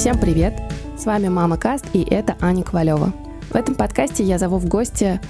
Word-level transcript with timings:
Всем 0.00 0.18
привет! 0.18 0.54
С 0.96 1.04
вами 1.04 1.28
Мама 1.28 1.58
Каст 1.58 1.84
и 1.92 2.02
это 2.02 2.34
Аня 2.40 2.64
Ковалева. 2.64 3.12
В 3.50 3.54
этом 3.54 3.74
подкасте 3.74 4.24
я 4.24 4.38
зову 4.38 4.56
в 4.56 4.66
гости 4.66 5.20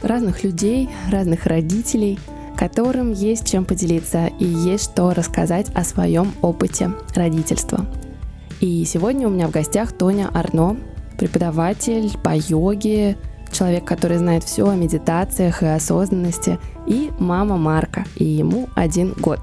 разных 0.00 0.44
людей, 0.44 0.88
разных 1.10 1.46
родителей, 1.46 2.20
которым 2.56 3.10
есть 3.10 3.50
чем 3.50 3.64
поделиться 3.64 4.28
и 4.38 4.44
есть 4.44 4.92
что 4.92 5.12
рассказать 5.12 5.70
о 5.74 5.82
своем 5.82 6.30
опыте 6.40 6.92
родительства. 7.16 7.84
И 8.60 8.84
сегодня 8.84 9.26
у 9.26 9.30
меня 9.32 9.48
в 9.48 9.50
гостях 9.50 9.90
Тоня 9.90 10.30
Арно, 10.32 10.76
преподаватель 11.18 12.16
по 12.22 12.32
йоге, 12.32 13.16
человек, 13.50 13.84
который 13.84 14.18
знает 14.18 14.44
все 14.44 14.68
о 14.68 14.76
медитациях 14.76 15.64
и 15.64 15.66
осознанности, 15.66 16.60
и 16.86 17.10
мама 17.18 17.56
Марка, 17.56 18.04
и 18.14 18.24
ему 18.24 18.68
один 18.76 19.14
год. 19.14 19.40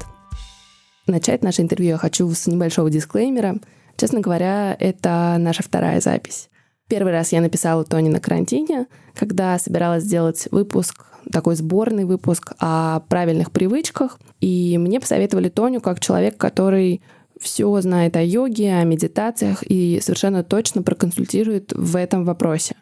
Начать 1.05 1.43
наше 1.43 1.63
интервью 1.63 1.89
я 1.89 1.97
хочу 1.97 2.29
с 2.31 2.47
небольшого 2.47 2.89
дисклеймера. 2.89 3.57
Честно 3.99 4.21
говоря, 4.21 4.77
это 4.79 5.35
наша 5.39 5.61
вторая 5.61 5.99
запись. 5.99 6.49
Первый 6.87 7.11
раз 7.11 7.33
я 7.33 7.41
написала 7.41 7.83
Тони 7.83 8.07
на 8.07 8.21
карантине, 8.21 8.87
когда 9.13 9.59
собиралась 9.59 10.05
сделать 10.05 10.47
выпуск, 10.51 11.05
такой 11.29 11.57
сборный 11.57 12.05
выпуск 12.05 12.53
о 12.59 13.01
правильных 13.09 13.51
привычках. 13.51 14.17
И 14.39 14.77
мне 14.77 15.01
посоветовали 15.01 15.49
Тоню 15.49 15.81
как 15.81 15.99
человек, 15.99 16.37
который 16.37 17.01
все 17.41 17.79
знает 17.81 18.15
о 18.15 18.23
йоге, 18.23 18.73
о 18.75 18.85
медитациях 18.85 19.63
и 19.67 19.99
совершенно 20.01 20.45
точно 20.45 20.81
проконсультирует 20.81 21.73
в 21.73 21.97
этом 21.97 22.23
вопросе. 22.23 22.77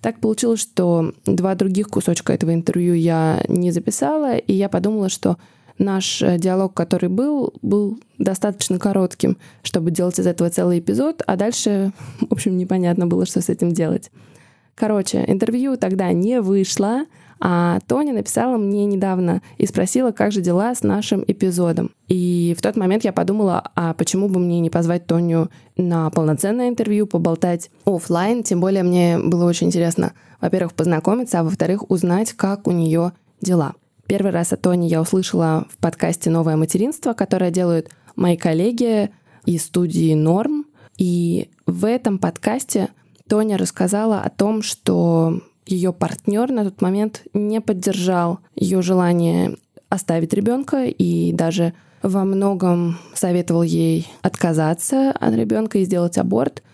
Так 0.00 0.20
получилось, 0.20 0.60
что 0.60 1.12
два 1.26 1.56
других 1.56 1.88
кусочка 1.88 2.32
этого 2.32 2.54
интервью 2.54 2.94
я 2.94 3.42
не 3.48 3.72
записала, 3.72 4.36
и 4.36 4.52
я 4.52 4.68
подумала, 4.68 5.08
что 5.08 5.36
наш 5.80 6.22
э, 6.22 6.38
диалог, 6.38 6.74
который 6.74 7.08
был, 7.08 7.54
был 7.62 7.98
достаточно 8.18 8.78
коротким, 8.78 9.38
чтобы 9.62 9.90
делать 9.90 10.18
из 10.18 10.26
этого 10.26 10.50
целый 10.50 10.78
эпизод, 10.78 11.22
а 11.26 11.36
дальше, 11.36 11.92
в 12.20 12.32
общем, 12.32 12.56
непонятно 12.56 13.06
было, 13.06 13.26
что 13.26 13.40
с 13.40 13.48
этим 13.48 13.72
делать. 13.72 14.10
Короче, 14.74 15.24
интервью 15.26 15.76
тогда 15.76 16.12
не 16.12 16.40
вышло, 16.40 17.04
а 17.42 17.80
Тоня 17.86 18.12
написала 18.12 18.58
мне 18.58 18.84
недавно 18.84 19.40
и 19.56 19.66
спросила, 19.66 20.10
как 20.10 20.30
же 20.30 20.42
дела 20.42 20.74
с 20.74 20.82
нашим 20.82 21.24
эпизодом. 21.26 21.90
И 22.06 22.54
в 22.56 22.62
тот 22.62 22.76
момент 22.76 23.02
я 23.04 23.12
подумала, 23.12 23.70
а 23.74 23.94
почему 23.94 24.28
бы 24.28 24.38
мне 24.38 24.60
не 24.60 24.68
позвать 24.68 25.06
Тоню 25.06 25.48
на 25.76 26.10
полноценное 26.10 26.68
интервью, 26.68 27.06
поболтать 27.06 27.70
офлайн, 27.86 28.42
тем 28.42 28.60
более 28.60 28.82
мне 28.82 29.18
было 29.18 29.46
очень 29.46 29.68
интересно, 29.68 30.12
во-первых, 30.40 30.74
познакомиться, 30.74 31.40
а 31.40 31.44
во-вторых, 31.44 31.90
узнать, 31.90 32.34
как 32.34 32.66
у 32.66 32.72
нее 32.72 33.12
дела. 33.40 33.74
Первый 34.10 34.32
раз 34.32 34.52
о 34.52 34.56
Тоне 34.56 34.88
я 34.88 35.00
услышала 35.00 35.68
в 35.70 35.78
подкасте 35.78 36.30
«Новое 36.30 36.56
материнство», 36.56 37.12
которое 37.12 37.52
делают 37.52 37.90
мои 38.16 38.36
коллеги 38.36 39.10
из 39.44 39.66
студии 39.66 40.14
«Норм». 40.14 40.66
И 40.98 41.48
в 41.64 41.84
этом 41.84 42.18
подкасте 42.18 42.88
Тоня 43.28 43.56
рассказала 43.56 44.20
о 44.20 44.28
том, 44.28 44.62
что 44.62 45.40
ее 45.64 45.92
партнер 45.92 46.50
на 46.50 46.64
тот 46.64 46.82
момент 46.82 47.22
не 47.34 47.60
поддержал 47.60 48.40
ее 48.56 48.82
желание 48.82 49.56
оставить 49.90 50.32
ребенка 50.32 50.86
и 50.86 51.32
даже 51.32 51.72
во 52.02 52.24
многом 52.24 52.98
советовал 53.14 53.62
ей 53.62 54.08
отказаться 54.22 55.12
от 55.12 55.34
ребенка 55.36 55.78
и 55.78 55.84
сделать 55.84 56.18
аборт. 56.18 56.64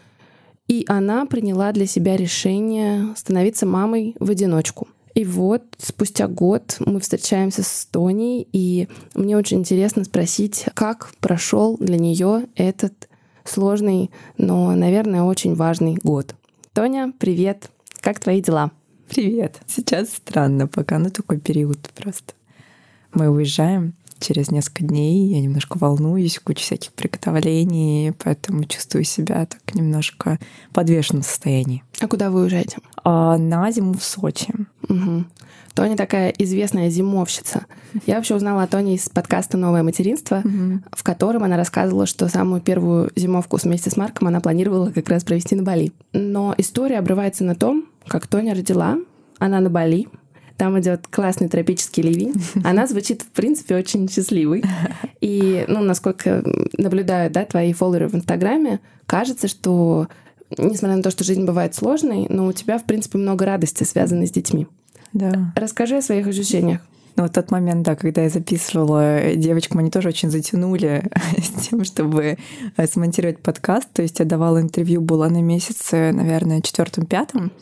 И 0.68 0.86
она 0.88 1.26
приняла 1.26 1.72
для 1.72 1.84
себя 1.84 2.16
решение 2.16 3.14
становиться 3.14 3.66
мамой 3.66 4.16
в 4.20 4.30
одиночку. 4.30 4.88
И 5.16 5.24
вот 5.24 5.62
спустя 5.78 6.28
год 6.28 6.76
мы 6.78 7.00
встречаемся 7.00 7.62
с 7.62 7.86
Тоней, 7.86 8.46
и 8.52 8.86
мне 9.14 9.38
очень 9.38 9.60
интересно 9.60 10.04
спросить, 10.04 10.66
как 10.74 11.10
прошел 11.20 11.78
для 11.78 11.96
нее 11.96 12.48
этот 12.54 13.08
сложный, 13.42 14.10
но, 14.36 14.74
наверное, 14.74 15.22
очень 15.22 15.54
важный 15.54 15.94
год. 15.94 16.34
Тоня, 16.74 17.14
привет! 17.18 17.70
Как 18.02 18.20
твои 18.20 18.42
дела? 18.42 18.72
Привет! 19.08 19.58
Сейчас 19.66 20.10
странно 20.10 20.66
пока, 20.66 20.98
ну 20.98 21.08
такой 21.08 21.40
период 21.40 21.78
просто. 21.94 22.34
Мы 23.14 23.30
уезжаем, 23.30 23.94
через 24.18 24.50
несколько 24.50 24.84
дней. 24.84 25.28
Я 25.34 25.40
немножко 25.40 25.78
волнуюсь, 25.78 26.38
куча 26.38 26.62
всяких 26.62 26.92
приготовлений, 26.92 28.12
поэтому 28.22 28.64
чувствую 28.64 29.04
себя 29.04 29.46
так 29.46 29.74
немножко 29.74 30.38
в 30.70 30.74
подвешенном 30.74 31.22
состоянии. 31.22 31.82
А 32.00 32.08
куда 32.08 32.30
вы 32.30 32.42
уезжаете? 32.42 32.78
А, 33.04 33.36
на 33.38 33.70
зиму 33.70 33.94
в 33.94 34.02
Сочи. 34.02 34.52
Угу. 34.88 35.24
Тоня 35.74 35.94
такая 35.94 36.30
известная 36.30 36.88
зимовщица. 36.88 37.66
Я 38.06 38.16
вообще 38.16 38.34
узнала 38.34 38.62
о 38.62 38.66
Тоне 38.66 38.94
из 38.94 39.10
подкаста 39.10 39.58
«Новое 39.58 39.82
материнство», 39.82 40.38
угу. 40.38 40.80
в 40.90 41.02
котором 41.02 41.44
она 41.44 41.58
рассказывала, 41.58 42.06
что 42.06 42.28
самую 42.28 42.62
первую 42.62 43.10
зимовку 43.14 43.58
вместе 43.62 43.90
с 43.90 43.96
Марком 43.98 44.28
она 44.28 44.40
планировала 44.40 44.90
как 44.90 45.08
раз 45.10 45.22
провести 45.22 45.54
на 45.54 45.62
Бали. 45.62 45.92
Но 46.14 46.54
история 46.56 46.98
обрывается 46.98 47.44
на 47.44 47.54
том, 47.54 47.84
как 48.06 48.26
Тоня 48.26 48.54
родила, 48.54 48.96
она 49.38 49.60
на 49.60 49.68
Бали, 49.68 50.08
там 50.56 50.78
идет 50.80 51.06
классный 51.08 51.48
тропический 51.48 52.02
ливень. 52.02 52.34
Она 52.64 52.86
звучит, 52.86 53.22
в 53.22 53.28
принципе, 53.28 53.76
очень 53.76 54.08
счастливой. 54.08 54.64
И, 55.20 55.64
ну, 55.68 55.82
насколько 55.82 56.42
наблюдаю, 56.78 57.30
да, 57.30 57.44
твои 57.44 57.72
фолловеры 57.72 58.08
в 58.08 58.14
Инстаграме, 58.14 58.80
кажется, 59.06 59.48
что 59.48 60.08
несмотря 60.56 60.96
на 60.96 61.02
то, 61.02 61.10
что 61.10 61.24
жизнь 61.24 61.44
бывает 61.44 61.74
сложной, 61.74 62.26
но 62.28 62.46
у 62.46 62.52
тебя, 62.52 62.78
в 62.78 62.84
принципе, 62.84 63.18
много 63.18 63.44
радости, 63.44 63.84
связанной 63.84 64.26
с 64.26 64.30
детьми. 64.30 64.66
Да. 65.12 65.52
Расскажи 65.56 65.96
о 65.96 66.02
своих 66.02 66.26
ощущениях. 66.26 66.80
Ну, 67.16 67.22
вот 67.22 67.32
тот 67.32 67.50
момент, 67.50 67.82
да, 67.82 67.96
когда 67.96 68.22
я 68.22 68.28
записывала 68.28 69.34
девочкам, 69.34 69.78
они 69.78 69.90
тоже 69.90 70.08
очень 70.08 70.30
затянули 70.30 71.10
с 71.38 71.62
тем, 71.62 71.84
чтобы 71.84 72.36
э, 72.76 72.86
смонтировать 72.86 73.38
подкаст. 73.38 73.90
То 73.94 74.02
есть 74.02 74.18
я 74.18 74.26
давала 74.26 74.60
интервью, 74.60 75.00
была 75.00 75.30
на 75.30 75.40
месяце, 75.40 76.12
наверное, 76.12 76.60
четвертом-пятом. 76.60 77.52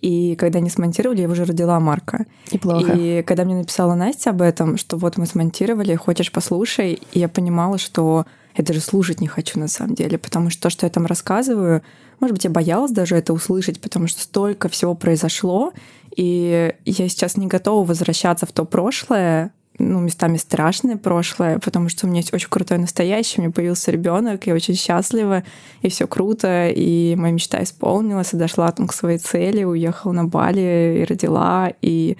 И 0.00 0.34
когда 0.36 0.60
не 0.60 0.70
смонтировали, 0.70 1.22
я 1.22 1.28
уже 1.28 1.44
родила 1.44 1.78
Марка. 1.78 2.26
Неплохо. 2.50 2.92
И 2.92 3.22
когда 3.22 3.44
мне 3.44 3.54
написала 3.54 3.94
Настя 3.94 4.30
об 4.30 4.42
этом, 4.42 4.76
что 4.76 4.96
вот 4.96 5.16
мы 5.16 5.26
смонтировали, 5.26 5.94
хочешь 5.94 6.32
послушай, 6.32 7.00
и 7.12 7.18
я 7.18 7.28
понимала, 7.28 7.78
что 7.78 8.26
я 8.56 8.64
даже 8.64 8.80
слушать 8.80 9.20
не 9.20 9.28
хочу 9.28 9.58
на 9.58 9.68
самом 9.68 9.94
деле, 9.94 10.18
потому 10.18 10.50
что 10.50 10.62
то, 10.62 10.70
что 10.70 10.86
я 10.86 10.90
там 10.90 11.06
рассказываю, 11.06 11.82
может 12.18 12.34
быть, 12.34 12.44
я 12.44 12.50
боялась 12.50 12.90
даже 12.90 13.16
это 13.16 13.32
услышать, 13.32 13.80
потому 13.80 14.06
что 14.06 14.22
столько 14.22 14.68
всего 14.68 14.94
произошло, 14.94 15.72
и 16.16 16.74
я 16.84 17.08
сейчас 17.08 17.36
не 17.36 17.46
готова 17.46 17.86
возвращаться 17.86 18.46
в 18.46 18.52
то 18.52 18.64
прошлое, 18.64 19.52
ну, 19.80 20.00
местами 20.00 20.36
страшное 20.36 20.96
прошлое, 20.96 21.58
потому 21.58 21.88
что 21.88 22.06
у 22.06 22.10
меня 22.10 22.20
есть 22.20 22.32
очень 22.32 22.48
крутое 22.48 22.80
настоящее, 22.80 23.38
у 23.38 23.42
меня 23.42 23.52
появился 23.52 23.90
ребенок, 23.90 24.46
я 24.46 24.54
очень 24.54 24.74
счастлива, 24.74 25.42
и 25.82 25.88
все 25.88 26.06
круто, 26.06 26.68
и 26.68 27.16
моя 27.16 27.32
мечта 27.32 27.62
исполнилась, 27.62 28.32
и 28.32 28.36
дошла 28.36 28.70
там 28.72 28.86
к 28.86 28.92
своей 28.92 29.18
цели, 29.18 29.64
уехала 29.64 30.12
на 30.12 30.24
Бали 30.24 31.00
и 31.00 31.04
родила, 31.04 31.72
и 31.80 32.16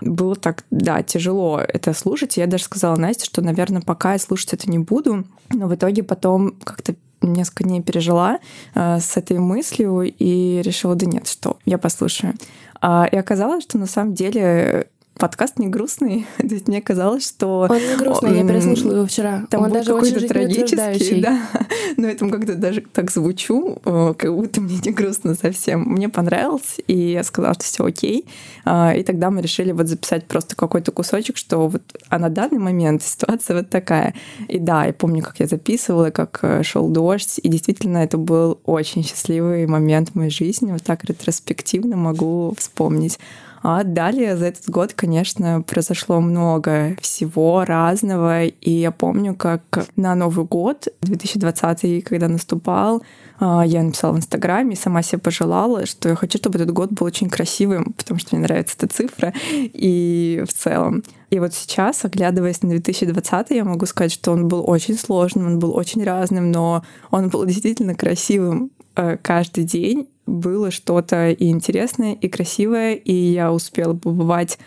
было 0.00 0.36
так, 0.36 0.64
да, 0.70 1.02
тяжело 1.02 1.60
это 1.60 1.94
слушать. 1.94 2.36
Я 2.36 2.46
даже 2.46 2.64
сказала 2.64 2.96
Насте, 2.96 3.24
что, 3.24 3.42
наверное, 3.42 3.80
пока 3.80 4.12
я 4.12 4.18
слушать 4.18 4.52
это 4.54 4.70
не 4.70 4.78
буду, 4.78 5.24
но 5.50 5.68
в 5.68 5.74
итоге 5.74 6.02
потом 6.02 6.56
как-то 6.64 6.94
несколько 7.22 7.64
дней 7.64 7.82
пережила 7.82 8.38
э, 8.74 8.98
с 9.00 9.16
этой 9.16 9.38
мыслью 9.38 10.02
и 10.02 10.60
решила, 10.62 10.94
да 10.94 11.06
нет, 11.06 11.26
что, 11.26 11.58
я 11.64 11.78
послушаю. 11.78 12.34
А, 12.80 13.08
и 13.10 13.16
оказалось, 13.16 13.64
что 13.64 13.78
на 13.78 13.86
самом 13.86 14.14
деле 14.14 14.88
подкаст 15.18 15.58
не 15.58 15.68
грустный. 15.68 16.26
То 16.38 16.46
есть 16.46 16.68
мне 16.68 16.80
казалось, 16.80 17.26
что... 17.26 17.66
Он 17.68 17.78
не 17.78 17.96
грустный, 17.96 18.30
он... 18.30 18.36
я 18.36 18.46
переслушала 18.46 18.92
его 18.96 19.06
вчера. 19.06 19.46
Там 19.50 19.62
он 19.62 19.72
даже 19.72 19.92
какой-то 19.92 20.26
трагический, 20.28 21.20
да. 21.20 21.40
Но 21.96 22.08
я 22.08 22.14
там 22.14 22.30
как-то 22.30 22.54
даже 22.54 22.82
так 22.92 23.10
звучу, 23.10 23.78
как 23.84 24.34
будто 24.34 24.60
мне 24.60 24.78
не 24.84 24.92
грустно 24.92 25.34
совсем. 25.34 25.82
Мне 25.82 26.08
понравилось, 26.08 26.78
и 26.86 27.12
я 27.12 27.24
сказала, 27.24 27.54
что 27.54 27.64
все 27.64 27.84
окей. 27.84 28.26
А, 28.64 28.94
и 28.94 29.02
тогда 29.02 29.30
мы 29.30 29.40
решили 29.40 29.72
вот 29.72 29.88
записать 29.88 30.26
просто 30.26 30.56
какой-то 30.56 30.92
кусочек, 30.92 31.36
что 31.36 31.68
вот 31.68 31.82
а 32.08 32.18
на 32.18 32.28
данный 32.28 32.58
момент 32.58 33.02
ситуация 33.02 33.56
вот 33.56 33.70
такая. 33.70 34.14
И 34.48 34.58
да, 34.58 34.84
я 34.84 34.92
помню, 34.92 35.22
как 35.22 35.40
я 35.40 35.46
записывала, 35.46 36.10
как 36.10 36.40
э, 36.42 36.62
шел 36.62 36.88
дождь, 36.88 37.40
и 37.42 37.48
действительно 37.48 37.98
это 37.98 38.18
был 38.18 38.60
очень 38.64 39.02
счастливый 39.02 39.66
момент 39.66 40.10
в 40.10 40.14
моей 40.16 40.30
жизни. 40.30 40.72
Вот 40.72 40.82
так 40.82 41.04
ретроспективно 41.04 41.96
могу 41.96 42.54
вспомнить. 42.58 43.18
А 43.68 43.82
далее 43.82 44.36
за 44.36 44.46
этот 44.46 44.68
год, 44.68 44.92
конечно, 44.92 45.60
произошло 45.60 46.20
много 46.20 46.96
всего 47.00 47.64
разного. 47.64 48.44
И 48.44 48.70
я 48.70 48.92
помню, 48.92 49.34
как 49.34 49.88
на 49.96 50.14
Новый 50.14 50.46
год 50.46 50.86
2020, 51.00 52.04
когда 52.04 52.28
наступал, 52.28 53.02
а, 53.40 53.66
я 53.66 53.82
написала 53.82 54.12
в 54.12 54.18
Инстаграме 54.18 54.76
сама 54.76 55.02
себе 55.02 55.18
пожелала, 55.18 55.84
что 55.84 56.08
я 56.08 56.14
хочу, 56.14 56.38
чтобы 56.38 56.60
этот 56.60 56.70
год 56.70 56.92
был 56.92 57.08
очень 57.08 57.28
красивым, 57.28 57.92
потому 57.94 58.20
что 58.20 58.36
мне 58.36 58.44
нравится 58.44 58.76
эта 58.78 58.86
цифра 58.86 59.34
и 59.50 60.44
в 60.46 60.52
целом. 60.52 61.02
И 61.30 61.40
вот 61.40 61.52
сейчас, 61.52 62.04
оглядываясь 62.04 62.62
на 62.62 62.68
2020, 62.68 63.50
я 63.50 63.64
могу 63.64 63.86
сказать, 63.86 64.12
что 64.12 64.30
он 64.30 64.46
был 64.46 64.62
очень 64.64 64.96
сложным, 64.96 65.44
он 65.44 65.58
был 65.58 65.76
очень 65.76 66.04
разным, 66.04 66.52
но 66.52 66.84
он 67.10 67.30
был 67.30 67.44
действительно 67.44 67.96
красивым 67.96 68.70
э, 68.94 69.16
каждый 69.20 69.64
день 69.64 70.06
было 70.26 70.70
что-то 70.70 71.30
и 71.30 71.48
интересное, 71.48 72.14
и 72.14 72.28
красивое, 72.28 72.94
и 72.94 73.12
я 73.12 73.52
успела 73.52 73.94
побывать 73.94 74.58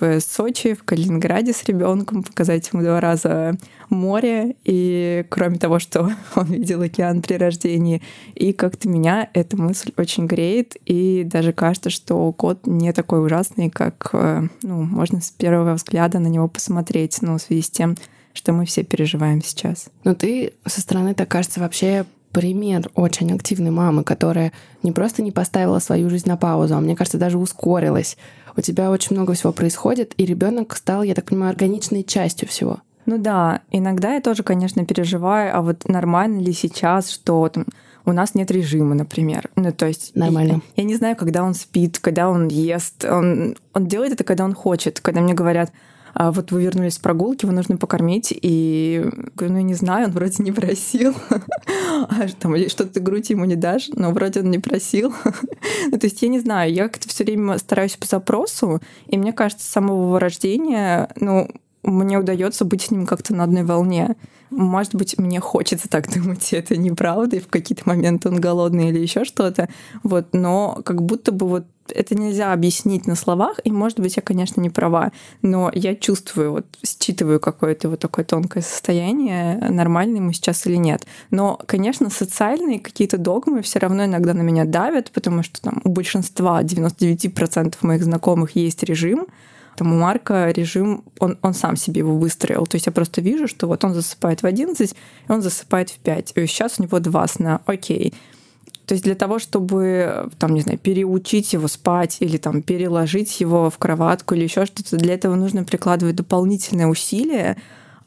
в 0.00 0.20
Сочи, 0.20 0.74
в 0.74 0.84
Калининграде 0.84 1.52
с 1.52 1.64
ребенком, 1.64 2.22
показать 2.22 2.68
ему 2.72 2.82
два 2.82 3.00
раза 3.00 3.56
море, 3.90 4.54
и 4.64 5.24
кроме 5.28 5.58
того, 5.58 5.78
что 5.78 6.12
он 6.36 6.46
видел 6.46 6.82
океан 6.82 7.22
при 7.22 7.34
рождении, 7.34 8.02
и 8.34 8.52
как-то 8.52 8.88
меня 8.88 9.28
эта 9.32 9.56
мысль 9.56 9.92
очень 9.96 10.26
греет, 10.26 10.76
и 10.84 11.24
даже 11.24 11.52
кажется, 11.52 11.90
что 11.90 12.32
кот 12.32 12.66
не 12.66 12.92
такой 12.92 13.24
ужасный, 13.24 13.70
как 13.70 14.10
э, 14.12 14.42
ну, 14.62 14.82
можно 14.82 15.20
с 15.20 15.30
первого 15.30 15.74
взгляда 15.74 16.18
на 16.18 16.28
него 16.28 16.48
посмотреть, 16.48 17.18
ну, 17.20 17.38
в 17.38 17.42
связи 17.42 17.62
с 17.62 17.70
тем, 17.70 17.96
что 18.32 18.52
мы 18.52 18.66
все 18.66 18.84
переживаем 18.84 19.42
сейчас. 19.42 19.88
Но 20.04 20.14
ты 20.14 20.52
со 20.64 20.80
стороны, 20.80 21.14
так 21.14 21.28
кажется, 21.28 21.60
вообще 21.60 22.06
пример 22.32 22.90
очень 22.94 23.32
активной 23.32 23.70
мамы, 23.70 24.04
которая 24.04 24.52
не 24.82 24.92
просто 24.92 25.22
не 25.22 25.32
поставила 25.32 25.78
свою 25.78 26.10
жизнь 26.10 26.28
на 26.28 26.36
паузу, 26.36 26.76
а 26.76 26.80
мне 26.80 26.96
кажется, 26.96 27.18
даже 27.18 27.38
ускорилась. 27.38 28.16
У 28.56 28.60
тебя 28.60 28.90
очень 28.90 29.16
много 29.16 29.34
всего 29.34 29.52
происходит, 29.52 30.14
и 30.16 30.26
ребенок 30.26 30.74
стал, 30.76 31.02
я 31.02 31.14
так 31.14 31.26
понимаю, 31.26 31.50
органичной 31.50 32.04
частью 32.04 32.48
всего. 32.48 32.80
Ну 33.06 33.18
да, 33.18 33.62
иногда 33.70 34.14
я 34.14 34.20
тоже, 34.20 34.42
конечно, 34.42 34.84
переживаю, 34.84 35.56
а 35.56 35.62
вот 35.62 35.88
нормально 35.88 36.40
ли 36.40 36.52
сейчас, 36.52 37.10
что 37.10 37.48
там 37.48 37.64
у 38.04 38.12
нас 38.12 38.34
нет 38.34 38.50
режима, 38.50 38.94
например. 38.94 39.50
Ну, 39.56 39.72
то 39.72 39.86
есть... 39.86 40.16
Нормально. 40.16 40.62
Я, 40.76 40.82
я 40.82 40.84
не 40.84 40.94
знаю, 40.94 41.14
когда 41.16 41.42
он 41.42 41.54
спит, 41.54 41.98
когда 41.98 42.28
он 42.30 42.48
ест. 42.48 43.04
Он, 43.04 43.56
он 43.74 43.86
делает 43.86 44.14
это, 44.14 44.24
когда 44.24 44.44
он 44.44 44.54
хочет. 44.54 45.00
Когда 45.00 45.20
мне 45.20 45.34
говорят, 45.34 45.72
а 46.14 46.32
вот 46.32 46.52
вы 46.52 46.62
вернулись 46.62 46.94
с 46.94 46.98
прогулки, 46.98 47.44
его 47.44 47.54
нужно 47.54 47.76
покормить, 47.76 48.32
и 48.32 49.04
говорю, 49.34 49.52
ну, 49.52 49.58
я 49.58 49.64
не 49.64 49.74
знаю, 49.74 50.06
он 50.06 50.12
вроде 50.12 50.42
не 50.42 50.52
просил, 50.52 51.14
а 51.66 52.26
там, 52.38 52.56
или 52.56 52.68
что 52.68 52.84
ты 52.84 53.00
грудь 53.00 53.30
ему 53.30 53.44
не 53.44 53.56
дашь, 53.56 53.88
но 53.94 54.10
вроде 54.12 54.40
он 54.40 54.50
не 54.50 54.58
просил. 54.58 55.12
ну, 55.90 55.98
то 55.98 56.06
есть 56.06 56.22
я 56.22 56.28
не 56.28 56.40
знаю, 56.40 56.72
я 56.72 56.88
как-то 56.88 57.08
все 57.08 57.24
время 57.24 57.58
стараюсь 57.58 57.96
по 57.96 58.06
запросу, 58.06 58.80
и 59.06 59.16
мне 59.16 59.32
кажется, 59.32 59.64
с 59.64 59.70
самого 59.70 60.18
рождения, 60.18 61.10
ну, 61.16 61.48
мне 61.82 62.18
удается 62.18 62.64
быть 62.64 62.82
с 62.82 62.90
ним 62.90 63.06
как-то 63.06 63.34
на 63.34 63.44
одной 63.44 63.64
волне. 63.64 64.16
Может 64.50 64.94
быть, 64.94 65.18
мне 65.18 65.40
хочется 65.40 65.88
так 65.88 66.12
думать, 66.14 66.52
это 66.52 66.76
неправда, 66.76 67.36
и 67.36 67.40
в 67.40 67.48
какие-то 67.48 67.82
моменты 67.86 68.28
он 68.28 68.40
голодный 68.40 68.88
или 68.88 68.98
еще 68.98 69.24
что-то. 69.24 69.68
Вот, 70.02 70.28
но 70.32 70.80
как 70.84 71.02
будто 71.02 71.32
бы 71.32 71.46
вот 71.46 71.64
это 71.90 72.14
нельзя 72.14 72.52
объяснить 72.52 73.06
на 73.06 73.14
словах, 73.14 73.60
и, 73.64 73.70
может 73.70 73.98
быть, 74.00 74.16
я, 74.16 74.22
конечно, 74.22 74.60
не 74.60 74.70
права, 74.70 75.12
но 75.40 75.70
я 75.74 75.94
чувствую, 75.94 76.52
вот, 76.52 76.66
считываю 76.84 77.40
какое-то 77.40 77.88
вот 77.88 78.00
такое 78.00 78.24
тонкое 78.24 78.62
состояние, 78.62 79.56
нормальный 79.70 80.18
ему 80.18 80.32
сейчас 80.32 80.66
или 80.66 80.76
нет. 80.76 81.06
Но, 81.30 81.58
конечно, 81.66 82.10
социальные 82.10 82.80
какие-то 82.80 83.16
догмы 83.16 83.62
все 83.62 83.78
равно 83.78 84.04
иногда 84.04 84.34
на 84.34 84.42
меня 84.42 84.64
давят, 84.64 85.10
потому 85.12 85.42
что 85.42 85.62
там 85.62 85.80
у 85.84 85.88
большинства, 85.90 86.62
99% 86.62 87.74
моих 87.82 88.04
знакомых 88.04 88.56
есть 88.56 88.82
режим, 88.82 89.26
там 89.78 89.92
у 89.92 89.96
Марка 89.96 90.50
режим, 90.50 91.04
он, 91.20 91.38
он 91.40 91.54
сам 91.54 91.76
себе 91.76 92.00
его 92.00 92.16
выстроил. 92.16 92.66
То 92.66 92.74
есть 92.74 92.86
я 92.86 92.92
просто 92.92 93.20
вижу, 93.20 93.46
что 93.46 93.68
вот 93.68 93.84
он 93.84 93.94
засыпает 93.94 94.42
в 94.42 94.46
11, 94.46 94.92
и 94.92 95.32
он 95.32 95.40
засыпает 95.40 95.90
в 95.90 95.98
5. 95.98 96.32
И 96.34 96.46
сейчас 96.46 96.74
у 96.78 96.82
него 96.82 96.98
два 96.98 97.28
сна. 97.28 97.60
Окей. 97.64 98.12
То 98.86 98.94
есть 98.94 99.04
для 99.04 99.14
того, 99.14 99.38
чтобы, 99.38 100.30
там, 100.38 100.54
не 100.54 100.62
знаю, 100.62 100.78
переучить 100.78 101.52
его 101.52 101.68
спать 101.68 102.16
или 102.20 102.38
там 102.38 102.62
переложить 102.62 103.38
его 103.40 103.70
в 103.70 103.78
кроватку 103.78 104.34
или 104.34 104.44
еще 104.44 104.66
что-то, 104.66 104.96
для 104.96 105.14
этого 105.14 105.36
нужно 105.36 105.62
прикладывать 105.62 106.16
дополнительные 106.16 106.88
усилия, 106.88 107.56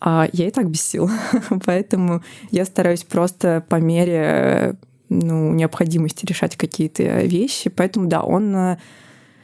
а 0.01 0.27
я 0.33 0.47
и 0.47 0.51
так 0.51 0.69
без 0.69 0.81
сил. 0.81 1.09
Поэтому 1.65 2.21
я 2.49 2.65
стараюсь 2.65 3.03
просто 3.03 3.63
по 3.69 3.75
мере 3.75 4.75
ну, 5.07 5.53
необходимости 5.53 6.25
решать 6.25 6.57
какие-то 6.57 7.21
вещи. 7.21 7.69
Поэтому, 7.69 8.07
да, 8.07 8.23
он 8.23 8.77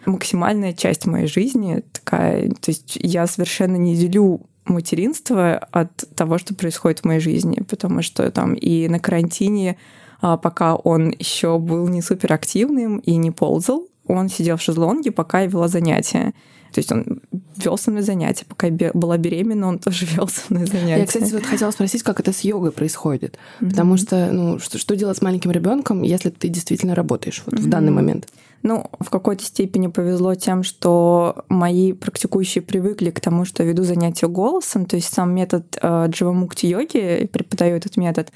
максимальная 0.07 0.73
часть 0.73 1.05
моей 1.05 1.27
жизни 1.27 1.83
такая. 1.91 2.49
То 2.49 2.71
есть 2.71 2.97
я 3.01 3.27
совершенно 3.27 3.75
не 3.75 3.95
делю 3.95 4.41
материнство 4.65 5.55
от 5.71 5.91
того, 6.15 6.37
что 6.37 6.55
происходит 6.55 6.99
в 6.99 7.05
моей 7.05 7.19
жизни, 7.19 7.63
потому 7.67 8.01
что 8.01 8.29
там 8.31 8.53
и 8.53 8.87
на 8.87 8.99
карантине, 8.99 9.77
а, 10.21 10.37
пока 10.37 10.75
он 10.75 11.13
еще 11.17 11.59
был 11.59 11.87
не 11.87 12.01
суперактивным 12.01 12.97
и 12.97 13.15
не 13.15 13.31
ползал, 13.31 13.87
он 14.05 14.29
сидел 14.29 14.57
в 14.57 14.61
шезлонге, 14.61 15.11
пока 15.11 15.41
я 15.41 15.47
вела 15.47 15.67
занятия. 15.67 16.33
То 16.77 16.79
есть 16.79 16.91
он 16.91 17.21
вел 17.55 17.75
со 17.75 17.89
мной 17.89 18.03
занятия. 18.03 18.45
Пока 18.47 18.67
я 18.67 18.91
была 18.93 19.17
беременна, 19.17 19.67
он 19.67 19.79
тоже 19.79 20.05
вел 20.15 20.27
со 20.27 20.41
мной 20.53 20.67
занятия. 20.67 20.99
Я, 20.99 21.05
кстати, 21.07 21.33
вот 21.33 21.43
хотела 21.43 21.71
спросить, 21.71 22.03
как 22.03 22.19
это 22.19 22.31
с 22.31 22.41
йогой 22.41 22.71
происходит. 22.71 23.39
Mm-hmm. 23.59 23.69
Потому 23.71 23.97
что, 23.97 24.31
ну, 24.31 24.59
что, 24.59 24.77
что 24.77 24.95
делать 24.95 25.17
с 25.17 25.23
маленьким 25.23 25.49
ребенком, 25.49 26.03
если 26.03 26.29
ты 26.29 26.49
действительно 26.49 26.93
работаешь 26.93 27.41
вот 27.47 27.55
mm-hmm. 27.55 27.63
в 27.63 27.67
данный 27.67 27.91
момент? 27.91 28.27
Ну, 28.61 28.91
в 28.99 29.09
какой-то 29.09 29.43
степени 29.43 29.87
повезло 29.87 30.35
тем, 30.35 30.61
что 30.61 31.45
мои 31.49 31.93
практикующие 31.93 32.61
привыкли 32.61 33.09
к 33.09 33.21
тому, 33.21 33.43
что 33.43 33.63
веду 33.63 33.83
занятия 33.83 34.27
голосом, 34.27 34.85
то 34.85 34.97
есть 34.97 35.11
сам 35.11 35.33
метод 35.33 35.79
э, 35.81 36.05
Дживамукти 36.09 36.67
йоги, 36.67 37.27
преподаю 37.33 37.75
этот 37.75 37.97
метод, 37.97 38.31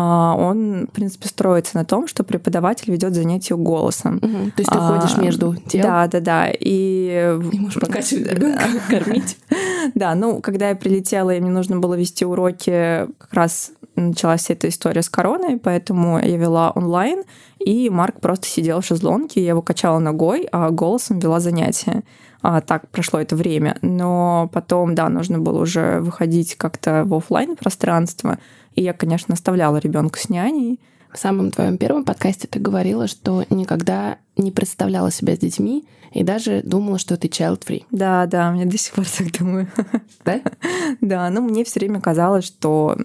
он, 0.00 0.86
в 0.86 0.90
принципе, 0.92 1.28
строится 1.28 1.76
на 1.76 1.84
том, 1.84 2.08
что 2.08 2.24
преподаватель 2.24 2.90
ведет 2.90 3.14
занятие 3.14 3.56
голосом. 3.56 4.16
Угу. 4.16 4.22
То 4.56 4.58
есть 4.58 4.70
ты 4.70 4.78
а, 4.78 4.98
ходишь 4.98 5.16
между 5.16 5.54
тем? 5.68 5.82
Да, 5.82 6.06
да, 6.08 6.20
да. 6.20 6.50
И, 6.50 7.38
и 7.52 7.58
можешь 7.58 7.76
ребенка, 7.76 8.60
кормить. 8.88 9.38
Да, 9.94 10.14
ну, 10.14 10.40
когда 10.40 10.70
я 10.70 10.74
прилетела, 10.74 11.30
и 11.34 11.40
мне 11.40 11.50
нужно 11.50 11.78
было 11.78 11.94
вести 11.94 12.24
уроки, 12.24 13.06
как 13.18 13.32
раз 13.32 13.70
началась 13.96 14.50
эта 14.50 14.68
история 14.68 15.02
с 15.02 15.08
короной, 15.08 15.58
поэтому 15.58 16.18
я 16.18 16.36
вела 16.36 16.70
онлайн, 16.70 17.22
и 17.58 17.88
Марк 17.88 18.20
просто 18.20 18.46
сидел 18.46 18.80
в 18.80 18.84
шезлонге, 18.84 19.42
я 19.42 19.50
его 19.50 19.62
качала 19.62 19.98
ногой, 19.98 20.48
а 20.50 20.70
голосом 20.70 21.18
вела 21.18 21.40
занятия. 21.40 22.02
А, 22.46 22.60
так 22.60 22.88
прошло 22.90 23.20
это 23.20 23.36
время. 23.36 23.78
Но 23.80 24.50
потом, 24.52 24.94
да, 24.94 25.08
нужно 25.08 25.38
было 25.38 25.62
уже 25.62 26.00
выходить 26.00 26.56
как-то 26.56 27.04
в 27.06 27.14
офлайн 27.14 27.56
пространство. 27.56 28.38
И 28.74 28.82
я, 28.82 28.92
конечно, 28.92 29.34
оставляла 29.34 29.78
ребенка 29.78 30.18
с 30.18 30.28
няней. 30.28 30.80
В 31.12 31.18
самом 31.18 31.50
твоем 31.52 31.78
первом 31.78 32.04
подкасте 32.04 32.48
ты 32.48 32.58
говорила, 32.58 33.06
что 33.06 33.44
никогда 33.48 34.18
не 34.36 34.50
представляла 34.50 35.12
себя 35.12 35.36
с 35.36 35.38
детьми 35.38 35.86
и 36.12 36.24
даже 36.24 36.62
думала, 36.64 36.98
что 36.98 37.16
ты 37.16 37.28
child-free. 37.28 37.84
Да, 37.92 38.26
да, 38.26 38.50
мне 38.50 38.66
до 38.66 38.76
сих 38.76 38.94
пор 38.94 39.06
так 39.06 39.32
думаю. 39.38 39.68
Да? 40.24 40.40
Да, 41.00 41.30
ну 41.30 41.42
мне 41.42 41.64
все 41.64 41.80
время 41.80 42.00
казалось, 42.00 42.44
что 42.44 42.96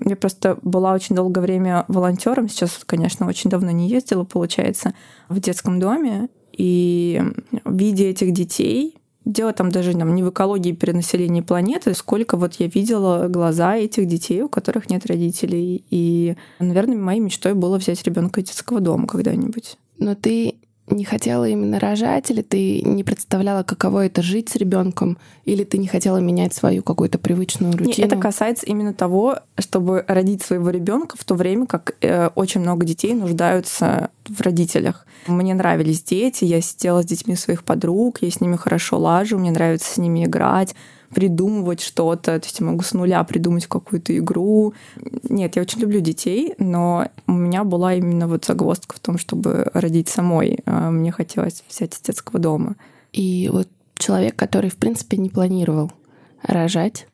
я 0.00 0.16
просто 0.16 0.58
была 0.62 0.92
очень 0.92 1.14
долгое 1.14 1.40
время 1.40 1.84
волонтером. 1.88 2.48
Сейчас, 2.48 2.80
конечно, 2.84 3.26
очень 3.26 3.50
давно 3.50 3.70
не 3.70 3.88
ездила, 3.88 4.24
получается, 4.24 4.94
в 5.28 5.40
детском 5.40 5.78
доме. 5.78 6.28
И 6.52 7.22
видя 7.64 8.04
этих 8.04 8.32
детей, 8.32 8.98
дело 9.24 9.52
там 9.52 9.70
даже 9.70 9.92
там, 9.92 10.14
не 10.14 10.22
в 10.22 10.30
экологии 10.30 10.72
перенаселения 10.72 11.42
планеты, 11.42 11.94
сколько 11.94 12.36
вот 12.36 12.54
я 12.54 12.66
видела 12.66 13.28
глаза 13.28 13.76
этих 13.76 14.06
детей, 14.06 14.42
у 14.42 14.48
которых 14.48 14.90
нет 14.90 15.06
родителей. 15.06 15.84
И, 15.90 16.36
наверное, 16.58 16.96
моей 16.96 17.20
мечтой 17.20 17.54
было 17.54 17.78
взять 17.78 18.02
ребенка 18.04 18.40
из 18.40 18.48
детского 18.48 18.80
дома 18.80 19.06
когда-нибудь. 19.06 19.76
Но 19.98 20.14
ты 20.14 20.56
не 20.92 21.04
хотела 21.04 21.48
именно 21.48 21.78
рожать, 21.78 22.30
или 22.30 22.42
ты 22.42 22.82
не 22.82 23.04
представляла, 23.04 23.62
каково 23.62 24.06
это 24.06 24.22
жить 24.22 24.48
с 24.48 24.56
ребенком, 24.56 25.18
или 25.44 25.64
ты 25.64 25.78
не 25.78 25.86
хотела 25.86 26.18
менять 26.18 26.54
свою 26.54 26.82
какую-то 26.82 27.18
привычную 27.18 27.72
рутину? 27.72 27.88
Нет, 27.88 28.12
это 28.12 28.16
касается 28.16 28.66
именно 28.66 28.94
того, 28.94 29.38
чтобы 29.58 30.04
родить 30.08 30.42
своего 30.42 30.70
ребенка 30.70 31.16
в 31.18 31.24
то 31.24 31.34
время, 31.34 31.66
как 31.66 31.94
э, 32.00 32.28
очень 32.34 32.60
много 32.60 32.84
детей 32.84 33.14
нуждаются 33.14 34.10
в 34.28 34.40
родителях. 34.40 35.06
Мне 35.26 35.54
нравились 35.54 36.02
дети, 36.02 36.44
я 36.44 36.60
сидела 36.60 37.02
с 37.02 37.06
детьми 37.06 37.36
своих 37.36 37.64
подруг, 37.64 38.18
я 38.22 38.30
с 38.30 38.40
ними 38.40 38.56
хорошо 38.56 38.98
лажу, 38.98 39.38
мне 39.38 39.50
нравится 39.50 39.92
с 39.92 39.96
ними 39.96 40.24
играть 40.24 40.74
придумывать 41.14 41.80
что-то, 41.80 42.38
то 42.38 42.46
есть 42.46 42.60
я 42.60 42.66
могу 42.66 42.82
с 42.82 42.92
нуля 42.92 43.22
придумать 43.24 43.66
какую-то 43.66 44.16
игру. 44.18 44.74
Нет, 45.24 45.56
я 45.56 45.62
очень 45.62 45.80
люблю 45.80 46.00
детей, 46.00 46.54
но 46.58 47.08
у 47.26 47.32
меня 47.32 47.64
была 47.64 47.94
именно 47.94 48.26
вот 48.26 48.44
загвоздка 48.44 48.96
в 48.96 49.00
том, 49.00 49.18
чтобы 49.18 49.70
родить 49.74 50.08
самой. 50.08 50.60
А 50.66 50.90
мне 50.90 51.12
хотелось 51.12 51.62
взять 51.68 51.94
из 51.94 52.00
детского 52.00 52.38
дома. 52.38 52.76
И 53.12 53.50
вот 53.52 53.68
человек, 53.96 54.36
который, 54.36 54.70
в 54.70 54.76
принципе, 54.76 55.16
не 55.16 55.28
планировал 55.28 55.92
рожать, 56.42 57.06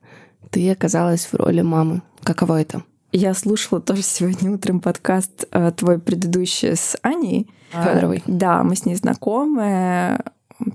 ты 0.51 0.71
оказалась 0.71 1.27
в 1.27 1.35
роли 1.35 1.61
мамы. 1.61 2.03
Каково 2.23 2.61
это? 2.61 2.83
Я 3.13 3.33
слушала 3.35 3.81
тоже 3.81 4.03
сегодня 4.03 4.53
утром 4.53 4.81
подкаст 4.81 5.47
э, 5.51 5.73
твой 5.73 5.99
предыдущий 5.99 6.77
с 6.77 6.97
Аней. 7.03 7.51
Федоровой. 7.71 8.23
Да, 8.27 8.63
мы 8.63 8.77
с 8.77 8.85
ней 8.85 8.97
знакомы. 8.97 10.21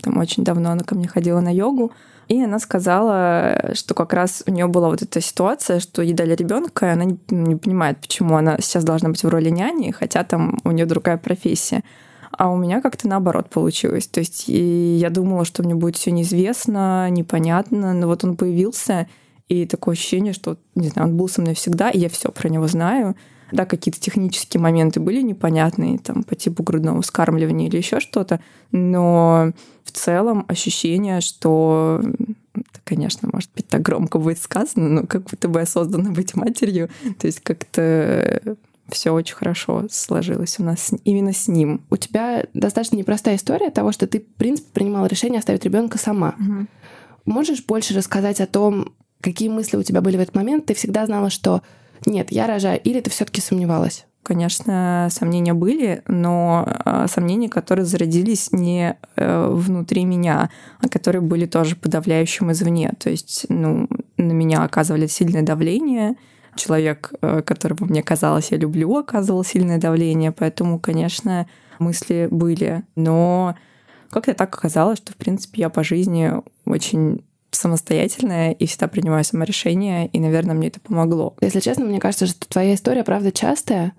Там 0.01 0.17
очень 0.17 0.43
давно 0.43 0.71
она 0.71 0.83
ко 0.83 0.95
мне 0.95 1.07
ходила 1.07 1.41
на 1.41 1.53
йогу. 1.53 1.91
И 2.27 2.41
она 2.41 2.59
сказала, 2.59 3.71
что 3.73 3.93
как 3.93 4.13
раз 4.13 4.43
у 4.47 4.51
нее 4.51 4.67
была 4.67 4.89
вот 4.89 5.01
эта 5.01 5.21
ситуация, 5.21 5.79
что 5.79 6.01
ей 6.01 6.13
дали 6.13 6.35
ребенка, 6.35 6.87
и 6.87 6.89
она 6.89 7.03
не, 7.05 7.17
не 7.29 7.55
понимает, 7.55 7.99
почему 7.99 8.37
она 8.37 8.57
сейчас 8.59 8.83
должна 8.83 9.09
быть 9.09 9.23
в 9.23 9.29
роли 9.29 9.49
няни, 9.49 9.91
хотя 9.91 10.23
там 10.23 10.59
у 10.63 10.71
нее 10.71 10.85
другая 10.85 11.17
профессия. 11.17 11.83
А 12.31 12.49
у 12.49 12.57
меня 12.57 12.81
как-то 12.81 13.07
наоборот 13.07 13.49
получилось. 13.49 14.07
То 14.07 14.19
есть 14.19 14.45
я 14.47 15.09
думала, 15.09 15.45
что 15.45 15.63
мне 15.63 15.75
будет 15.75 15.97
все 15.97 16.11
неизвестно, 16.11 17.09
непонятно, 17.09 17.93
но 17.93 18.07
вот 18.07 18.23
он 18.23 18.35
появился, 18.35 19.07
и 19.49 19.65
такое 19.67 19.93
ощущение, 19.93 20.33
что, 20.33 20.57
не 20.73 20.87
знаю, 20.87 21.09
он 21.09 21.17
был 21.17 21.27
со 21.27 21.41
мной 21.41 21.53
всегда, 21.53 21.89
и 21.89 21.99
я 21.99 22.09
все 22.09 22.31
про 22.31 22.49
него 22.49 22.67
знаю. 22.67 23.15
Да, 23.53 23.65
какие-то 23.65 23.99
технические 23.99 24.59
моменты 24.59 24.99
были 24.99 25.21
непонятные, 25.21 25.99
там, 25.99 26.23
по 26.23 26.35
типу 26.35 26.63
грудного 26.63 27.03
вскармливания 27.03 27.67
или 27.67 27.77
еще 27.77 27.99
что-то, 27.99 28.39
но 28.71 29.51
в 29.83 29.91
целом 29.91 30.43
ощущение, 30.47 31.21
что 31.21 32.01
это, 32.55 32.79
конечно, 32.83 33.29
может 33.31 33.51
быть, 33.55 33.67
так 33.67 33.83
громко 33.83 34.17
будет 34.17 34.39
сказано, 34.39 34.89
но 34.89 35.07
как 35.07 35.23
будто 35.23 35.47
бы 35.47 35.59
я 35.59 35.65
создана 35.67 36.09
быть 36.11 36.35
матерью. 36.35 36.89
То 37.19 37.27
есть 37.27 37.41
как-то 37.41 38.57
все 38.89 39.11
очень 39.11 39.35
хорошо 39.35 39.85
сложилось 39.89 40.59
у 40.59 40.63
нас 40.63 40.91
именно 41.05 41.31
с 41.31 41.47
ним. 41.47 41.81
У 41.91 41.97
тебя 41.97 42.45
достаточно 42.55 42.95
непростая 42.95 43.35
история 43.35 43.69
того, 43.69 43.91
что 43.91 44.07
ты, 44.07 44.19
в 44.19 44.25
принципе, 44.35 44.69
принимала 44.73 45.05
решение 45.05 45.39
оставить 45.39 45.63
ребенка 45.63 45.99
сама. 45.99 46.35
Угу. 46.39 46.67
Можешь 47.25 47.63
больше 47.65 47.93
рассказать 47.93 48.41
о 48.41 48.47
том, 48.47 48.93
какие 49.21 49.49
мысли 49.49 49.77
у 49.77 49.83
тебя 49.83 50.01
были 50.01 50.17
в 50.17 50.21
этот 50.21 50.35
момент? 50.35 50.65
Ты 50.65 50.73
всегда 50.73 51.05
знала, 51.05 51.29
что 51.29 51.61
нет, 52.05 52.31
я 52.31 52.47
рожаю, 52.47 52.79
или 52.81 52.99
ты 52.99 53.09
все-таки 53.09 53.41
сомневалась? 53.41 54.05
Конечно, 54.23 55.09
сомнения 55.11 55.53
были, 55.53 56.01
но 56.07 56.65
а, 56.65 57.07
сомнения, 57.09 57.49
которые 57.49 57.85
зародились 57.85 58.53
не 58.53 58.95
э, 59.17 59.47
внутри 59.51 60.05
меня, 60.05 60.49
а 60.79 60.87
которые 60.87 61.21
были 61.21 61.45
тоже 61.45 61.75
подавляющим 61.75 62.49
извне. 62.53 62.93
То 62.97 63.09
есть, 63.09 63.45
ну, 63.49 63.89
на 64.15 64.31
меня 64.31 64.63
оказывали 64.63 65.07
сильное 65.07 65.41
давление, 65.41 66.15
человек, 66.55 67.11
э, 67.21 67.41
которого 67.41 67.83
мне 67.83 68.01
казалось 68.01 68.51
я 68.51 68.57
люблю, 68.57 68.95
оказывал 68.95 69.43
сильное 69.43 69.77
давление, 69.77 70.31
поэтому, 70.31 70.79
конечно, 70.79 71.45
мысли 71.79 72.29
были. 72.31 72.83
Но 72.95 73.55
как-то 74.09 74.33
так 74.33 74.55
оказалось, 74.55 74.99
что, 74.99 75.11
в 75.11 75.17
принципе, 75.17 75.63
я 75.63 75.69
по 75.69 75.83
жизни 75.83 76.31
очень 76.65 77.25
самостоятельная 77.55 78.51
и 78.51 78.65
всегда 78.65 78.87
принимаю 78.87 79.23
саморешения, 79.23 80.05
и, 80.05 80.19
наверное, 80.19 80.55
мне 80.55 80.67
это 80.67 80.79
помогло. 80.79 81.35
Если 81.41 81.59
честно, 81.59 81.85
мне 81.85 81.99
кажется, 81.99 82.27
что 82.27 82.47
твоя 82.47 82.75
история, 82.75 83.03
правда, 83.03 83.31
частая. 83.31 83.93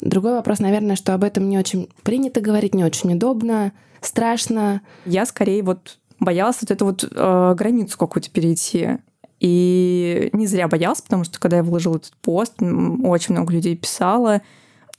Другой 0.00 0.32
вопрос, 0.32 0.58
наверное, 0.58 0.96
что 0.96 1.14
об 1.14 1.24
этом 1.24 1.48
не 1.48 1.58
очень 1.58 1.88
принято 2.02 2.40
говорить, 2.40 2.74
не 2.74 2.84
очень 2.84 3.14
удобно, 3.14 3.72
страшно. 4.00 4.82
Я 5.04 5.26
скорее 5.26 5.62
вот 5.62 5.98
боялась 6.20 6.58
вот 6.60 6.70
эту 6.70 6.84
вот 6.84 7.04
э, 7.10 7.54
границу 7.56 7.98
какую-то 7.98 8.30
перейти. 8.30 8.98
И 9.38 10.30
не 10.32 10.46
зря 10.46 10.66
боялась, 10.66 11.02
потому 11.02 11.24
что 11.24 11.38
когда 11.38 11.58
я 11.58 11.62
выложила 11.62 11.96
этот 11.96 12.14
пост, 12.22 12.54
очень 12.60 13.34
много 13.34 13.52
людей 13.52 13.76
писало. 13.76 14.40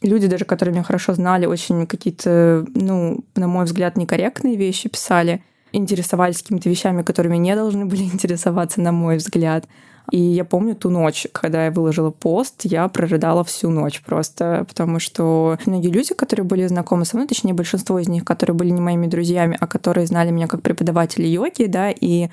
Люди, 0.01 0.27
даже 0.27 0.45
которые 0.45 0.73
меня 0.73 0.83
хорошо 0.83 1.13
знали, 1.15 1.47
очень 1.47 1.87
какие-то, 1.87 2.65
ну, 2.75 3.23
на 3.35 3.47
мой 3.47 3.65
взгляд, 3.65 3.97
некорректные 3.97 4.55
вещи 4.55 4.89
писали 4.89 5.43
интересовались 5.71 6.41
какими-то 6.41 6.69
вещами, 6.69 7.01
которыми 7.01 7.37
не 7.37 7.55
должны 7.55 7.85
были 7.85 8.03
интересоваться, 8.13 8.81
на 8.81 8.91
мой 8.91 9.17
взгляд. 9.17 9.65
И 10.09 10.19
я 10.19 10.45
помню 10.45 10.73
ту 10.73 10.89
ночь, 10.89 11.27
когда 11.33 11.65
я 11.65 11.71
выложила 11.71 12.11
пост, 12.11 12.61
я 12.63 12.87
прорыдала 12.87 13.43
всю 13.43 13.69
ночь 13.69 14.01
просто, 14.05 14.65
потому 14.67 14.99
что 14.99 15.57
многие 15.65 15.89
люди, 15.89 16.13
которые 16.13 16.45
были 16.45 16.65
знакомы 16.67 17.03
со 17.03 17.17
мной, 17.17 17.27
точнее 17.27 17.53
большинство 17.53 17.99
из 17.99 18.07
них, 18.07 18.23
которые 18.23 18.55
были 18.55 18.69
не 18.69 18.79
моими 18.79 19.07
друзьями, 19.07 19.57
а 19.59 19.67
которые 19.67 20.07
знали 20.07 20.31
меня 20.31 20.47
как 20.47 20.61
преподавателя 20.61 21.27
йоги, 21.27 21.65
да, 21.65 21.89
и 21.91 22.29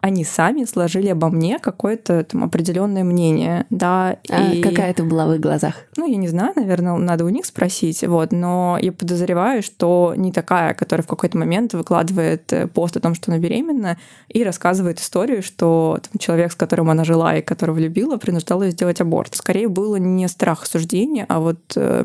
они 0.00 0.24
сами 0.24 0.64
сложили 0.64 1.08
обо 1.08 1.28
мне 1.28 1.58
какое-то 1.58 2.24
там 2.24 2.44
определенное 2.44 3.04
мнение, 3.04 3.66
да. 3.70 4.18
А 4.30 4.52
и... 4.52 4.62
какая 4.62 4.92
ты 4.94 5.02
была 5.02 5.26
в 5.26 5.34
их 5.34 5.40
глазах? 5.40 5.74
Ну, 5.96 6.06
я 6.06 6.16
не 6.16 6.28
знаю, 6.28 6.52
наверное, 6.56 6.96
надо 6.96 7.24
у 7.24 7.28
них 7.28 7.46
спросить, 7.46 8.06
вот, 8.06 8.32
но 8.32 8.78
я 8.80 8.92
подозреваю, 8.92 9.62
что 9.62 10.14
не 10.16 10.32
такая, 10.32 10.74
которая 10.74 11.02
в 11.04 11.08
какой-то 11.08 11.38
момент 11.38 11.74
выкладывает 11.74 12.52
э, 12.52 12.66
пост 12.66 12.96
о 12.96 13.00
том, 13.00 13.14
что 13.14 13.30
она 13.30 13.40
беременна, 13.40 13.98
и 14.28 14.44
рассказывает 14.44 15.00
историю, 15.00 15.42
что 15.42 15.98
там, 16.02 16.18
человек, 16.18 16.52
с 16.52 16.54
которым 16.54 16.90
она 16.90 17.04
жила 17.04 17.36
и 17.36 17.42
которого 17.42 17.78
любила, 17.78 18.16
принуждал 18.16 18.62
ее 18.62 18.70
сделать 18.70 19.00
аборт. 19.00 19.34
Скорее 19.34 19.68
было 19.68 19.96
не 19.96 20.28
страх 20.28 20.62
осуждения, 20.62 21.26
а 21.28 21.40
вот 21.40 21.58
э, 21.76 22.04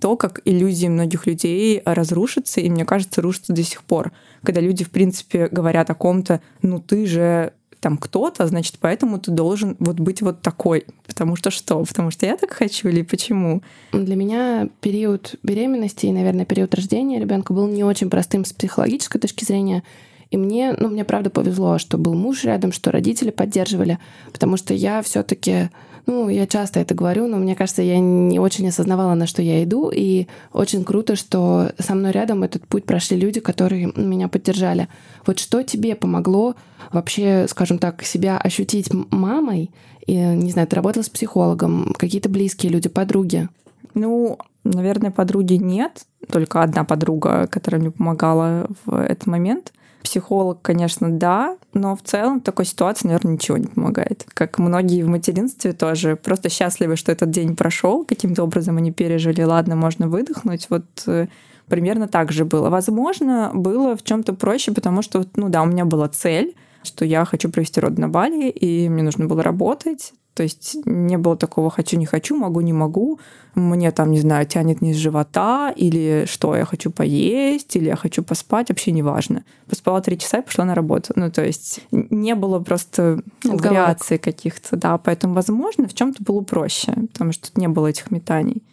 то, 0.00 0.16
как 0.16 0.40
иллюзии 0.44 0.88
многих 0.88 1.26
людей 1.26 1.82
разрушатся, 1.84 2.60
и, 2.60 2.70
мне 2.70 2.84
кажется, 2.84 3.22
рушатся 3.22 3.52
до 3.52 3.62
сих 3.62 3.82
пор 3.82 4.12
когда 4.44 4.60
люди, 4.60 4.84
в 4.84 4.90
принципе, 4.90 5.48
говорят 5.48 5.90
о 5.90 5.94
ком-то, 5.94 6.40
ну 6.62 6.78
ты 6.78 7.06
же 7.06 7.52
там 7.84 7.98
кто-то, 7.98 8.46
значит, 8.46 8.76
поэтому 8.80 9.18
ты 9.18 9.30
должен 9.30 9.76
вот 9.78 10.00
быть 10.00 10.22
вот 10.22 10.40
такой. 10.40 10.86
Потому 11.06 11.36
что 11.36 11.50
что? 11.50 11.84
Потому 11.84 12.10
что 12.10 12.24
я 12.24 12.38
так 12.38 12.50
хочу 12.50 12.88
или 12.88 13.02
почему? 13.02 13.62
Для 13.92 14.16
меня 14.16 14.70
период 14.80 15.34
беременности 15.42 16.06
и, 16.06 16.12
наверное, 16.12 16.46
период 16.46 16.74
рождения 16.74 17.20
ребенка 17.20 17.52
был 17.52 17.68
не 17.68 17.84
очень 17.84 18.08
простым 18.08 18.46
с 18.46 18.54
психологической 18.54 19.20
точки 19.20 19.44
зрения. 19.44 19.82
И 20.30 20.38
мне, 20.38 20.74
ну, 20.78 20.88
мне 20.88 21.04
правда 21.04 21.28
повезло, 21.28 21.76
что 21.76 21.98
был 21.98 22.14
муж 22.14 22.44
рядом, 22.44 22.72
что 22.72 22.90
родители 22.90 23.28
поддерживали, 23.28 23.98
потому 24.32 24.56
что 24.56 24.72
я 24.72 25.02
все-таки 25.02 25.68
ну, 26.06 26.28
я 26.28 26.46
часто 26.46 26.80
это 26.80 26.94
говорю, 26.94 27.26
но 27.26 27.38
мне 27.38 27.54
кажется, 27.54 27.82
я 27.82 27.98
не 27.98 28.38
очень 28.38 28.68
осознавала, 28.68 29.14
на 29.14 29.26
что 29.26 29.40
я 29.40 29.64
иду, 29.64 29.90
и 29.90 30.26
очень 30.52 30.84
круто, 30.84 31.16
что 31.16 31.72
со 31.78 31.94
мной 31.94 32.12
рядом 32.12 32.42
этот 32.42 32.66
путь 32.66 32.84
прошли 32.84 33.16
люди, 33.16 33.40
которые 33.40 33.90
меня 33.96 34.28
поддержали. 34.28 34.88
Вот 35.26 35.38
что 35.38 35.62
тебе 35.62 35.96
помогло 35.96 36.56
вообще, 36.92 37.46
скажем 37.48 37.78
так, 37.78 38.02
себя 38.02 38.36
ощутить 38.38 38.90
мамой? 39.10 39.70
И, 40.06 40.14
не 40.14 40.50
знаю, 40.50 40.68
ты 40.68 40.76
работала 40.76 41.02
с 41.02 41.08
психологом, 41.08 41.94
какие-то 41.98 42.28
близкие 42.28 42.70
люди, 42.70 42.90
подруги? 42.90 43.48
Ну, 43.94 44.38
наверное, 44.62 45.10
подруги 45.10 45.54
нет, 45.54 46.04
только 46.30 46.62
одна 46.62 46.84
подруга, 46.84 47.46
которая 47.46 47.80
мне 47.80 47.90
помогала 47.90 48.68
в 48.84 48.94
этот 48.94 49.26
момент— 49.26 49.72
Психолог, 50.04 50.60
конечно, 50.60 51.10
да, 51.10 51.56
но 51.72 51.96
в 51.96 52.02
целом 52.02 52.40
в 52.40 52.42
такой 52.42 52.66
ситуации, 52.66 53.06
наверное, 53.06 53.32
ничего 53.32 53.56
не 53.56 53.68
помогает. 53.68 54.26
Как 54.34 54.58
многие 54.58 55.02
в 55.02 55.08
материнстве 55.08 55.72
тоже 55.72 56.14
просто 56.14 56.50
счастливы, 56.50 56.96
что 56.96 57.10
этот 57.10 57.30
день 57.30 57.56
прошел, 57.56 58.04
каким-то 58.04 58.44
образом 58.44 58.76
они 58.76 58.92
пережили, 58.92 59.40
ладно, 59.42 59.76
можно 59.76 60.06
выдохнуть. 60.06 60.66
Вот 60.68 60.84
э, 61.06 61.28
примерно 61.68 62.06
так 62.06 62.32
же 62.32 62.44
было. 62.44 62.68
Возможно, 62.68 63.50
было 63.54 63.96
в 63.96 64.02
чем-то 64.02 64.34
проще, 64.34 64.72
потому 64.72 65.00
что, 65.00 65.24
ну 65.36 65.48
да, 65.48 65.62
у 65.62 65.66
меня 65.66 65.86
была 65.86 66.06
цель, 66.08 66.54
что 66.82 67.06
я 67.06 67.24
хочу 67.24 67.50
провести 67.50 67.80
род 67.80 67.96
на 67.96 68.08
Бали, 68.10 68.50
и 68.50 68.90
мне 68.90 69.02
нужно 69.02 69.24
было 69.24 69.42
работать. 69.42 70.12
То 70.34 70.42
есть 70.42 70.76
не 70.84 71.16
было 71.16 71.36
такого 71.36 71.70
«хочу, 71.70 71.96
не 71.96 72.06
хочу», 72.06 72.36
«могу, 72.36 72.60
не 72.60 72.72
могу», 72.72 73.20
мне 73.54 73.92
там, 73.92 74.10
не 74.10 74.18
знаю, 74.18 74.46
тянет 74.46 74.82
низ 74.82 74.96
живота, 74.96 75.72
или 75.76 76.26
что, 76.28 76.56
я 76.56 76.64
хочу 76.64 76.90
поесть, 76.90 77.76
или 77.76 77.86
я 77.86 77.96
хочу 77.96 78.24
поспать, 78.24 78.68
вообще 78.68 78.90
не 78.90 79.02
важно. 79.02 79.44
Поспала 79.68 80.00
три 80.00 80.18
часа 80.18 80.38
и 80.38 80.42
пошла 80.42 80.64
на 80.64 80.74
работу. 80.74 81.12
Ну, 81.14 81.30
то 81.30 81.44
есть 81.44 81.80
не 81.92 82.34
было 82.34 82.58
просто 82.58 83.22
ну, 83.44 83.56
вариаций 83.56 84.18
каких-то, 84.18 84.76
да. 84.76 84.98
Поэтому, 84.98 85.34
возможно, 85.34 85.86
в 85.86 85.94
чем 85.94 86.12
то 86.12 86.24
было 86.24 86.40
проще, 86.40 86.94
потому 87.12 87.32
что 87.32 87.48
тут 87.48 87.58
не 87.58 87.68
было 87.68 87.86
этих 87.86 88.10
метаний. 88.10 88.64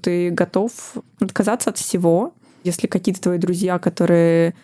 Ты 0.00 0.30
готов 0.30 0.72
отказаться 1.20 1.68
от 1.68 1.76
всего, 1.76 2.32
если 2.64 2.86
какие-то 2.86 3.20
твои 3.20 3.38
друзья, 3.38 3.78
которые 3.78 4.54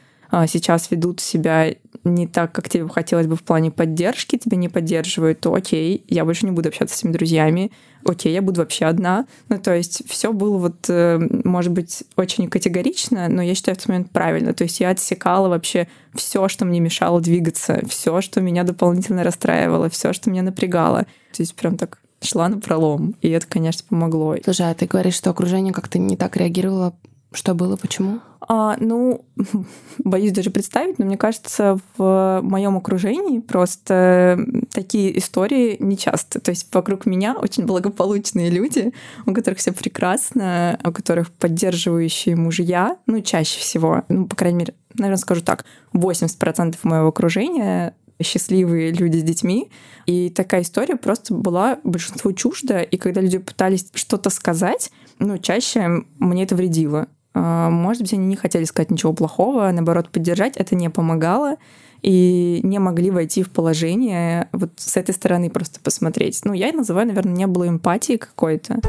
сейчас 0.47 0.91
ведут 0.91 1.21
себя 1.21 1.75
не 2.05 2.27
так, 2.27 2.53
как 2.53 2.69
тебе 2.69 2.89
хотелось 2.89 3.27
бы 3.27 3.37
в 3.37 3.43
плане 3.43 3.71
поддержки, 3.71 4.39
тебя 4.39 4.57
не 4.57 4.69
поддерживают, 4.69 5.41
то 5.41 5.55
окей, 5.55 6.05
я 6.09 6.25
больше 6.25 6.47
не 6.47 6.53
буду 6.53 6.69
общаться 6.69 6.97
с 6.97 7.01
этими 7.01 7.13
друзьями, 7.13 7.73
окей, 8.05 8.33
я 8.33 8.43
буду 8.43 8.61
вообще 8.61 8.87
одна. 8.87 9.27
Ну, 9.49 9.59
то 9.59 9.75
есть 9.75 10.09
все 10.09 10.33
было 10.33 10.59
вот, 10.59 10.89
э, 10.89 11.19
может 11.45 11.73
быть, 11.73 12.05
очень 12.17 12.49
категорично, 12.49 13.29
но 13.29 13.43
я 13.43 13.55
считаю 13.55 13.77
в 13.77 13.79
тот 13.79 13.89
момент 13.89 14.11
правильно. 14.11 14.55
То 14.55 14.65
есть 14.65 14.81
я 14.81 14.91
отсекала 14.91 15.49
вообще 15.49 15.89
все, 16.15 16.49
что 16.49 16.65
мне 16.65 16.81
мешало 16.81 17.21
двигаться, 17.21 17.83
все, 17.89 18.21
что 18.21 18.41
меня 18.41 18.63
дополнительно 18.63 19.25
расстраивало, 19.25 19.91
все, 19.91 20.13
что 20.13 20.31
меня 20.31 20.43
напрягало. 20.43 21.07
То 21.33 21.43
есть 21.43 21.55
прям 21.55 21.77
так 21.77 21.99
шла 22.23 22.49
на 22.49 22.59
пролом, 22.59 23.15
и 23.21 23.29
это, 23.29 23.47
конечно, 23.47 23.85
помогло. 23.89 24.37
Слушай, 24.43 24.71
а 24.71 24.75
ты 24.75 24.87
говоришь, 24.87 25.15
что 25.15 25.31
окружение 25.31 25.73
как-то 25.73 25.99
не 25.99 26.17
так 26.17 26.37
реагировало 26.37 26.95
что 27.37 27.55
было, 27.55 27.77
почему? 27.77 28.21
А, 28.41 28.77
ну, 28.81 29.25
боюсь 29.99 30.33
даже 30.33 30.51
представить, 30.51 30.99
но 30.99 31.05
мне 31.05 31.17
кажется, 31.17 31.79
в 31.97 32.41
моем 32.43 32.77
окружении 32.77 33.41
просто 33.41 34.39
такие 34.73 35.17
истории 35.19 35.77
нечасто. 35.79 36.41
То 36.41 36.51
есть 36.51 36.73
вокруг 36.75 37.07
меня 37.07 37.35
очень 37.35 37.67
благополучные 37.67 38.51
люди, 38.51 38.93
у 39.27 39.35
которых 39.35 39.59
все 39.59 39.73
прекрасно, 39.73 40.79
у 40.83 40.93
которых 40.93 41.31
поддерживающие 41.31 42.37
мужья, 42.37 42.97
ну, 43.07 43.21
чаще 43.21 43.61
всего, 43.61 44.05
ну, 44.09 44.27
по 44.27 44.37
крайней 44.37 44.61
мере, 44.61 44.75
наверное, 44.95 45.19
скажу 45.19 45.43
так, 45.43 45.65
80% 45.93 46.77
моего 46.85 47.09
окружения 47.09 47.95
счастливые 48.23 48.93
люди 48.93 49.19
с 49.19 49.23
детьми. 49.23 49.71
И 50.07 50.31
такая 50.31 50.63
история 50.63 50.97
просто 50.97 51.35
была 51.35 51.79
большинству 51.85 52.33
чужда. 52.33 52.83
И 52.83 52.97
когда 52.97 53.21
люди 53.21 53.39
пытались 53.39 53.89
что-то 53.95 54.31
сказать, 54.31 54.91
ну, 55.19 55.39
чаще 55.39 56.05
мне 56.19 56.45
это 56.45 56.55
вредило. 56.55 57.09
А, 57.39 57.69
может 57.69 58.01
быть, 58.01 58.15
они 58.15 58.27
не 58.27 58.37
хотели 58.37 58.65
сказать 58.65 58.91
ничего 58.91 59.13
плохого, 59.13 59.69
а 59.69 59.73
наоборот, 59.73 60.09
поддержать 60.09 60.57
это 60.57 60.75
не 60.75 60.89
помогало 60.89 61.57
и 62.01 62.61
не 62.63 62.79
могли 62.79 63.11
войти 63.11 63.43
в 63.43 63.51
положение 63.51 64.49
вот 64.53 64.71
с 64.77 64.97
этой 64.97 65.15
стороны 65.15 65.51
просто 65.51 65.79
посмотреть. 65.81 66.41
Ну, 66.45 66.55
я 66.55 66.73
называю, 66.73 67.09
наверное, 67.09 67.35
не 67.35 67.47
было 67.47 67.69
эмпатии 67.69 68.17
какой-то. 68.17 68.81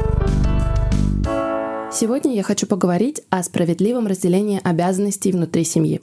Сегодня 1.92 2.34
я 2.34 2.42
хочу 2.42 2.66
поговорить 2.66 3.20
о 3.28 3.42
справедливом 3.42 4.06
разделении 4.06 4.62
обязанностей 4.64 5.30
внутри 5.30 5.64
семьи. 5.64 6.00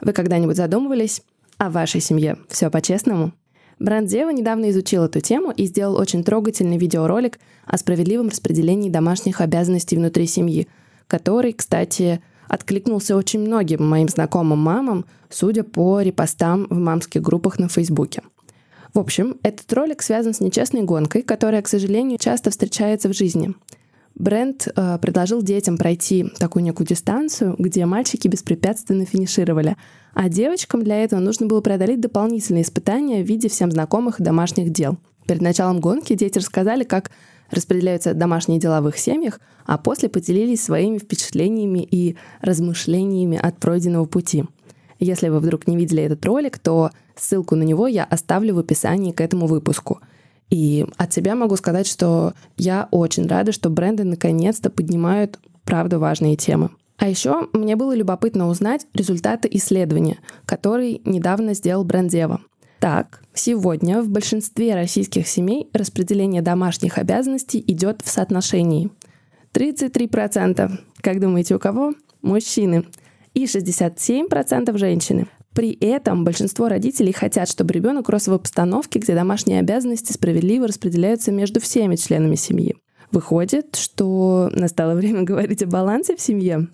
Вы 0.00 0.14
когда-нибудь 0.14 0.56
задумывались 0.56 1.20
о 1.58 1.68
вашей 1.68 2.00
семье? 2.00 2.38
Все 2.48 2.70
по-честному? 2.70 3.32
Бренд 3.78 4.08
Дева 4.08 4.30
недавно 4.30 4.70
изучил 4.70 5.04
эту 5.04 5.20
тему 5.20 5.50
и 5.50 5.66
сделал 5.66 5.96
очень 5.96 6.24
трогательный 6.24 6.78
видеоролик 6.78 7.38
о 7.66 7.76
справедливом 7.76 8.28
распределении 8.28 8.88
домашних 8.88 9.42
обязанностей 9.42 9.96
внутри 9.96 10.26
семьи, 10.26 10.68
который, 11.06 11.52
кстати, 11.52 12.20
откликнулся 12.48 13.16
очень 13.16 13.40
многим 13.40 13.88
моим 13.88 14.08
знакомым 14.08 14.58
мамам, 14.58 15.04
судя 15.30 15.62
по 15.62 16.00
репостам 16.00 16.66
в 16.68 16.78
мамских 16.78 17.22
группах 17.22 17.58
на 17.58 17.68
Фейсбуке. 17.68 18.22
В 18.94 18.98
общем, 18.98 19.36
этот 19.42 19.72
ролик 19.72 20.02
связан 20.02 20.34
с 20.34 20.40
нечестной 20.40 20.82
гонкой, 20.82 21.22
которая, 21.22 21.62
к 21.62 21.68
сожалению, 21.68 22.18
часто 22.18 22.50
встречается 22.50 23.08
в 23.08 23.14
жизни. 23.14 23.54
Бренд 24.14 24.68
э, 24.68 24.98
предложил 25.00 25.42
детям 25.42 25.78
пройти 25.78 26.26
такую 26.38 26.62
некую 26.62 26.86
дистанцию, 26.86 27.56
где 27.58 27.86
мальчики 27.86 28.28
беспрепятственно 28.28 29.06
финишировали, 29.06 29.76
а 30.12 30.28
девочкам 30.28 30.82
для 30.82 31.02
этого 31.02 31.20
нужно 31.20 31.46
было 31.46 31.62
преодолеть 31.62 32.00
дополнительные 32.00 32.64
испытания 32.64 33.22
в 33.22 33.26
виде 33.26 33.48
всем 33.48 33.70
знакомых 33.72 34.20
домашних 34.20 34.70
дел. 34.70 34.98
Перед 35.26 35.40
началом 35.40 35.80
гонки 35.80 36.14
дети 36.14 36.38
рассказали, 36.38 36.84
как 36.84 37.10
распределяются 37.52 38.14
домашние 38.14 38.58
дела 38.58 38.80
в 38.80 38.88
их 38.88 38.98
семьях, 38.98 39.40
а 39.64 39.78
после 39.78 40.08
поделились 40.08 40.62
своими 40.62 40.98
впечатлениями 40.98 41.86
и 41.88 42.16
размышлениями 42.40 43.38
от 43.38 43.58
пройденного 43.58 44.06
пути. 44.06 44.44
Если 44.98 45.28
вы 45.28 45.40
вдруг 45.40 45.66
не 45.66 45.76
видели 45.76 46.02
этот 46.02 46.24
ролик, 46.24 46.58
то 46.58 46.90
ссылку 47.16 47.56
на 47.56 47.62
него 47.62 47.86
я 47.86 48.04
оставлю 48.04 48.54
в 48.54 48.58
описании 48.58 49.12
к 49.12 49.20
этому 49.20 49.46
выпуску. 49.46 50.00
И 50.50 50.86
от 50.96 51.12
себя 51.12 51.34
могу 51.34 51.56
сказать, 51.56 51.86
что 51.86 52.34
я 52.56 52.88
очень 52.90 53.26
рада, 53.26 53.52
что 53.52 53.70
бренды 53.70 54.04
наконец-то 54.04 54.70
поднимают 54.70 55.38
правда 55.64 55.98
важные 55.98 56.36
темы. 56.36 56.70
А 56.98 57.08
еще 57.08 57.48
мне 57.52 57.74
было 57.74 57.96
любопытно 57.96 58.48
узнать 58.48 58.86
результаты 58.94 59.48
исследования, 59.50 60.18
который 60.44 61.00
недавно 61.04 61.54
сделал 61.54 61.84
бренд 61.84 62.10
Дева. 62.10 62.40
Так, 62.78 63.21
сегодня 63.34 64.02
в 64.02 64.08
большинстве 64.08 64.74
российских 64.74 65.26
семей 65.26 65.68
распределение 65.72 66.42
домашних 66.42 66.98
обязанностей 66.98 67.62
идет 67.66 68.02
в 68.02 68.08
соотношении 68.08 68.90
33%. 69.52 70.78
Как 71.00 71.20
думаете, 71.20 71.56
у 71.56 71.58
кого? 71.58 71.94
Мужчины. 72.22 72.86
И 73.34 73.44
67% 73.44 74.76
женщины. 74.78 75.26
При 75.54 75.72
этом 75.72 76.24
большинство 76.24 76.68
родителей 76.68 77.12
хотят, 77.12 77.48
чтобы 77.48 77.74
ребенок 77.74 78.08
рос 78.08 78.26
в 78.26 78.32
обстановке, 78.32 78.98
где 78.98 79.14
домашние 79.14 79.60
обязанности 79.60 80.12
справедливо 80.12 80.66
распределяются 80.66 81.30
между 81.30 81.60
всеми 81.60 81.96
членами 81.96 82.36
семьи. 82.36 82.76
Выходит, 83.10 83.76
что 83.76 84.50
настало 84.52 84.94
время 84.94 85.22
говорить 85.24 85.62
о 85.62 85.66
балансе 85.66 86.16
в 86.16 86.20
семье. 86.20 86.68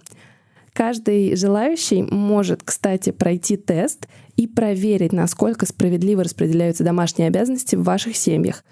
Каждый 0.72 1.34
желающий 1.34 2.02
может, 2.02 2.62
кстати, 2.62 3.10
пройти 3.10 3.56
тест 3.56 4.06
и 4.38 4.47
проверить, 4.47 5.12
насколько 5.12 5.66
справедливо 5.66 6.23
распределяются 6.23 6.85
домашние 6.85 7.26
обязанности 7.26 7.75
в 7.75 7.83
ваших 7.83 8.16
семьях. 8.16 8.64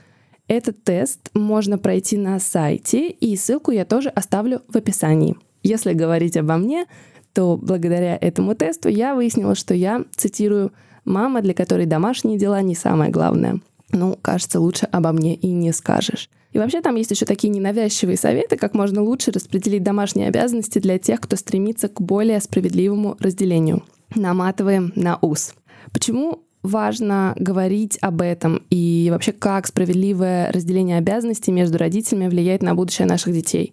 Этот 0.47 0.85
тест 0.85 1.29
можно 1.35 1.77
пройти 1.77 2.17
на 2.17 2.39
сайте, 2.39 3.11
и 3.11 3.37
ссылку 3.37 3.73
я 3.73 3.85
тоже 3.85 4.09
оставлю 4.09 4.63
в 4.69 4.77
описании. 4.77 5.37
Если 5.65 5.93
говорить 5.93 6.37
обо 6.37 6.57
мне, 6.57 6.87
то 7.35 7.59
благодаря 7.61 8.17
этому 8.21 8.55
тесту 8.55 8.89
я 8.89 9.17
выяснила, 9.17 9.57
что 9.57 9.75
я, 9.75 10.05
цитирую, 10.15 10.73
«мама, 11.05 11.43
для 11.43 11.53
которой 11.53 11.87
домашние 11.87 12.39
дела 12.39 12.63
не 12.63 12.77
самое 12.77 13.11
главное». 13.11 13.61
Ну, 13.91 14.17
кажется, 14.23 14.61
лучше 14.61 14.87
обо 14.87 15.11
мне 15.11 15.35
и 15.35 15.49
не 15.51 15.73
скажешь. 15.73 16.31
И 16.53 16.59
вообще 16.59 16.81
там 16.81 16.95
есть 16.95 17.11
еще 17.11 17.27
такие 17.27 17.51
ненавязчивые 17.51 18.17
советы, 18.17 18.57
как 18.57 18.75
можно 18.75 19.03
лучше 19.03 19.33
распределить 19.33 19.83
домашние 19.83 20.29
обязанности 20.29 20.79
для 20.79 20.99
тех, 20.99 21.21
кто 21.21 21.35
стремится 21.35 21.89
к 21.89 22.01
более 22.01 22.41
справедливому 22.41 23.17
разделению. 23.19 23.83
Наматываем 24.15 24.93
на 24.95 25.19
ус. 25.21 25.55
Почему 25.93 26.43
важно 26.63 27.35
говорить 27.37 27.99
об 28.01 28.21
этом 28.21 28.63
и 28.71 29.09
вообще 29.11 29.33
как 29.33 29.67
справедливое 29.67 30.51
разделение 30.53 30.99
обязанностей 30.99 31.53
между 31.53 31.79
родителями 31.79 32.29
влияет 32.29 32.63
на 32.63 32.75
будущее 32.75 33.07
наших 33.07 33.33
детей? 33.33 33.73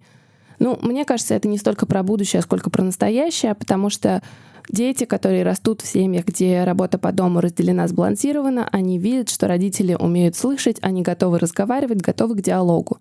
Ну, 0.60 0.78
мне 0.82 1.04
кажется, 1.04 1.34
это 1.34 1.48
не 1.48 1.58
столько 1.58 1.86
про 1.86 2.04
будущее, 2.04 2.42
сколько 2.42 2.70
про 2.70 2.84
настоящее, 2.84 3.56
потому 3.56 3.90
что 3.90 4.22
Дети, 4.70 5.04
которые 5.04 5.44
растут 5.44 5.82
в 5.82 5.88
семьях, 5.88 6.26
где 6.26 6.64
работа 6.64 6.98
по 6.98 7.12
дому 7.12 7.42
разделена 7.42 7.88
сбалансированно, 7.88 8.68
они 8.72 8.98
видят, 8.98 9.30
что 9.30 9.48
родители 9.48 9.94
умеют 9.94 10.36
слышать, 10.36 10.78
они 10.82 11.02
готовы 11.02 11.40
разговаривать, 11.40 12.02
готовы 12.02 12.36
к 12.36 12.42
диалогу. 12.42 13.00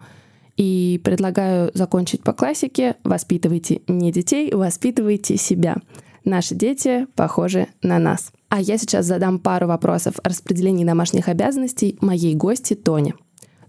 И 0.57 1.01
предлагаю 1.03 1.71
закончить 1.73 2.23
по 2.23 2.33
классике 2.33 2.97
«Воспитывайте 3.05 3.81
не 3.87 4.12
детей, 4.12 4.53
воспитывайте 4.53 5.37
себя». 5.37 5.76
Наши 6.25 6.54
дети 6.54 7.06
похожи 7.15 7.69
на 7.82 7.99
нас. 7.99 8.32
А 8.49 8.61
я 8.61 8.78
сейчас 8.78 9.06
задам 9.06 9.39
пару 9.39 9.67
вопросов 9.67 10.17
о 10.23 10.28
распределении 10.28 10.85
домашних 10.85 11.28
обязанностей 11.28 11.99
моей 12.00 12.35
гости 12.35 12.75
Тоне. 12.75 13.15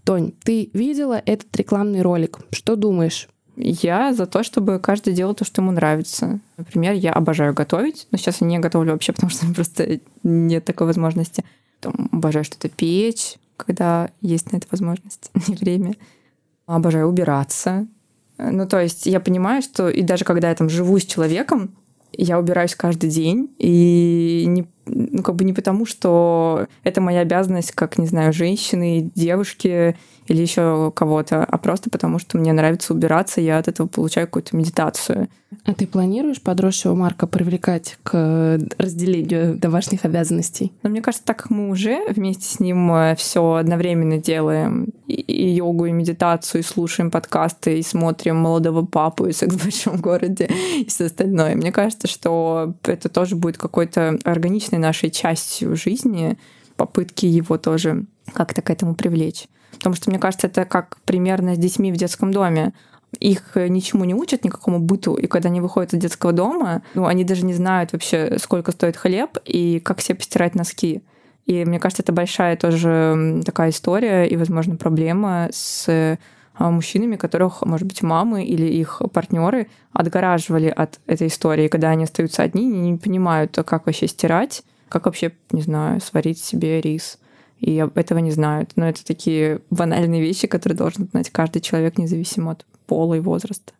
Тонь, 0.04 0.32
ты 0.42 0.70
видела 0.74 1.20
этот 1.24 1.56
рекламный 1.56 2.02
ролик? 2.02 2.38
Что 2.50 2.76
думаешь? 2.76 3.28
Я 3.56 4.12
за 4.12 4.26
то, 4.26 4.42
чтобы 4.42 4.78
каждый 4.78 5.14
делал 5.14 5.34
то, 5.34 5.44
что 5.44 5.62
ему 5.62 5.70
нравится. 5.70 6.40
Например, 6.56 6.92
я 6.92 7.12
обожаю 7.12 7.54
готовить, 7.54 8.06
но 8.10 8.18
сейчас 8.18 8.40
я 8.40 8.46
не 8.46 8.58
готовлю 8.58 8.92
вообще, 8.92 9.12
потому 9.14 9.30
что 9.30 9.46
просто 9.54 10.00
нет 10.22 10.64
такой 10.64 10.86
возможности. 10.86 11.44
Там, 11.80 12.08
обожаю 12.12 12.44
что-то 12.44 12.68
печь, 12.68 13.36
когда 13.56 14.10
есть 14.20 14.52
на 14.52 14.58
это 14.58 14.66
возможность 14.70 15.30
и 15.48 15.52
время. 15.52 15.94
Обожаю 16.66 17.08
убираться. 17.08 17.86
Ну, 18.36 18.66
то 18.66 18.80
есть 18.80 19.06
я 19.06 19.20
понимаю, 19.20 19.62
что 19.62 19.88
и 19.88 20.02
даже 20.02 20.24
когда 20.24 20.48
я 20.48 20.54
там 20.54 20.68
живу 20.68 20.98
с 20.98 21.04
человеком, 21.04 21.74
я 22.18 22.38
убираюсь 22.38 22.74
каждый 22.74 23.10
день, 23.10 23.54
и 23.58 24.44
не, 24.46 24.66
ну, 24.86 25.22
как 25.22 25.36
бы 25.36 25.44
не 25.44 25.52
потому, 25.52 25.86
что 25.86 26.66
это 26.82 27.00
моя 27.00 27.20
обязанность, 27.20 27.72
как, 27.72 27.98
не 27.98 28.06
знаю, 28.06 28.32
женщины, 28.32 29.10
девушки, 29.14 29.96
или 30.26 30.40
еще 30.40 30.90
кого-то, 30.94 31.44
а 31.44 31.58
просто 31.58 31.90
потому, 31.90 32.18
что 32.18 32.38
мне 32.38 32.52
нравится 32.52 32.94
убираться, 32.94 33.40
я 33.40 33.58
от 33.58 33.68
этого 33.68 33.86
получаю 33.86 34.26
какую-то 34.26 34.56
медитацию. 34.56 35.28
А 35.64 35.74
ты 35.74 35.86
планируешь 35.86 36.42
подросшего 36.42 36.94
Марка 36.94 37.26
привлекать 37.26 37.96
к 38.02 38.58
разделению 38.78 39.56
домашних 39.56 40.04
обязанностей? 40.04 40.72
Но 40.82 40.90
мне 40.90 41.00
кажется, 41.00 41.24
так 41.24 41.38
как 41.38 41.50
мы 41.50 41.68
уже 41.68 42.00
вместе 42.10 42.44
с 42.46 42.58
ним 42.58 42.92
э, 42.92 43.14
все 43.16 43.54
одновременно 43.54 44.18
делаем, 44.18 44.88
и 45.06 45.48
йогу, 45.50 45.86
и 45.86 45.92
медитацию, 45.92 46.62
и 46.62 46.64
слушаем 46.64 47.10
подкасты, 47.10 47.78
и 47.78 47.82
смотрим 47.82 48.36
«Молодого 48.36 48.84
папу», 48.84 49.26
и 49.26 49.32
«Секс 49.32 49.54
в 49.54 49.62
большом 49.62 50.00
городе», 50.00 50.48
и 50.78 50.86
все 50.86 51.04
остальное. 51.04 51.54
Мне 51.54 51.70
кажется, 51.70 52.08
что 52.08 52.74
это 52.82 53.08
тоже 53.08 53.36
будет 53.36 53.58
какой-то 53.58 54.18
органичной 54.74 54.78
нашей 54.78 55.10
частью 55.10 55.76
жизни, 55.76 56.36
попытки 56.76 57.26
его 57.26 57.58
тоже 57.58 58.04
как-то 58.32 58.62
к 58.62 58.70
этому 58.70 58.94
привлечь. 58.94 59.48
Потому 59.72 59.94
что, 59.94 60.10
мне 60.10 60.18
кажется, 60.18 60.46
это 60.46 60.64
как 60.64 60.98
примерно 61.04 61.54
с 61.54 61.58
детьми 61.58 61.92
в 61.92 61.96
детском 61.96 62.32
доме. 62.32 62.72
Их 63.20 63.54
ничему 63.54 64.04
не 64.04 64.14
учат, 64.14 64.44
никакому 64.44 64.78
быту. 64.78 65.14
И 65.14 65.26
когда 65.26 65.48
они 65.48 65.60
выходят 65.60 65.94
из 65.94 66.00
детского 66.00 66.32
дома, 66.32 66.82
ну, 66.94 67.06
они 67.06 67.24
даже 67.24 67.44
не 67.44 67.54
знают 67.54 67.92
вообще, 67.92 68.38
сколько 68.38 68.72
стоит 68.72 68.96
хлеб 68.96 69.38
и 69.44 69.80
как 69.80 70.00
себе 70.00 70.16
постирать 70.16 70.54
носки. 70.54 71.02
И 71.46 71.64
мне 71.64 71.78
кажется, 71.78 72.02
это 72.02 72.12
большая 72.12 72.56
тоже 72.56 73.42
такая 73.44 73.70
история 73.70 74.24
и, 74.26 74.36
возможно, 74.36 74.76
проблема 74.76 75.48
с 75.52 75.86
а, 75.88 76.18
мужчинами, 76.58 77.16
которых, 77.16 77.62
может 77.62 77.86
быть, 77.86 78.02
мамы 78.02 78.44
или 78.44 78.66
их 78.66 79.02
партнеры 79.12 79.68
отгораживали 79.92 80.68
от 80.68 81.00
этой 81.06 81.28
истории, 81.28 81.68
когда 81.68 81.90
они 81.90 82.04
остаются 82.04 82.42
одни, 82.42 82.64
не 82.64 82.96
понимают, 82.96 83.58
как 83.64 83.86
вообще 83.86 84.06
стирать, 84.06 84.62
как 84.88 85.06
вообще, 85.06 85.32
не 85.50 85.62
знаю, 85.62 86.00
сварить 86.00 86.38
себе 86.38 86.80
рис 86.80 87.18
и 87.60 87.84
этого 87.94 88.18
не 88.18 88.30
знают. 88.30 88.72
Но 88.76 88.88
это 88.88 89.04
такие 89.04 89.60
банальные 89.70 90.20
вещи, 90.20 90.46
которые 90.46 90.76
должен 90.76 91.08
знать 91.10 91.30
каждый 91.30 91.60
человек, 91.60 91.98
независимо 91.98 92.52
от 92.52 92.66
пола 92.86 93.14
и 93.14 93.20
возраста. 93.20 93.72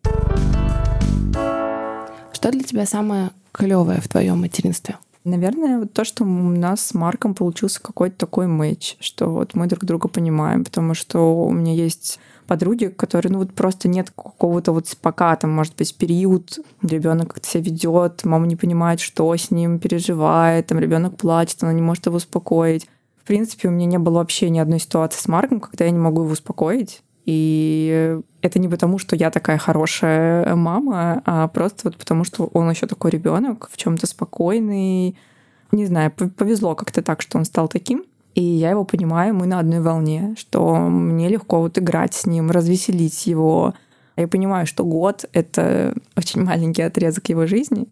Что 2.32 2.50
для 2.50 2.62
тебя 2.62 2.86
самое 2.86 3.30
клевое 3.52 4.00
в 4.00 4.08
твоем 4.08 4.40
материнстве? 4.40 4.96
Наверное, 5.24 5.78
вот 5.78 5.92
то, 5.94 6.04
что 6.04 6.24
у 6.24 6.26
нас 6.26 6.84
с 6.84 6.94
Марком 6.94 7.34
получился 7.34 7.80
какой-то 7.80 8.16
такой 8.18 8.46
матч, 8.46 8.96
что 9.00 9.30
вот 9.30 9.54
мы 9.54 9.66
друг 9.66 9.84
друга 9.84 10.08
понимаем, 10.08 10.64
потому 10.64 10.92
что 10.92 11.46
у 11.46 11.50
меня 11.50 11.72
есть 11.72 12.18
подруги, 12.46 12.86
которые, 12.86 13.32
ну 13.32 13.38
вот 13.38 13.54
просто 13.54 13.88
нет 13.88 14.10
какого-то 14.10 14.72
вот 14.72 14.86
пока 15.00 15.34
там, 15.36 15.50
может 15.50 15.76
быть, 15.76 15.96
период, 15.96 16.58
ребенок 16.82 17.34
как-то 17.34 17.48
себя 17.48 17.64
ведет, 17.64 18.24
мама 18.24 18.46
не 18.46 18.56
понимает, 18.56 19.00
что 19.00 19.34
с 19.34 19.50
ним 19.50 19.78
переживает, 19.78 20.66
там 20.66 20.78
ребенок 20.78 21.16
плачет, 21.16 21.62
она 21.62 21.72
не 21.72 21.82
может 21.82 22.06
его 22.06 22.16
успокоить. 22.16 22.88
В 23.22 23.26
принципе, 23.26 23.68
у 23.68 23.70
меня 23.70 23.86
не 23.86 23.98
было 23.98 24.18
вообще 24.18 24.50
ни 24.50 24.58
одной 24.58 24.78
ситуации 24.78 25.20
с 25.20 25.28
Марком, 25.28 25.60
когда 25.60 25.86
я 25.86 25.90
не 25.90 25.98
могу 25.98 26.22
его 26.22 26.32
успокоить. 26.32 27.02
И 27.24 28.18
это 28.42 28.58
не 28.58 28.68
потому, 28.68 28.98
что 28.98 29.16
я 29.16 29.30
такая 29.30 29.56
хорошая 29.56 30.54
мама, 30.54 31.22
а 31.24 31.48
просто 31.48 31.88
вот 31.88 31.96
потому, 31.96 32.24
что 32.24 32.50
он 32.52 32.68
еще 32.68 32.86
такой 32.86 33.10
ребенок, 33.10 33.70
в 33.72 33.78
чем-то 33.78 34.06
спокойный. 34.06 35.16
Не 35.72 35.86
знаю, 35.86 36.10
повезло 36.10 36.74
как-то 36.74 37.00
так, 37.02 37.22
что 37.22 37.38
он 37.38 37.46
стал 37.46 37.68
таким. 37.68 38.04
И 38.34 38.42
я 38.42 38.70
его 38.70 38.84
понимаю, 38.84 39.34
мы 39.34 39.46
на 39.46 39.60
одной 39.60 39.80
волне, 39.80 40.34
что 40.38 40.76
мне 40.76 41.28
легко 41.28 41.60
вот 41.60 41.78
играть 41.78 42.14
с 42.14 42.26
ним, 42.26 42.50
развеселить 42.50 43.26
его, 43.26 43.74
Я 44.16 44.28
понимаю, 44.28 44.64
что 44.66 44.84
год— 44.84 45.24
это 45.32 45.92
очень 46.16 46.44
маленький 46.44 46.82
отрезок 46.82 47.28
его 47.28 47.46
жизни. 47.46 47.86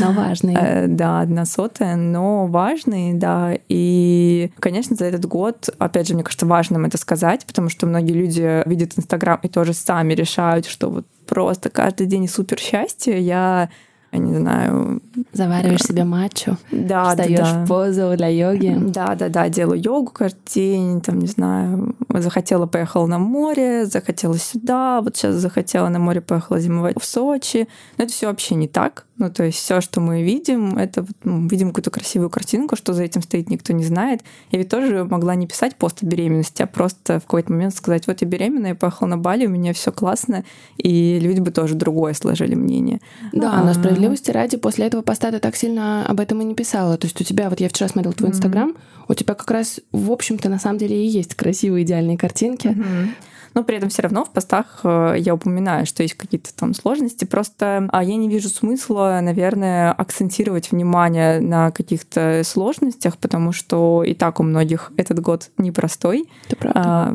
Но 0.00 0.12
важный. 0.12 0.54
Э, 0.56 0.86
да, 0.86 1.20
одна 1.20 1.44
сотая, 1.44 1.96
но 1.96 2.46
важный, 2.46 3.14
да. 3.14 3.58
И, 3.68 4.52
конечно, 4.60 4.94
за 4.94 5.06
этот 5.06 5.26
год, 5.26 5.68
опять 5.78 6.06
же, 6.06 6.14
мне 6.14 6.22
кажется, 6.22 6.46
важным 6.46 6.84
это 6.84 6.98
сказать, 6.98 7.46
потому 7.46 7.68
что 7.68 7.86
многие 7.86 8.12
люди 8.12 8.68
видят 8.68 8.96
Инстаграм 8.96 9.40
и 9.42 9.48
тоже 9.48 9.72
сами 9.72 10.14
решают, 10.14 10.66
что 10.66 10.88
вот 10.88 11.06
просто 11.26 11.68
каждый 11.68 12.06
день 12.06 12.28
супер 12.28 12.58
счастье. 12.58 13.20
Я 13.20 13.70
я 14.12 14.18
не 14.18 14.34
знаю... 14.34 15.00
Завариваешь 15.32 15.82
себе 15.82 16.04
матчу, 16.04 16.56
да, 16.72 17.10
встаешь 17.10 17.38
да, 17.38 17.52
да. 17.52 17.64
в 17.64 17.68
позу 17.68 18.16
для 18.16 18.28
йоги. 18.28 18.76
Да, 18.78 19.14
да, 19.14 19.28
да, 19.28 19.48
делаю 19.48 19.80
йогу 19.80 20.12
день, 20.52 21.00
там, 21.00 21.18
не 21.20 21.26
знаю, 21.26 21.94
захотела, 22.08 22.66
поехала 22.66 23.06
на 23.06 23.18
море, 23.18 23.86
захотела 23.86 24.36
сюда, 24.36 25.00
вот 25.00 25.16
сейчас 25.16 25.36
захотела 25.36 25.88
на 25.88 25.98
море, 25.98 26.20
поехала 26.20 26.58
зимовать 26.58 27.00
в 27.00 27.04
Сочи. 27.04 27.68
Но 27.96 28.04
это 28.04 28.12
все 28.12 28.26
вообще 28.26 28.56
не 28.56 28.66
так. 28.66 29.06
Ну, 29.20 29.30
то 29.30 29.44
есть 29.44 29.58
все, 29.58 29.82
что 29.82 30.00
мы 30.00 30.22
видим, 30.22 30.78
это 30.78 31.04
ну, 31.24 31.46
видим 31.46 31.68
какую-то 31.68 31.90
красивую 31.90 32.30
картинку, 32.30 32.74
что 32.74 32.94
за 32.94 33.02
этим 33.02 33.20
стоит, 33.20 33.50
никто 33.50 33.74
не 33.74 33.84
знает. 33.84 34.22
Я 34.50 34.58
ведь 34.58 34.70
тоже 34.70 35.04
могла 35.04 35.34
не 35.34 35.46
писать 35.46 35.76
пост 35.76 36.02
о 36.02 36.06
беременности, 36.06 36.62
а 36.62 36.66
просто 36.66 37.20
в 37.20 37.24
какой-то 37.24 37.52
момент 37.52 37.74
сказать, 37.74 38.06
вот 38.06 38.22
я 38.22 38.26
беременна, 38.26 38.68
я 38.68 38.74
поехала 38.74 39.08
на 39.08 39.18
Бали, 39.18 39.44
у 39.44 39.50
меня 39.50 39.74
все 39.74 39.92
классно, 39.92 40.42
и 40.78 41.18
люди 41.20 41.40
бы 41.40 41.50
тоже 41.50 41.74
другое 41.74 42.14
сложили 42.14 42.54
мнение. 42.54 43.00
Да, 43.34 43.52
а, 43.52 43.62
но 43.62 43.74
справедливости 43.74 44.30
ради, 44.30 44.56
после 44.56 44.86
этого 44.86 45.02
поста 45.02 45.30
ты 45.30 45.38
так 45.38 45.54
сильно 45.54 46.06
об 46.06 46.18
этом 46.18 46.40
и 46.40 46.44
не 46.44 46.54
писала. 46.54 46.96
То 46.96 47.06
есть 47.06 47.20
у 47.20 47.24
тебя, 47.24 47.50
вот 47.50 47.60
я 47.60 47.68
вчера 47.68 47.88
смотрела 47.88 48.14
твой 48.14 48.30
Инстаграм, 48.30 48.70
mm-hmm. 48.70 48.99
У 49.10 49.14
тебя 49.14 49.34
как 49.34 49.50
раз, 49.50 49.80
в 49.92 50.10
общем-то, 50.12 50.48
на 50.48 50.58
самом 50.58 50.78
деле 50.78 51.04
и 51.04 51.08
есть 51.08 51.34
красивые 51.34 51.84
идеальные 51.84 52.16
картинки. 52.16 52.68
Mm-hmm 52.68 53.08
но 53.54 53.64
при 53.64 53.76
этом 53.76 53.88
все 53.88 54.02
равно 54.02 54.24
в 54.24 54.30
постах 54.30 54.80
э, 54.84 55.16
я 55.18 55.34
упоминаю, 55.34 55.86
что 55.86 56.02
есть 56.02 56.14
какие-то 56.14 56.54
там 56.54 56.74
сложности. 56.74 57.24
Просто 57.24 57.88
а, 57.90 58.04
я 58.04 58.16
не 58.16 58.28
вижу 58.28 58.48
смысла, 58.48 59.18
наверное, 59.22 59.92
акцентировать 59.92 60.70
внимание 60.70 61.40
на 61.40 61.70
каких-то 61.70 62.42
сложностях, 62.44 63.18
потому 63.18 63.52
что 63.52 64.04
и 64.04 64.14
так 64.14 64.40
у 64.40 64.42
многих 64.42 64.92
этот 64.96 65.20
год 65.20 65.50
непростой. 65.58 66.28
Это 66.46 66.56
правда. 66.56 67.14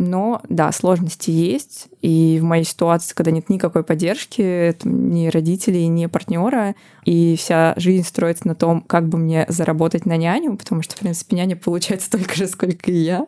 Но 0.00 0.40
да, 0.48 0.72
сложности 0.72 1.30
есть. 1.30 1.88
И 2.00 2.38
в 2.40 2.44
моей 2.44 2.64
ситуации, 2.64 3.12
когда 3.14 3.30
нет 3.30 3.50
никакой 3.50 3.84
поддержки, 3.84 4.74
ни 4.84 5.28
родителей, 5.28 5.86
ни 5.88 6.06
партнера, 6.06 6.74
и 7.04 7.36
вся 7.36 7.74
жизнь 7.76 8.06
строится 8.06 8.48
на 8.48 8.54
том, 8.54 8.80
как 8.80 9.10
бы 9.10 9.18
мне 9.18 9.44
заработать 9.48 10.06
на 10.06 10.16
няню, 10.16 10.56
потому 10.56 10.80
что, 10.80 10.96
в 10.96 11.00
принципе, 11.00 11.36
няня 11.36 11.54
получает 11.54 12.00
столько 12.00 12.34
же, 12.34 12.46
сколько 12.46 12.90
и 12.90 12.96
я. 12.96 13.26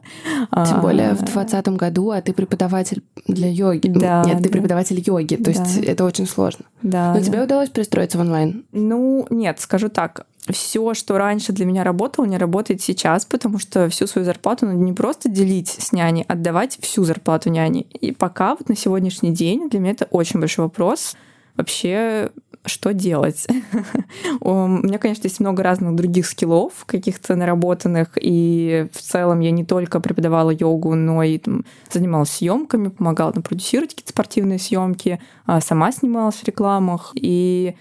Тем 0.51 0.81
более 0.81 1.11
в 1.11 1.19
2020 1.19 1.69
году, 1.69 2.11
а 2.11 2.23
ты 2.23 2.33
преподаватель 2.33 3.03
для 3.27 3.51
йоги. 3.51 3.89
Да, 3.89 4.25
нет, 4.25 4.39
ты 4.39 4.45
да. 4.45 4.49
преподаватель 4.49 4.99
йоги, 4.99 5.37
то 5.37 5.45
да. 5.45 5.51
есть 5.51 5.77
это 5.77 6.07
очень 6.07 6.27
сложно. 6.27 6.65
Да. 6.81 7.13
Но 7.13 7.21
да. 7.21 7.25
тебе 7.27 7.43
удалось 7.43 7.69
пристроиться 7.69 8.17
в 8.17 8.23
онлайн? 8.23 8.65
Ну, 8.73 9.27
нет, 9.29 9.61
скажу 9.61 9.91
так 9.91 10.25
все, 10.51 10.95
что 10.95 11.19
раньше 11.19 11.53
для 11.53 11.65
меня 11.67 11.85
работало, 11.85 12.25
не 12.25 12.39
работает 12.39 12.83
сейчас, 12.83 13.25
потому 13.25 13.59
что 13.59 13.89
всю 13.89 14.07
свою 14.07 14.25
зарплату 14.25 14.67
надо 14.67 14.79
не 14.79 14.93
просто 14.93 15.29
делить 15.29 15.69
с 15.69 15.93
няней, 15.93 16.25
а 16.27 16.33
отдавать 16.33 16.79
всю 16.81 17.05
зарплату 17.05 17.51
няне. 17.51 17.83
И 17.83 18.13
пока 18.13 18.57
вот 18.57 18.69
на 18.69 18.77
сегодняшний 18.77 19.31
день 19.31 19.69
для 19.71 19.79
меня 19.79 19.93
это 19.93 20.07
очень 20.07 20.41
большой 20.41 20.65
вопрос. 20.65 21.17
Вообще, 21.57 22.31
что 22.65 22.93
делать? 22.93 23.47
У 24.41 24.67
меня, 24.67 24.99
конечно, 24.99 25.25
есть 25.25 25.39
много 25.39 25.63
разных 25.63 25.95
других 25.95 26.27
скиллов, 26.27 26.85
каких-то 26.87 27.37
наработанных, 27.37 28.11
и 28.21 28.89
в 28.93 29.01
целом 29.01 29.41
я 29.41 29.51
не 29.51 29.65
только 29.65 30.01
преподавала 30.01 30.51
йогу, 30.51 30.95
но 30.95 31.23
и 31.23 31.39
там, 31.39 31.65
занималась 31.91 32.31
съемками, 32.31 32.89
помогала 32.89 33.33
там, 33.33 33.43
продюсировать 33.43 33.91
какие-то 33.91 34.11
спортивные 34.11 34.59
съемки, 34.59 35.21
а 35.47 35.61
сама 35.61 35.93
снималась 35.93 36.37
в 36.37 36.45
рекламах, 36.45 37.13
и 37.15 37.75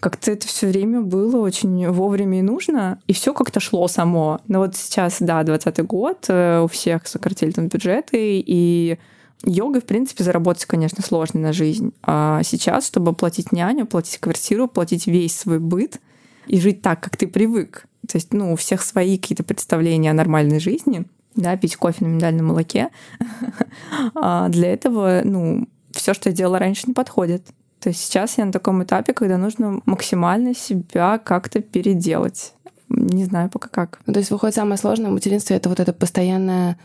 как-то 0.00 0.30
это 0.30 0.46
все 0.46 0.66
время 0.66 1.00
было 1.00 1.38
очень 1.38 1.88
вовремя 1.88 2.40
и 2.40 2.42
нужно, 2.42 3.00
и 3.06 3.12
все 3.12 3.32
как-то 3.32 3.60
шло 3.60 3.88
само. 3.88 4.40
Но 4.48 4.60
вот 4.60 4.76
сейчас, 4.76 5.16
да, 5.20 5.42
20 5.42 5.84
год, 5.86 6.26
э, 6.28 6.60
у 6.60 6.68
всех 6.68 7.06
сократили 7.06 7.50
там 7.50 7.68
бюджеты, 7.68 8.42
и 8.44 8.98
йогой, 9.44 9.80
в 9.80 9.84
принципе, 9.84 10.24
заработать, 10.24 10.66
конечно, 10.66 11.02
сложно 11.02 11.40
на 11.40 11.52
жизнь. 11.52 11.92
А 12.02 12.42
сейчас, 12.42 12.86
чтобы 12.86 13.12
платить 13.14 13.52
няню, 13.52 13.86
платить 13.86 14.18
квартиру, 14.18 14.68
платить 14.68 15.06
весь 15.06 15.36
свой 15.36 15.58
быт 15.58 16.00
и 16.46 16.60
жить 16.60 16.82
так, 16.82 17.00
как 17.00 17.16
ты 17.16 17.26
привык, 17.26 17.86
то 18.06 18.16
есть, 18.16 18.32
ну, 18.32 18.52
у 18.52 18.56
всех 18.56 18.82
свои 18.82 19.18
какие-то 19.18 19.44
представления 19.44 20.10
о 20.10 20.14
нормальной 20.14 20.60
жизни, 20.60 21.04
да, 21.34 21.56
пить 21.56 21.76
кофе 21.76 22.04
на 22.04 22.08
миндальном 22.08 22.46
молоке. 22.46 22.90
а 24.14 24.48
для 24.48 24.72
этого, 24.72 25.22
ну, 25.24 25.68
все, 25.90 26.14
что 26.14 26.30
я 26.30 26.34
делала 26.34 26.58
раньше, 26.58 26.84
не 26.86 26.94
подходит. 26.94 27.48
То 27.80 27.90
есть 27.90 28.00
сейчас 28.00 28.38
я 28.38 28.44
на 28.44 28.52
таком 28.52 28.82
этапе, 28.82 29.12
когда 29.12 29.38
нужно 29.38 29.80
максимально 29.86 30.54
себя 30.54 31.18
как-то 31.18 31.60
переделать. 31.60 32.54
Не 32.88 33.24
знаю 33.24 33.50
пока 33.50 33.68
как. 33.68 34.00
Ну, 34.06 34.12
то 34.12 34.20
есть 34.20 34.30
выходит 34.30 34.54
самое 34.54 34.78
сложное 34.78 35.10
в 35.10 35.14
материнстве 35.14 35.56
это 35.56 35.68
вот 35.68 35.80
это 35.80 35.92
постоянное 35.92 36.78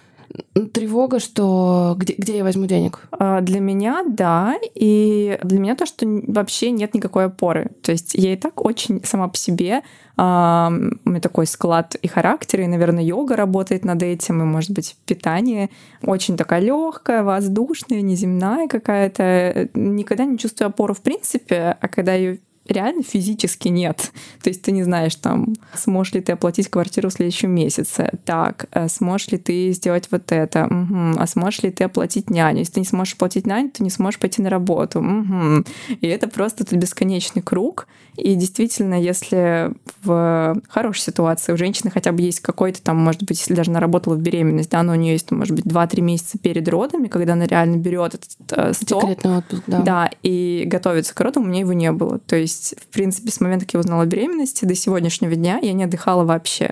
тревога, 0.74 1.20
что 1.20 1.96
где, 1.98 2.13
где 2.17 2.38
я 2.38 2.44
возьму 2.44 2.65
денег? 2.65 3.08
А, 3.12 3.41
для 3.41 3.60
меня, 3.60 4.04
да. 4.08 4.56
И 4.76 5.38
для 5.44 5.60
меня 5.60 5.76
то, 5.76 5.86
что 5.86 6.06
вообще 6.28 6.72
нет 6.72 6.94
никакой 6.94 7.26
опоры. 7.26 7.72
То 7.82 7.91
есть 7.91 8.13
я 8.13 8.34
и 8.34 8.38
так 8.38 8.63
очень 8.65 9.04
сама 9.04 9.28
по 9.28 9.38
себе 9.38 9.82
а, 10.17 10.72
у 11.06 11.10
меня 11.10 11.22
такой 11.22 11.48
склад 11.48 11.96
и 11.96 12.08
характер, 12.08 12.62
и, 12.62 12.67
наверное, 12.67 13.04
йога 13.04 13.36
работает 13.36 13.86
над 13.86 14.04
этим, 14.04 14.41
и, 14.41 14.46
может 14.46 14.72
быть, 14.72 14.96
питание 15.06 15.70
очень 16.04 16.38
такая 16.38 16.60
легкая, 16.60 17.24
воздушная, 17.24 18.02
неземная 18.02 18.67
какая-то. 18.67 19.70
Никогда 19.74 20.26
не 20.26 20.38
чувствую 20.38 20.67
опору 20.67 20.94
в 20.94 21.02
принципе, 21.02 21.78
а 21.80 21.88
когда 21.88 22.13
ее 22.13 22.39
реально 22.72 23.04
физически 23.04 23.68
нет. 23.68 24.12
То 24.42 24.50
есть 24.50 24.62
ты 24.62 24.72
не 24.72 24.84
знаешь, 24.84 25.16
там, 25.16 25.56
сможешь 25.74 26.14
ли 26.14 26.22
ты 26.22 26.34
оплатить 26.34 26.70
квартиру 26.70 27.10
в 27.10 27.14
следующем 27.14 27.52
месяце, 27.52 28.12
так, 28.26 28.68
э, 28.72 28.88
сможешь 28.88 29.30
ли 29.30 29.38
ты 29.38 29.72
сделать 29.72 30.08
вот 30.12 30.32
это, 30.32 30.66
угу. 30.66 31.20
а 31.20 31.28
сможешь 31.28 31.64
ли 31.64 31.72
ты 31.72 31.84
оплатить 31.84 32.30
няню. 32.30 32.60
Если 32.60 32.74
ты 32.74 32.80
не 32.80 32.86
сможешь 32.86 33.14
оплатить 33.14 33.46
няню, 33.46 33.70
ты 33.70 33.84
не 33.84 33.90
сможешь 33.90 34.20
пойти 34.20 34.42
на 34.42 34.50
работу. 34.50 35.00
Угу. 35.00 35.66
И 36.02 36.08
это 36.08 36.28
просто 36.28 36.64
этот 36.64 36.78
бесконечный 36.80 37.42
круг. 37.42 37.88
И 38.17 38.36
действительно, 38.36 39.00
если 39.02 39.71
в 40.04 40.62
хорошей 40.67 41.02
ситуации 41.02 41.54
у 41.54 41.58
женщины 41.58 41.91
хотя 41.91 42.12
бы 42.12 42.21
есть 42.21 42.41
какой-то 42.41 42.82
там, 42.82 42.97
может 42.97 43.24
быть, 43.24 43.39
если 43.39 43.54
даже 43.54 43.71
она 43.71 43.80
работала 43.80 44.15
в 44.15 44.21
беременность, 44.21 44.69
да, 44.69 44.84
но 44.84 44.93
у 44.93 44.95
нее 44.95 45.13
есть, 45.13 45.32
может 45.32 45.56
быть, 45.56 45.65
2-3 45.65 46.02
месяца 46.02 46.38
перед 46.38 46.67
родами, 46.67 47.08
когда 47.08 47.34
она 47.34 47.45
реально 47.45 47.78
берет 47.78 48.15
этот 48.15 48.30
э, 48.52 48.74
стол. 48.74 49.02
Декретный 49.02 49.38
отпуск, 49.38 49.63
да. 49.67 49.80
Да, 49.80 50.10
и 50.24 50.63
готовится 50.67 51.15
к 51.15 51.21
родам, 51.21 51.43
у 51.43 51.47
меня 51.47 51.62
его 51.62 51.74
не 51.74 51.91
было. 51.91 52.19
То 52.19 52.36
есть 52.36 52.76
в 52.80 52.88
принципе, 52.88 53.32
с 53.32 53.39
момента, 53.39 53.65
как 53.65 53.76
я 53.76 53.80
узнала 53.80 54.04
о 54.04 54.06
беременности 54.06 54.65
до 54.65 54.76
сегодняшнего 54.76 55.36
дня 55.36 55.60
я 55.62 55.74
не 55.74 55.86
отдыхала 55.86 56.24
вообще. 56.24 56.71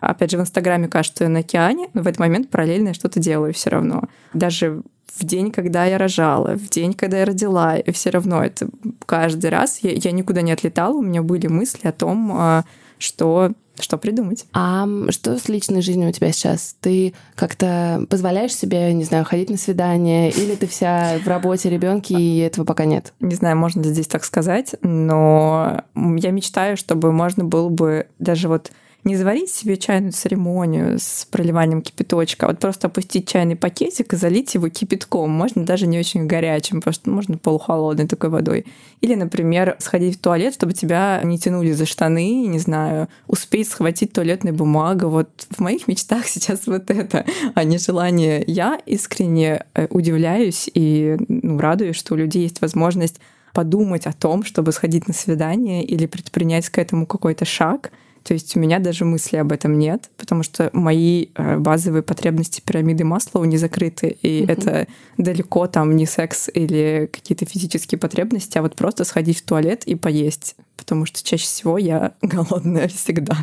Опять 0.00 0.32
же, 0.32 0.38
в 0.38 0.40
Инстаграме 0.40 0.88
кажется, 0.88 1.28
на 1.28 1.40
океане, 1.40 1.88
но 1.94 2.02
в 2.02 2.08
этот 2.08 2.18
момент 2.18 2.50
параллельно 2.50 2.88
я 2.88 2.94
что-то 2.94 3.20
делаю 3.20 3.54
все 3.54 3.70
равно. 3.70 4.08
Даже 4.34 4.82
в 5.16 5.24
день, 5.24 5.50
когда 5.50 5.84
я 5.84 5.98
рожала, 5.98 6.54
в 6.54 6.68
день, 6.68 6.94
когда 6.94 7.18
я 7.18 7.24
родила, 7.24 7.76
и 7.76 7.90
все 7.92 8.10
равно 8.10 8.42
это 8.42 8.68
каждый 9.06 9.50
раз 9.50 9.78
я, 9.82 9.92
я 9.92 10.12
никуда 10.12 10.42
не 10.42 10.52
отлетала, 10.52 10.94
у 10.94 11.02
меня 11.02 11.22
были 11.22 11.48
мысли 11.48 11.86
о 11.88 11.92
том, 11.92 12.32
а, 12.32 12.64
что 12.98 13.52
что 13.80 13.96
придумать. 13.96 14.44
А 14.52 14.86
что 15.08 15.38
с 15.38 15.48
личной 15.48 15.80
жизнью 15.80 16.10
у 16.10 16.12
тебя 16.12 16.30
сейчас? 16.30 16.76
Ты 16.80 17.14
как-то 17.34 18.06
позволяешь 18.10 18.54
себе, 18.54 18.92
не 18.92 19.04
знаю, 19.04 19.24
ходить 19.24 19.50
на 19.50 19.56
свидание, 19.56 20.30
или 20.30 20.54
ты 20.54 20.66
вся 20.66 21.18
в 21.24 21.26
работе, 21.26 21.70
ребенке, 21.70 22.14
и 22.14 22.38
этого 22.38 22.64
пока 22.64 22.84
нет? 22.84 23.14
Не 23.20 23.34
знаю, 23.34 23.56
можно 23.56 23.80
ли 23.80 23.88
здесь 23.88 24.08
так 24.08 24.24
сказать, 24.24 24.74
но 24.82 25.84
я 25.94 26.30
мечтаю, 26.30 26.76
чтобы 26.76 27.12
можно 27.12 27.44
было 27.44 27.70
бы 27.70 28.06
даже 28.18 28.48
вот 28.48 28.72
не 29.04 29.16
заварить 29.16 29.50
себе 29.50 29.76
чайную 29.76 30.12
церемонию 30.12 30.98
с 30.98 31.26
проливанием 31.28 31.82
кипяточка, 31.82 32.46
а 32.46 32.50
вот 32.50 32.60
просто 32.60 32.86
опустить 32.86 33.28
чайный 33.28 33.56
пакетик 33.56 34.12
и 34.12 34.16
залить 34.16 34.54
его 34.54 34.68
кипятком. 34.68 35.30
Можно 35.30 35.64
даже 35.64 35.88
не 35.88 35.98
очень 35.98 36.28
горячим, 36.28 36.80
просто 36.80 37.10
можно 37.10 37.36
полухолодной 37.36 38.06
такой 38.06 38.30
водой. 38.30 38.64
Или, 39.00 39.16
например, 39.16 39.74
сходить 39.80 40.18
в 40.18 40.20
туалет, 40.20 40.54
чтобы 40.54 40.72
тебя 40.72 41.20
не 41.24 41.36
тянули 41.36 41.72
за 41.72 41.84
штаны, 41.84 42.46
не 42.46 42.60
знаю, 42.60 43.08
успеть 43.26 43.68
схватить 43.68 44.12
туалетную 44.12 44.54
бумагу. 44.54 45.08
Вот 45.08 45.30
в 45.50 45.58
моих 45.58 45.88
мечтах 45.88 46.26
сейчас 46.28 46.66
вот 46.66 46.88
это, 46.88 47.26
а 47.54 47.64
не 47.64 47.78
желание. 47.78 48.44
Я 48.46 48.78
искренне 48.86 49.64
э, 49.74 49.88
удивляюсь 49.90 50.70
и 50.72 51.16
ну, 51.26 51.58
радуюсь, 51.58 51.96
что 51.96 52.14
у 52.14 52.16
людей 52.16 52.44
есть 52.44 52.60
возможность 52.60 53.18
подумать 53.52 54.06
о 54.06 54.12
том, 54.12 54.44
чтобы 54.44 54.70
сходить 54.70 55.08
на 55.08 55.12
свидание 55.12 55.84
или 55.84 56.06
предпринять 56.06 56.68
к 56.68 56.78
этому 56.78 57.04
какой-то 57.04 57.44
шаг— 57.44 57.90
То 58.24 58.34
есть 58.34 58.56
у 58.56 58.60
меня 58.60 58.78
даже 58.78 59.04
мысли 59.04 59.36
об 59.36 59.52
этом 59.52 59.78
нет, 59.78 60.10
потому 60.16 60.42
что 60.42 60.70
мои 60.72 61.26
э, 61.34 61.58
базовые 61.58 62.02
потребности 62.02 62.60
пирамиды 62.60 63.04
Маслоу 63.04 63.44
не 63.44 63.56
закрыты, 63.56 64.16
и 64.22 64.42
угу. 64.42 64.52
это 64.52 64.86
далеко 65.18 65.66
там 65.66 65.96
не 65.96 66.06
секс 66.06 66.48
или 66.52 67.08
какие-то 67.12 67.46
физические 67.46 67.98
потребности, 67.98 68.58
а 68.58 68.62
вот 68.62 68.76
просто 68.76 69.04
сходить 69.04 69.38
в 69.38 69.42
туалет 69.44 69.84
и 69.84 69.94
поесть 69.94 70.56
потому 70.82 71.06
что 71.06 71.22
чаще 71.22 71.44
всего 71.44 71.78
я 71.78 72.12
голодная 72.22 72.88
всегда. 72.88 73.36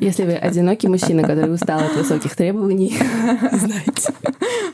Если 0.00 0.24
вы 0.24 0.32
одинокий 0.34 0.88
мужчина, 0.88 1.22
который 1.22 1.54
устал 1.54 1.80
от 1.80 1.96
высоких 1.96 2.34
требований, 2.34 2.96
знаете. 3.52 4.12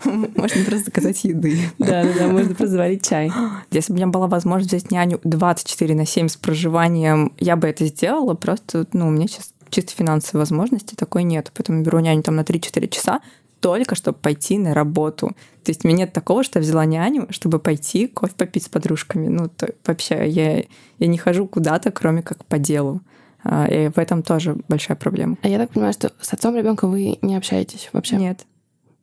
Можно 0.05 0.65
просто 0.65 0.85
заказать 0.87 1.25
еды. 1.25 1.59
Да, 1.79 2.05
да, 2.05 2.11
да, 2.19 2.27
можно 2.29 2.55
просто 2.55 2.73
заварить 2.73 3.07
чай. 3.07 3.31
Если 3.71 3.93
бы 3.93 3.97
у 3.97 3.99
меня 3.99 4.07
была 4.07 4.27
возможность 4.27 4.73
взять 4.73 4.91
няню 4.91 5.21
24 5.25 5.95
на 5.95 6.07
7 6.07 6.29
с 6.29 6.37
проживанием, 6.37 7.33
я 7.39 7.57
бы 7.57 7.69
это 7.69 7.87
сделала, 7.87 8.35
просто, 8.35 8.87
ну, 8.93 9.11
меня 9.15 9.27
сейчас 9.27 9.53
чисто 9.71 9.93
финансовой 9.93 10.41
возможности 10.41 10.95
такой 10.95 11.25
нет. 11.25 11.51
Поэтому 11.55 11.83
беру 11.83 11.99
няню 11.99 12.23
там 12.23 12.37
на 12.37 12.41
3-4 12.41 12.89
часа, 12.89 13.21
только 13.61 13.95
чтобы 13.95 14.19
пойти 14.19 14.59
на 14.59 14.75
работу. 14.75 15.29
То 15.65 15.71
есть 15.71 15.85
у 15.85 15.89
меня 15.89 16.01
нет 16.01 16.13
такого, 16.13 16.45
что 16.45 16.59
я 16.59 16.63
взяла 16.63 16.85
няню, 16.85 17.27
чтобы 17.31 17.59
пойти 17.59 18.07
кофе 18.07 18.35
попить 18.37 18.65
с 18.65 18.69
подружками. 18.69 19.29
Ну, 19.29 19.49
то, 19.49 19.73
вообще, 19.87 20.29
я, 20.29 20.65
я 20.99 21.07
не 21.07 21.19
хожу 21.19 21.47
куда-то, 21.47 21.91
кроме 21.91 22.23
как 22.23 22.45
по 22.45 22.59
делу. 22.59 23.01
А, 23.43 23.67
и 23.67 23.89
в 23.89 23.99
этом 23.99 24.23
тоже 24.23 24.57
большая 24.69 24.97
проблема. 24.97 25.39
А 25.43 25.49
я 25.49 25.59
так 25.59 25.71
понимаю, 25.71 25.93
что 25.93 26.13
с 26.21 26.33
отцом 26.33 26.57
ребенка 26.57 26.87
вы 26.87 27.19
не 27.23 27.37
общаетесь 27.37 27.91
вообще? 27.93 28.17
Нет. 28.17 28.47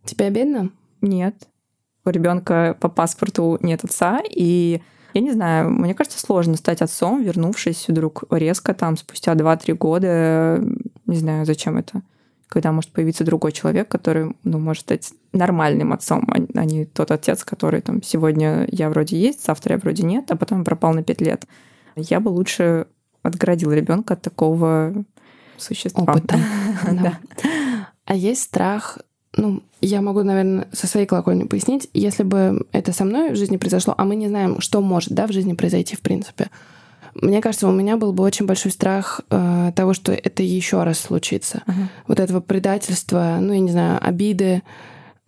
Тебе 0.06 0.26
обидно? 0.26 0.70
Нет. 1.02 1.36
У 2.06 2.10
ребенка 2.10 2.76
по 2.80 2.90
паспорту 2.90 3.60
нет 3.62 3.84
отца, 3.84 4.22
и 4.28 4.82
я 5.14 5.22
не 5.22 5.32
знаю, 5.32 5.70
мне 5.70 5.94
кажется, 5.94 6.20
сложно 6.20 6.56
стать 6.58 6.82
отцом, 6.82 7.24
вернувшись 7.24 7.88
вдруг 7.88 8.24
резко 8.30 8.74
там 8.74 8.98
спустя 8.98 9.34
2-3 9.34 9.74
года. 9.76 10.64
Не 11.06 11.18
знаю, 11.18 11.46
зачем 11.46 11.78
это 11.78 12.02
когда 12.52 12.74
может 12.74 12.92
появиться 12.92 13.24
другой 13.24 13.54
человек, 13.54 13.88
который, 13.88 14.36
ну, 14.44 14.60
может 14.60 14.82
стать 14.82 15.14
нормальным 15.32 15.94
отцом, 15.94 16.28
а, 16.28 16.36
а 16.60 16.66
не 16.66 16.84
тот 16.84 17.10
отец, 17.10 17.46
который 17.46 17.80
там 17.80 18.04
сегодня 18.04 18.68
я 18.70 18.90
вроде 18.90 19.18
есть, 19.18 19.46
завтра 19.46 19.76
я 19.76 19.78
вроде 19.80 20.04
нет, 20.04 20.30
а 20.32 20.36
потом 20.36 20.66
пропал 20.66 20.94
на 20.94 21.02
пять 21.02 21.22
лет. 21.22 21.46
Я 21.96 22.20
бы 22.20 22.28
лучше 22.28 22.88
отградила 23.24 23.72
ребенка 23.72 24.16
от 24.16 24.22
такого 24.22 25.06
существа. 25.58 26.04
Опыта. 26.04 26.38
да. 26.92 27.20
А 28.04 28.16
есть 28.16 28.42
страх 28.42 28.98
ну, 29.36 29.64
я 29.80 30.02
могу, 30.02 30.24
наверное, 30.24 30.68
со 30.74 30.88
своей 30.88 31.06
колокольни 31.06 31.44
пояснить, 31.44 31.90
если 31.94 32.24
бы 32.24 32.66
это 32.72 32.92
со 32.92 33.06
мной 33.06 33.32
в 33.32 33.36
жизни 33.36 33.58
произошло, 33.58 33.94
а 33.98 34.04
мы 34.04 34.16
не 34.16 34.28
знаем, 34.28 34.60
что 34.60 34.82
может, 34.82 35.14
да, 35.14 35.28
в 35.28 35.32
жизни 35.32 35.54
произойти, 35.54 35.96
в 35.96 36.02
принципе. 36.02 36.50
Мне 37.16 37.42
кажется, 37.42 37.68
у 37.68 37.72
меня 37.72 37.98
был 37.98 38.14
бы 38.14 38.24
очень 38.24 38.46
большой 38.46 38.72
страх 38.72 39.22
э, 39.30 39.72
того, 39.76 39.94
что 39.94 40.14
это 40.14 40.44
еще 40.44 40.84
раз 40.84 41.00
случится. 41.00 41.64
Uh-huh. 41.66 41.88
Вот 42.08 42.20
этого 42.20 42.40
предательства, 42.40 43.38
ну, 43.42 43.54
я 43.54 43.60
не 43.60 43.72
знаю, 43.72 44.00
обиды. 44.02 44.64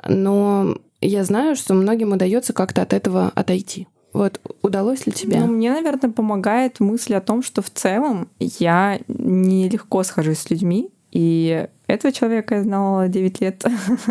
Но 0.07 0.77
я 1.01 1.23
знаю, 1.25 1.55
что 1.55 1.73
многим 1.73 2.13
удается 2.13 2.53
как-то 2.53 2.81
от 2.81 2.93
этого 2.93 3.31
отойти. 3.35 3.87
Вот 4.13 4.39
удалось 4.61 5.07
ли 5.07 5.11
тебе? 5.11 5.39
Ну, 5.39 5.47
мне, 5.47 5.71
наверное, 5.71 6.11
помогает 6.11 6.79
мысль 6.79 7.15
о 7.15 7.21
том, 7.21 7.41
что 7.41 7.61
в 7.61 7.69
целом 7.69 8.29
я 8.39 8.99
нелегко 9.07 10.03
схожусь 10.03 10.39
с 10.39 10.49
людьми, 10.49 10.89
и 11.13 11.67
этого 11.85 12.11
человека 12.11 12.55
я 12.55 12.63
знала 12.63 13.07
9 13.07 13.41
лет. 13.41 13.63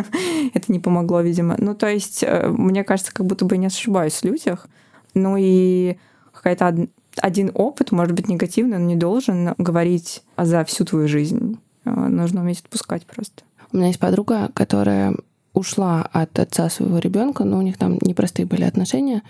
Это 0.54 0.72
не 0.72 0.78
помогло, 0.78 1.20
видимо. 1.20 1.56
Ну, 1.58 1.74
то 1.74 1.88
есть, 1.88 2.22
э, 2.22 2.46
мне 2.46 2.84
кажется, 2.84 3.12
как 3.12 3.26
будто 3.26 3.44
бы 3.44 3.56
не 3.56 3.66
ошибаюсь 3.66 4.14
в 4.14 4.24
людях. 4.24 4.68
Ну 5.14 5.36
и 5.36 5.98
какая-то 6.32 6.86
один 7.16 7.50
опыт, 7.54 7.90
может 7.90 8.14
быть, 8.14 8.28
негативный, 8.28 8.76
он 8.76 8.86
не 8.86 8.94
должен 8.94 9.54
говорить 9.58 10.22
за 10.36 10.64
всю 10.64 10.84
твою 10.84 11.08
жизнь. 11.08 11.58
А, 11.84 12.08
нужно 12.08 12.42
уметь 12.42 12.60
отпускать 12.60 13.04
просто. 13.04 13.42
У 13.72 13.76
меня 13.76 13.88
есть 13.88 13.98
подруга, 13.98 14.50
которая 14.54 15.16
ушла 15.54 16.08
от 16.12 16.38
отца 16.38 16.70
своего 16.70 16.98
ребенка, 16.98 17.42
но 17.42 17.58
у 17.58 17.62
них 17.62 17.78
там 17.78 17.98
непростые 18.00 18.46
были 18.46 18.62
отношения. 18.62 19.22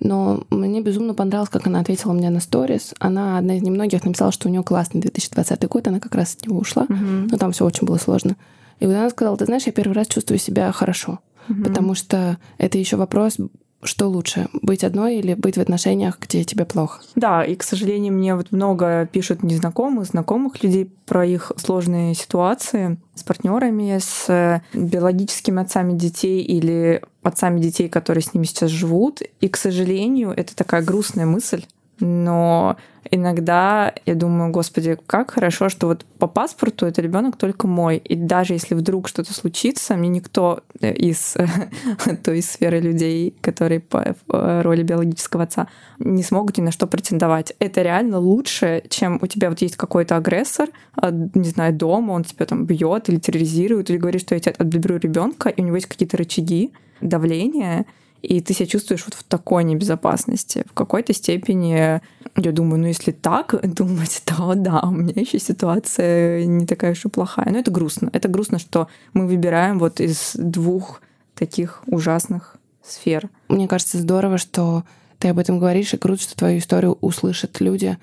Но 0.00 0.44
мне 0.50 0.80
безумно 0.80 1.14
понравилось, 1.14 1.50
как 1.50 1.66
она 1.66 1.80
ответила 1.80 2.12
мне 2.12 2.30
на 2.30 2.40
сторис. 2.40 2.94
Она 2.98 3.38
одна 3.38 3.56
из 3.56 3.62
немногих 3.62 4.04
написала, 4.04 4.30
что 4.30 4.48
у 4.48 4.50
нее 4.50 4.62
классный 4.62 5.00
2020 5.00 5.68
год, 5.68 5.88
она 5.88 6.00
как 6.00 6.14
раз 6.14 6.34
от 6.34 6.46
него 6.46 6.58
ушла. 6.58 6.84
Uh-huh. 6.84 7.28
Но 7.30 7.36
там 7.36 7.52
все 7.52 7.64
очень 7.64 7.86
было 7.86 7.96
сложно. 7.96 8.36
И 8.78 8.86
вот 8.86 8.94
она 8.94 9.10
сказала, 9.10 9.36
ты 9.36 9.46
знаешь, 9.46 9.64
я 9.66 9.72
первый 9.72 9.94
раз 9.94 10.06
чувствую 10.06 10.38
себя 10.38 10.70
хорошо. 10.70 11.18
Uh-huh. 11.48 11.64
Потому 11.64 11.94
что 11.94 12.38
это 12.58 12.78
еще 12.78 12.96
вопрос 12.96 13.38
что 13.82 14.08
лучше, 14.08 14.48
быть 14.52 14.82
одной 14.82 15.16
или 15.16 15.34
быть 15.34 15.56
в 15.56 15.60
отношениях, 15.60 16.18
где 16.20 16.44
тебе 16.44 16.64
плохо? 16.64 17.00
Да, 17.14 17.44
и, 17.44 17.54
к 17.54 17.62
сожалению, 17.62 18.12
мне 18.12 18.34
вот 18.34 18.50
много 18.50 19.08
пишут 19.10 19.42
незнакомых, 19.42 20.06
знакомых 20.06 20.62
людей 20.62 20.90
про 21.06 21.24
их 21.24 21.52
сложные 21.56 22.14
ситуации 22.14 22.98
с 23.14 23.22
партнерами, 23.22 23.98
с 23.98 24.62
биологическими 24.74 25.62
отцами 25.62 25.96
детей 25.96 26.42
или 26.42 27.02
отцами 27.22 27.60
детей, 27.60 27.88
которые 27.88 28.22
с 28.22 28.34
ними 28.34 28.44
сейчас 28.44 28.70
живут. 28.70 29.22
И, 29.40 29.48
к 29.48 29.56
сожалению, 29.56 30.32
это 30.36 30.56
такая 30.56 30.82
грустная 30.82 31.26
мысль, 31.26 31.64
но 32.00 32.76
иногда 33.10 33.92
я 34.06 34.14
думаю, 34.14 34.50
господи, 34.50 34.98
как 35.06 35.32
хорошо, 35.32 35.68
что 35.68 35.86
вот 35.86 36.04
по 36.18 36.26
паспорту 36.26 36.86
это 36.86 37.00
ребенок 37.00 37.36
только 37.36 37.66
мой. 37.66 37.96
И 37.98 38.14
даже 38.14 38.52
если 38.52 38.74
вдруг 38.74 39.08
что-то 39.08 39.32
случится, 39.32 39.94
мне 39.96 40.08
никто 40.08 40.60
э, 40.80 40.92
из 40.92 41.36
той 42.24 42.42
сферы 42.42 42.80
людей, 42.80 43.34
которые 43.40 43.80
по 43.80 43.98
э, 43.98 44.62
роли 44.62 44.82
биологического 44.82 45.44
отца, 45.44 45.68
не 45.98 46.22
смогут 46.22 46.58
ни 46.58 46.62
на 46.62 46.70
что 46.70 46.86
претендовать. 46.86 47.54
Это 47.58 47.82
реально 47.82 48.18
лучше, 48.18 48.82
чем 48.88 49.18
у 49.20 49.26
тебя 49.26 49.48
вот 49.48 49.60
есть 49.60 49.76
какой-то 49.76 50.16
агрессор, 50.16 50.68
а, 50.94 51.10
не 51.10 51.48
знаю, 51.48 51.72
дома, 51.72 52.12
он 52.12 52.24
тебя 52.24 52.46
там 52.46 52.66
бьет 52.66 53.08
или 53.08 53.18
терроризирует, 53.18 53.90
или 53.90 53.96
говорит, 53.96 54.20
что 54.20 54.34
я 54.34 54.40
тебя 54.40 54.54
отберу 54.58 54.96
ребенка, 54.96 55.48
и 55.48 55.62
у 55.62 55.64
него 55.64 55.76
есть 55.76 55.88
какие-то 55.88 56.16
рычаги 56.16 56.72
давления, 57.00 57.86
и 58.22 58.40
ты 58.40 58.52
себя 58.52 58.66
чувствуешь 58.66 59.04
вот 59.04 59.14
в 59.14 59.22
такой 59.24 59.64
небезопасности. 59.64 60.64
В 60.68 60.72
какой-то 60.72 61.12
степени, 61.12 62.00
я 62.36 62.52
думаю, 62.52 62.80
ну 62.80 62.86
если 62.86 63.12
так 63.12 63.54
думать, 63.74 64.22
то 64.24 64.54
да, 64.54 64.80
у 64.82 64.90
меня 64.90 65.20
еще 65.20 65.38
ситуация 65.38 66.44
не 66.44 66.66
такая 66.66 66.92
уж 66.92 67.04
и 67.04 67.08
плохая. 67.08 67.50
Но 67.50 67.58
это 67.58 67.70
грустно. 67.70 68.10
Это 68.12 68.28
грустно, 68.28 68.58
что 68.58 68.88
мы 69.12 69.26
выбираем 69.26 69.78
вот 69.78 70.00
из 70.00 70.32
двух 70.34 71.00
таких 71.34 71.82
ужасных 71.86 72.56
сфер. 72.82 73.28
Мне 73.48 73.68
кажется, 73.68 73.98
здорово, 73.98 74.38
что 74.38 74.84
ты 75.18 75.28
об 75.28 75.38
этом 75.38 75.58
говоришь, 75.58 75.94
и 75.94 75.98
круто, 75.98 76.22
что 76.22 76.36
твою 76.36 76.58
историю 76.58 76.98
услышат 77.00 77.60
люди, 77.60 77.98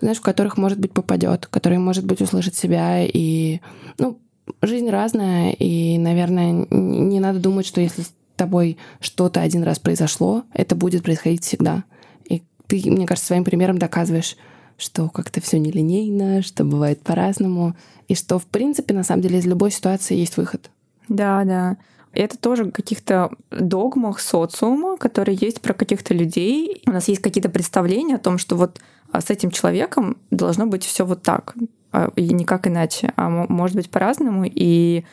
знаешь, 0.00 0.18
в 0.18 0.22
которых, 0.22 0.56
может 0.56 0.78
быть, 0.78 0.92
попадет, 0.92 1.46
которые, 1.46 1.78
может 1.78 2.04
быть, 2.04 2.20
услышат 2.20 2.54
себя. 2.54 3.04
И, 3.04 3.60
ну, 3.98 4.20
жизнь 4.62 4.88
разная, 4.88 5.52
и, 5.52 5.98
наверное, 5.98 6.66
не 6.70 7.20
надо 7.20 7.40
думать, 7.40 7.66
что 7.66 7.80
если 7.80 8.04
тобой 8.38 8.78
что-то 9.00 9.40
один 9.42 9.62
раз 9.62 9.78
произошло, 9.78 10.44
это 10.54 10.74
будет 10.74 11.02
происходить 11.02 11.44
всегда. 11.44 11.84
И 12.24 12.42
ты, 12.66 12.90
мне 12.90 13.06
кажется, 13.06 13.26
своим 13.28 13.44
примером 13.44 13.78
доказываешь, 13.78 14.36
что 14.78 15.08
как-то 15.10 15.40
все 15.40 15.58
нелинейно, 15.58 16.42
что 16.42 16.64
бывает 16.64 17.02
по-разному, 17.02 17.76
и 18.06 18.14
что, 18.14 18.38
в 18.38 18.46
принципе, 18.46 18.94
на 18.94 19.04
самом 19.04 19.22
деле 19.22 19.38
из 19.38 19.46
любой 19.46 19.70
ситуации 19.70 20.16
есть 20.16 20.36
выход. 20.36 20.70
Да, 21.08 21.44
да. 21.44 21.76
Это 22.12 22.38
тоже 22.38 22.70
каких-то 22.70 23.30
догмах 23.50 24.20
социума, 24.20 24.96
которые 24.96 25.36
есть 25.38 25.60
про 25.60 25.74
каких-то 25.74 26.14
людей. 26.14 26.80
У 26.86 26.90
нас 26.90 27.08
есть 27.08 27.20
какие-то 27.20 27.50
представления 27.50 28.16
о 28.16 28.18
том, 28.18 28.38
что 28.38 28.56
вот 28.56 28.80
а, 29.12 29.20
с 29.20 29.30
этим 29.30 29.50
человеком 29.50 30.16
должно 30.30 30.66
быть 30.66 30.84
все 30.84 31.04
вот 31.04 31.22
так, 31.22 31.54
а, 31.92 32.10
и 32.16 32.28
никак 32.32 32.66
иначе, 32.66 33.12
а 33.16 33.28
может 33.28 33.76
быть 33.76 33.90
по-разному. 33.90 34.44
И 34.46 35.04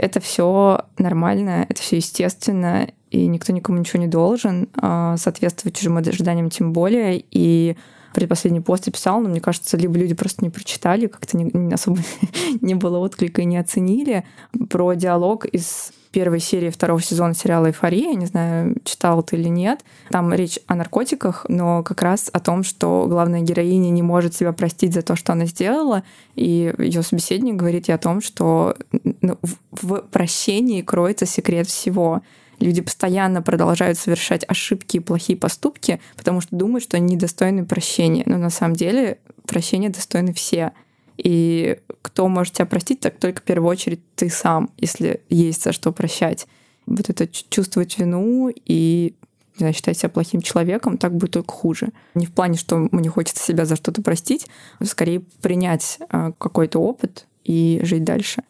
это 0.00 0.20
все 0.20 0.86
нормально, 0.98 1.66
это 1.68 1.80
все 1.80 1.96
естественно, 1.96 2.88
и 3.10 3.26
никто 3.26 3.52
никому 3.52 3.78
ничего 3.78 4.00
не 4.00 4.08
должен 4.08 4.68
а, 4.76 5.16
соответствовать 5.16 5.76
чужим 5.76 5.98
ожиданиям 5.98 6.48
тем 6.48 6.72
более. 6.72 7.22
И 7.30 7.76
предпоследний 8.14 8.60
пост 8.60 8.86
я 8.86 8.92
писала, 8.92 9.20
но 9.20 9.28
мне 9.28 9.40
кажется, 9.40 9.76
либо 9.76 9.98
люди 9.98 10.14
просто 10.14 10.42
не 10.42 10.50
прочитали, 10.50 11.06
как-то 11.06 11.36
не, 11.36 11.50
не 11.52 11.74
особо 11.74 11.98
не 12.60 12.74
было 12.74 12.98
отклика 12.98 13.42
и 13.42 13.46
не 13.46 13.58
оценили 13.58 14.24
про 14.68 14.94
диалог 14.94 15.44
из 15.44 15.92
первой 16.10 16.40
серии 16.40 16.70
второго 16.70 17.00
сезона 17.00 17.34
сериала 17.34 17.66
«Эйфория». 17.66 18.14
Не 18.14 18.26
знаю, 18.26 18.76
читал 18.84 19.22
ты 19.22 19.36
или 19.36 19.48
нет. 19.48 19.80
Там 20.10 20.32
речь 20.32 20.58
о 20.66 20.74
наркотиках, 20.74 21.46
но 21.48 21.82
как 21.82 22.02
раз 22.02 22.30
о 22.32 22.40
том, 22.40 22.64
что 22.64 23.06
главная 23.08 23.40
героиня 23.40 23.90
не 23.90 24.02
может 24.02 24.34
себя 24.34 24.52
простить 24.52 24.92
за 24.92 25.02
то, 25.02 25.16
что 25.16 25.32
она 25.32 25.46
сделала. 25.46 26.02
И 26.34 26.74
ее 26.78 27.02
собеседник 27.02 27.56
говорит 27.56 27.88
ей 27.88 27.94
о 27.94 27.98
том, 27.98 28.20
что 28.20 28.76
ну, 29.20 29.38
в 29.70 30.00
прощении 30.10 30.82
кроется 30.82 31.26
секрет 31.26 31.66
всего 31.68 32.22
люди 32.60 32.82
постоянно 32.82 33.42
продолжают 33.42 33.98
совершать 33.98 34.44
ошибки 34.46 34.98
и 34.98 35.00
плохие 35.00 35.38
поступки, 35.38 36.00
потому 36.16 36.40
что 36.40 36.54
думают, 36.54 36.84
что 36.84 36.96
они 36.96 37.14
недостойны 37.14 37.64
прощения. 37.64 38.22
Но 38.26 38.36
на 38.36 38.50
самом 38.50 38.76
деле 38.76 39.18
прощения 39.46 39.88
достойны 39.88 40.32
все. 40.32 40.72
И 41.22 41.78
кто 42.02 42.28
может 42.28 42.54
тебя 42.54 42.66
простить, 42.66 43.00
так 43.00 43.18
только 43.18 43.40
в 43.40 43.44
первую 43.44 43.68
очередь 43.70 44.00
ты 44.14 44.30
сам, 44.30 44.70
если 44.78 45.22
есть 45.28 45.62
за 45.62 45.72
что 45.72 45.92
прощать. 45.92 46.46
Вот 46.86 47.08
это 47.08 47.28
чувствовать 47.28 47.98
вину 47.98 48.50
и 48.64 49.14
не 49.56 49.58
знаю, 49.58 49.74
считать 49.74 49.98
себя 49.98 50.08
плохим 50.08 50.40
человеком, 50.40 50.96
так 50.96 51.14
будет 51.14 51.32
только 51.32 51.52
хуже. 51.52 51.88
Не 52.14 52.26
в 52.26 52.32
плане, 52.32 52.56
что 52.56 52.88
мне 52.90 53.10
хочется 53.10 53.44
себя 53.44 53.66
за 53.66 53.76
что-то 53.76 54.00
простить, 54.00 54.46
а 54.78 54.86
скорее 54.86 55.20
принять 55.42 55.98
э, 56.10 56.32
какой-то 56.38 56.78
опыт 56.78 57.26
и 57.44 57.80
жить 57.82 58.04
дальше. 58.04 58.42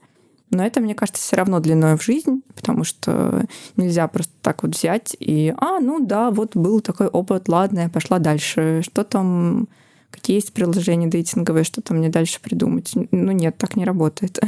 Но 0.51 0.65
это, 0.65 0.81
мне 0.81 0.95
кажется, 0.95 1.23
все 1.23 1.37
равно 1.37 1.61
длиной 1.61 1.97
в 1.97 2.03
жизнь, 2.03 2.43
потому 2.55 2.85
что 2.85 3.45
нельзя 3.77 4.09
просто 4.09 4.33
так 4.43 4.63
вот 4.63 4.77
взять 4.77 5.17
и, 5.19 5.55
а, 5.57 5.79
ну 5.79 6.05
да, 6.05 6.31
вот 6.31 6.57
был 6.57 6.81
такой 6.81 7.07
опыт, 7.07 7.49
ладно, 7.49 7.81
я 7.81 7.89
пошла 7.89 8.19
дальше. 8.19 8.83
Что 8.85 9.05
там, 9.05 9.69
какие 10.11 10.37
есть 10.37 10.53
приложения 10.53 11.09
дейтинговые, 11.09 11.65
что 11.65 11.81
там 11.83 11.99
мне 11.99 12.09
дальше 12.09 12.41
придумать? 12.41 12.93
Ну 12.95 13.33
нет, 13.33 13.57
так 13.59 13.77
не 13.77 13.85
работает. 13.85 14.39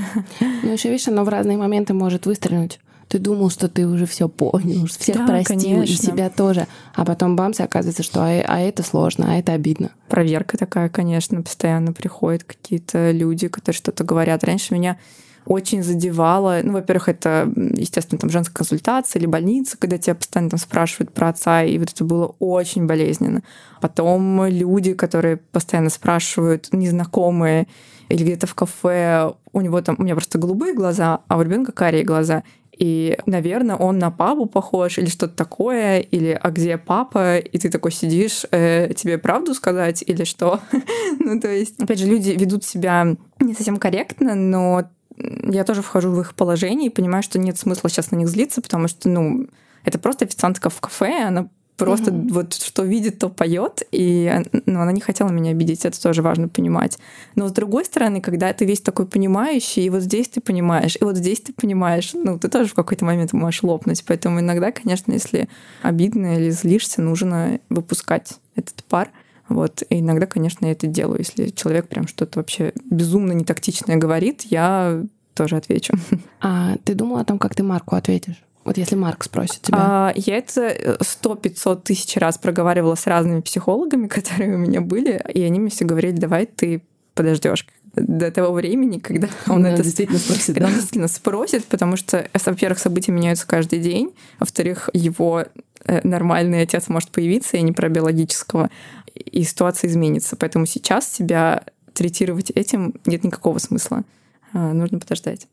Ну 0.40 0.72
еще, 0.72 0.90
видишь, 0.90 1.08
оно 1.08 1.24
в 1.24 1.28
разные 1.28 1.56
моменты 1.56 1.94
может 1.94 2.26
выстрелить. 2.26 2.80
Ты 3.08 3.18
думал, 3.18 3.50
что 3.50 3.68
ты 3.68 3.86
уже 3.86 4.06
все 4.06 4.26
понял, 4.26 4.86
всех 4.98 5.16
да, 5.16 5.26
простил 5.26 5.58
конечно. 5.58 5.92
и 5.92 5.96
себя 5.96 6.30
тоже. 6.30 6.66
А 6.94 7.04
потом 7.04 7.36
бамс, 7.36 7.60
и 7.60 7.62
оказывается, 7.62 8.02
что 8.02 8.20
а, 8.20 8.42
а 8.46 8.60
это 8.60 8.82
сложно, 8.82 9.26
а 9.32 9.36
это 9.36 9.52
обидно. 9.52 9.90
Проверка 10.08 10.56
такая, 10.56 10.88
конечно, 10.88 11.42
постоянно 11.42 11.92
приходят 11.92 12.44
какие-то 12.44 13.10
люди, 13.10 13.48
которые 13.48 13.76
что-то 13.76 14.04
говорят. 14.04 14.44
Раньше 14.44 14.72
меня 14.72 14.98
очень 15.46 15.82
задевало. 15.82 16.60
Ну, 16.62 16.72
во-первых, 16.72 17.08
это, 17.08 17.50
естественно, 17.56 18.18
там 18.18 18.30
женская 18.30 18.54
консультация 18.54 19.20
или 19.20 19.26
больница, 19.26 19.76
когда 19.78 19.98
тебя 19.98 20.14
постоянно 20.14 20.50
там 20.50 20.58
спрашивают 20.58 21.12
про 21.12 21.28
отца, 21.28 21.62
и 21.62 21.78
вот 21.78 21.90
это 21.90 22.04
было 22.04 22.34
очень 22.38 22.86
болезненно. 22.86 23.42
Потом 23.80 24.46
люди, 24.46 24.94
которые 24.94 25.36
постоянно 25.36 25.90
спрашивают, 25.90 26.68
незнакомые, 26.72 27.66
или 28.08 28.24
где-то 28.24 28.46
в 28.46 28.54
кафе, 28.54 29.32
у 29.52 29.60
него 29.60 29.80
там, 29.80 29.96
у 29.98 30.02
меня 30.02 30.14
просто 30.14 30.38
голубые 30.38 30.74
глаза, 30.74 31.20
а 31.28 31.38
у 31.38 31.42
ребенка 31.42 31.72
карие 31.72 32.04
глаза. 32.04 32.42
И, 32.78 33.18
наверное, 33.26 33.76
он 33.76 33.98
на 33.98 34.10
папу 34.10 34.46
похож 34.46 34.98
или 34.98 35.06
что-то 35.06 35.36
такое, 35.36 36.00
или 36.00 36.38
«А 36.42 36.50
где 36.50 36.78
папа?» 36.78 37.38
И 37.38 37.58
ты 37.58 37.68
такой 37.68 37.92
сидишь, 37.92 38.44
э, 38.50 38.92
тебе 38.94 39.18
правду 39.18 39.54
сказать 39.54 40.02
или 40.06 40.24
что? 40.24 40.60
ну, 41.18 41.38
то 41.38 41.48
есть, 41.48 41.80
опять 41.80 41.98
же, 41.98 42.06
люди 42.06 42.30
ведут 42.30 42.64
себя 42.64 43.14
не 43.40 43.54
совсем 43.54 43.76
корректно, 43.76 44.34
но 44.34 44.84
я 45.16 45.64
тоже 45.64 45.82
вхожу 45.82 46.10
в 46.10 46.20
их 46.20 46.34
положение 46.34 46.90
и 46.90 46.94
понимаю, 46.94 47.22
что 47.22 47.38
нет 47.38 47.58
смысла 47.58 47.90
сейчас 47.90 48.10
на 48.10 48.16
них 48.16 48.28
злиться, 48.28 48.62
потому 48.62 48.88
что, 48.88 49.08
ну, 49.08 49.46
это 49.84 49.98
просто 49.98 50.24
официантка 50.24 50.70
в 50.70 50.80
кафе, 50.80 51.24
она 51.24 51.48
просто 51.76 52.10
mm-hmm. 52.10 52.32
вот 52.32 52.54
что 52.54 52.84
видит, 52.84 53.18
то 53.18 53.28
поет, 53.28 53.82
и 53.90 54.32
ну, 54.66 54.80
она 54.80 54.92
не 54.92 55.00
хотела 55.00 55.30
меня 55.30 55.50
обидеть, 55.50 55.84
это 55.84 56.00
тоже 56.00 56.22
важно 56.22 56.48
понимать. 56.48 56.98
Но 57.34 57.48
с 57.48 57.52
другой 57.52 57.84
стороны, 57.84 58.20
когда 58.20 58.52
ты 58.52 58.64
весь 58.64 58.80
такой 58.80 59.06
понимающий, 59.06 59.84
и 59.84 59.90
вот 59.90 60.02
здесь 60.02 60.28
ты 60.28 60.40
понимаешь, 60.40 60.96
и 61.00 61.04
вот 61.04 61.16
здесь 61.16 61.40
ты 61.40 61.52
понимаешь, 61.52 62.12
ну, 62.14 62.38
ты 62.38 62.48
тоже 62.48 62.68
в 62.68 62.74
какой-то 62.74 63.04
момент 63.04 63.32
можешь 63.32 63.62
лопнуть. 63.62 64.04
Поэтому 64.06 64.40
иногда, 64.40 64.70
конечно, 64.70 65.12
если 65.12 65.48
обидно 65.82 66.36
или 66.36 66.50
злишься, 66.50 67.02
нужно 67.02 67.58
выпускать 67.68 68.34
этот 68.54 68.84
пар. 68.84 69.10
Вот. 69.54 69.82
И 69.88 70.00
иногда, 70.00 70.26
конечно, 70.26 70.66
я 70.66 70.72
это 70.72 70.86
делаю. 70.86 71.18
Если 71.18 71.50
человек 71.50 71.88
прям 71.88 72.06
что-то 72.06 72.38
вообще 72.38 72.72
безумно 72.84 73.32
нетактичное 73.32 73.96
говорит, 73.96 74.42
я 74.42 75.02
тоже 75.34 75.56
отвечу. 75.56 75.94
А 76.40 76.76
ты 76.84 76.94
думала 76.94 77.20
о 77.20 77.24
том, 77.24 77.38
как 77.38 77.54
ты 77.54 77.62
Марку 77.62 77.96
ответишь? 77.96 78.42
Вот 78.64 78.78
если 78.78 78.94
Марк 78.94 79.24
спросит 79.24 79.62
тебя. 79.62 79.78
А, 79.80 80.12
я 80.14 80.36
это 80.36 80.98
сто 81.00 81.34
пятьсот 81.34 81.84
тысяч 81.84 82.16
раз 82.16 82.38
проговаривала 82.38 82.94
с 82.94 83.06
разными 83.06 83.40
психологами, 83.40 84.06
которые 84.08 84.54
у 84.54 84.58
меня 84.58 84.80
были, 84.80 85.22
и 85.32 85.42
они 85.42 85.60
мне 85.60 85.70
все 85.70 85.84
говорили, 85.84 86.16
давай 86.16 86.46
ты 86.46 86.82
подождешь 87.14 87.66
до 87.94 88.30
того 88.30 88.54
времени, 88.54 88.98
когда 88.98 89.28
он, 89.48 89.66
это 89.66 89.82
действительно 89.82 90.18
спросит. 90.18 90.54
Да? 90.54 90.68
действительно 90.68 91.08
спросит, 91.08 91.64
потому 91.66 91.96
что, 91.96 92.26
во-первых, 92.32 92.78
события 92.78 93.12
меняются 93.12 93.46
каждый 93.46 93.80
день, 93.80 94.14
во-вторых, 94.38 94.88
его 94.94 95.44
э, 95.84 96.00
нормальный 96.06 96.62
отец 96.62 96.88
может 96.88 97.10
появиться, 97.10 97.56
и 97.56 97.62
не 97.62 97.72
про 97.72 97.88
биологического, 97.88 98.70
и 99.14 99.42
ситуация 99.44 99.88
изменится. 99.88 100.36
Поэтому 100.36 100.66
сейчас 100.66 101.08
себя 101.08 101.64
третировать 101.94 102.50
этим 102.50 102.94
нет 103.06 103.24
никакого 103.24 103.58
смысла. 103.58 104.04
А, 104.52 104.72
нужно 104.72 104.98
подождать. 104.98 105.48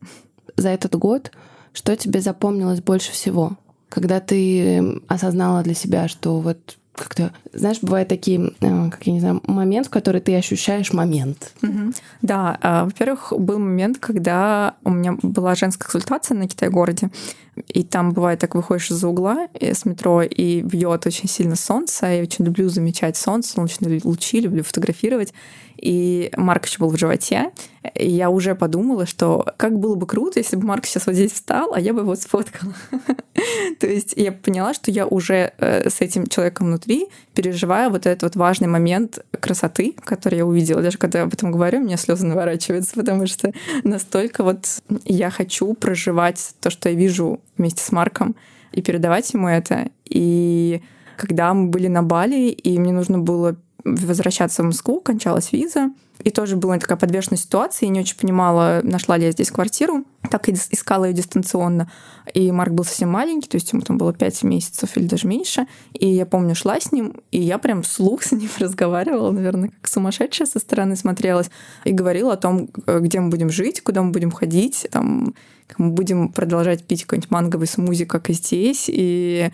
За 0.55 0.69
этот 0.69 0.95
год 0.95 1.31
что 1.73 1.95
тебе 1.95 2.21
запомнилось 2.21 2.81
больше 2.81 3.11
всего? 3.11 3.57
Когда 3.89 4.19
ты 4.19 5.01
осознала 5.07 5.63
для 5.63 5.73
себя, 5.73 6.07
что 6.07 6.39
вот 6.39 6.77
как-то, 6.99 7.33
знаешь, 7.53 7.79
бывают 7.81 8.09
такие, 8.09 8.53
э, 8.59 8.89
как 8.89 9.07
я 9.07 9.13
не 9.13 9.19
знаю, 9.19 9.41
момент, 9.47 9.87
в 9.87 9.89
который 9.89 10.21
ты 10.21 10.35
ощущаешь 10.35 10.93
момент. 10.93 11.53
Угу. 11.63 11.93
Да, 12.21 12.57
а, 12.61 12.85
во-первых, 12.85 13.33
был 13.37 13.59
момент, 13.59 13.97
когда 13.99 14.75
у 14.83 14.91
меня 14.91 15.17
была 15.21 15.55
женская 15.55 15.85
консультация 15.85 16.37
на 16.37 16.47
Китай-городе, 16.47 17.09
и 17.67 17.83
там 17.83 18.13
бывает 18.13 18.39
так, 18.39 18.55
выходишь 18.55 18.91
из-за 18.91 19.07
угла 19.07 19.47
э, 19.53 19.73
с 19.73 19.85
метро, 19.85 20.21
и 20.21 20.61
бьет 20.61 21.05
очень 21.05 21.27
сильно 21.27 21.55
солнце. 21.55 22.07
Я 22.07 22.21
очень 22.21 22.45
люблю 22.45 22.69
замечать 22.69 23.17
солнце, 23.17 23.53
солнечные 23.53 24.01
лучи, 24.03 24.39
люблю 24.39 24.63
фотографировать. 24.63 25.33
И 25.81 26.31
Марк 26.35 26.65
еще 26.65 26.79
был 26.79 26.89
в 26.89 26.97
животе. 26.97 27.51
И 27.95 28.09
я 28.09 28.29
уже 28.29 28.55
подумала, 28.55 29.05
что 29.05 29.45
как 29.57 29.79
было 29.79 29.95
бы 29.95 30.05
круто, 30.05 30.39
если 30.39 30.57
бы 30.57 30.65
Марк 30.65 30.85
сейчас 30.85 31.05
вот 31.07 31.15
здесь 31.15 31.31
встал, 31.31 31.73
а 31.73 31.79
я 31.79 31.93
бы 31.93 32.01
его 32.01 32.15
сфоткала. 32.15 32.73
То 33.79 33.87
есть 33.87 34.13
я 34.17 34.31
поняла, 34.31 34.73
что 34.73 34.91
я 34.91 35.07
уже 35.07 35.53
э, 35.57 35.89
с 35.89 36.01
этим 36.01 36.27
человеком 36.27 36.67
внутри 36.67 37.07
переживаю 37.33 37.89
вот 37.91 38.05
этот 38.05 38.23
вот 38.23 38.35
важный 38.35 38.67
момент 38.67 39.19
красоты, 39.39 39.95
который 40.03 40.39
я 40.39 40.45
увидела. 40.45 40.81
Даже 40.81 40.97
когда 40.97 41.19
я 41.19 41.25
об 41.25 41.33
этом 41.33 41.51
говорю, 41.51 41.79
у 41.79 41.83
меня 41.83 41.97
слезы 41.97 42.25
наворачиваются, 42.25 42.95
потому 42.95 43.25
что 43.27 43.53
настолько 43.83 44.43
вот 44.43 44.81
я 45.05 45.29
хочу 45.29 45.73
проживать 45.73 46.55
то, 46.59 46.69
что 46.69 46.89
я 46.89 46.95
вижу 46.95 47.39
вместе 47.57 47.83
с 47.83 47.91
Марком, 47.91 48.35
и 48.71 48.81
передавать 48.81 49.33
ему 49.33 49.47
это. 49.47 49.89
И 50.05 50.81
когда 51.17 51.53
мы 51.53 51.69
были 51.69 51.87
на 51.87 52.03
Бали, 52.03 52.49
и 52.49 52.77
мне 52.77 52.93
нужно 52.93 53.19
было 53.19 53.55
возвращаться 53.83 54.63
в 54.63 54.67
Москву, 54.67 54.99
кончалась 54.99 55.51
виза. 55.51 55.91
И 56.23 56.31
тоже 56.31 56.57
была 56.57 56.77
такая 56.77 56.97
подвешенная 56.97 57.37
ситуация, 57.37 57.87
я 57.87 57.93
не 57.93 58.01
очень 58.01 58.17
понимала, 58.17 58.81
нашла 58.83 59.15
ли 59.15 59.25
я 59.25 59.31
здесь 59.31 59.51
квартиру. 59.51 60.03
Так 60.29 60.49
и 60.49 60.51
искала 60.51 61.05
ее 61.05 61.13
дистанционно. 61.13 61.89
И 62.33 62.51
Марк 62.51 62.73
был 62.73 62.83
совсем 62.83 63.09
маленький, 63.09 63.47
то 63.47 63.55
есть 63.55 63.71
ему 63.71 63.81
там 63.81 63.97
было 63.97 64.13
5 64.13 64.43
месяцев 64.43 64.97
или 64.97 65.07
даже 65.07 65.27
меньше. 65.27 65.65
И 65.93 66.09
я 66.09 66.25
помню, 66.25 66.55
шла 66.55 66.79
с 66.79 66.91
ним, 66.91 67.15
и 67.31 67.39
я 67.39 67.57
прям 67.57 67.83
вслух 67.83 68.23
с 68.23 68.33
ним 68.33 68.49
разговаривала, 68.59 69.31
наверное, 69.31 69.69
как 69.69 69.87
сумасшедшая 69.87 70.47
со 70.47 70.59
стороны 70.59 70.97
смотрелась. 70.97 71.49
И 71.85 71.93
говорила 71.93 72.33
о 72.33 72.37
том, 72.37 72.67
где 72.85 73.21
мы 73.21 73.29
будем 73.29 73.49
жить, 73.49 73.81
куда 73.81 74.01
мы 74.01 74.11
будем 74.11 74.31
ходить, 74.31 74.87
там, 74.91 75.33
мы 75.77 75.91
будем 75.91 76.29
продолжать 76.33 76.83
пить 76.83 77.03
какой-нибудь 77.03 77.31
манговый 77.31 77.67
смузи, 77.67 78.03
как 78.03 78.29
и 78.29 78.33
здесь. 78.33 78.85
И 78.87 79.51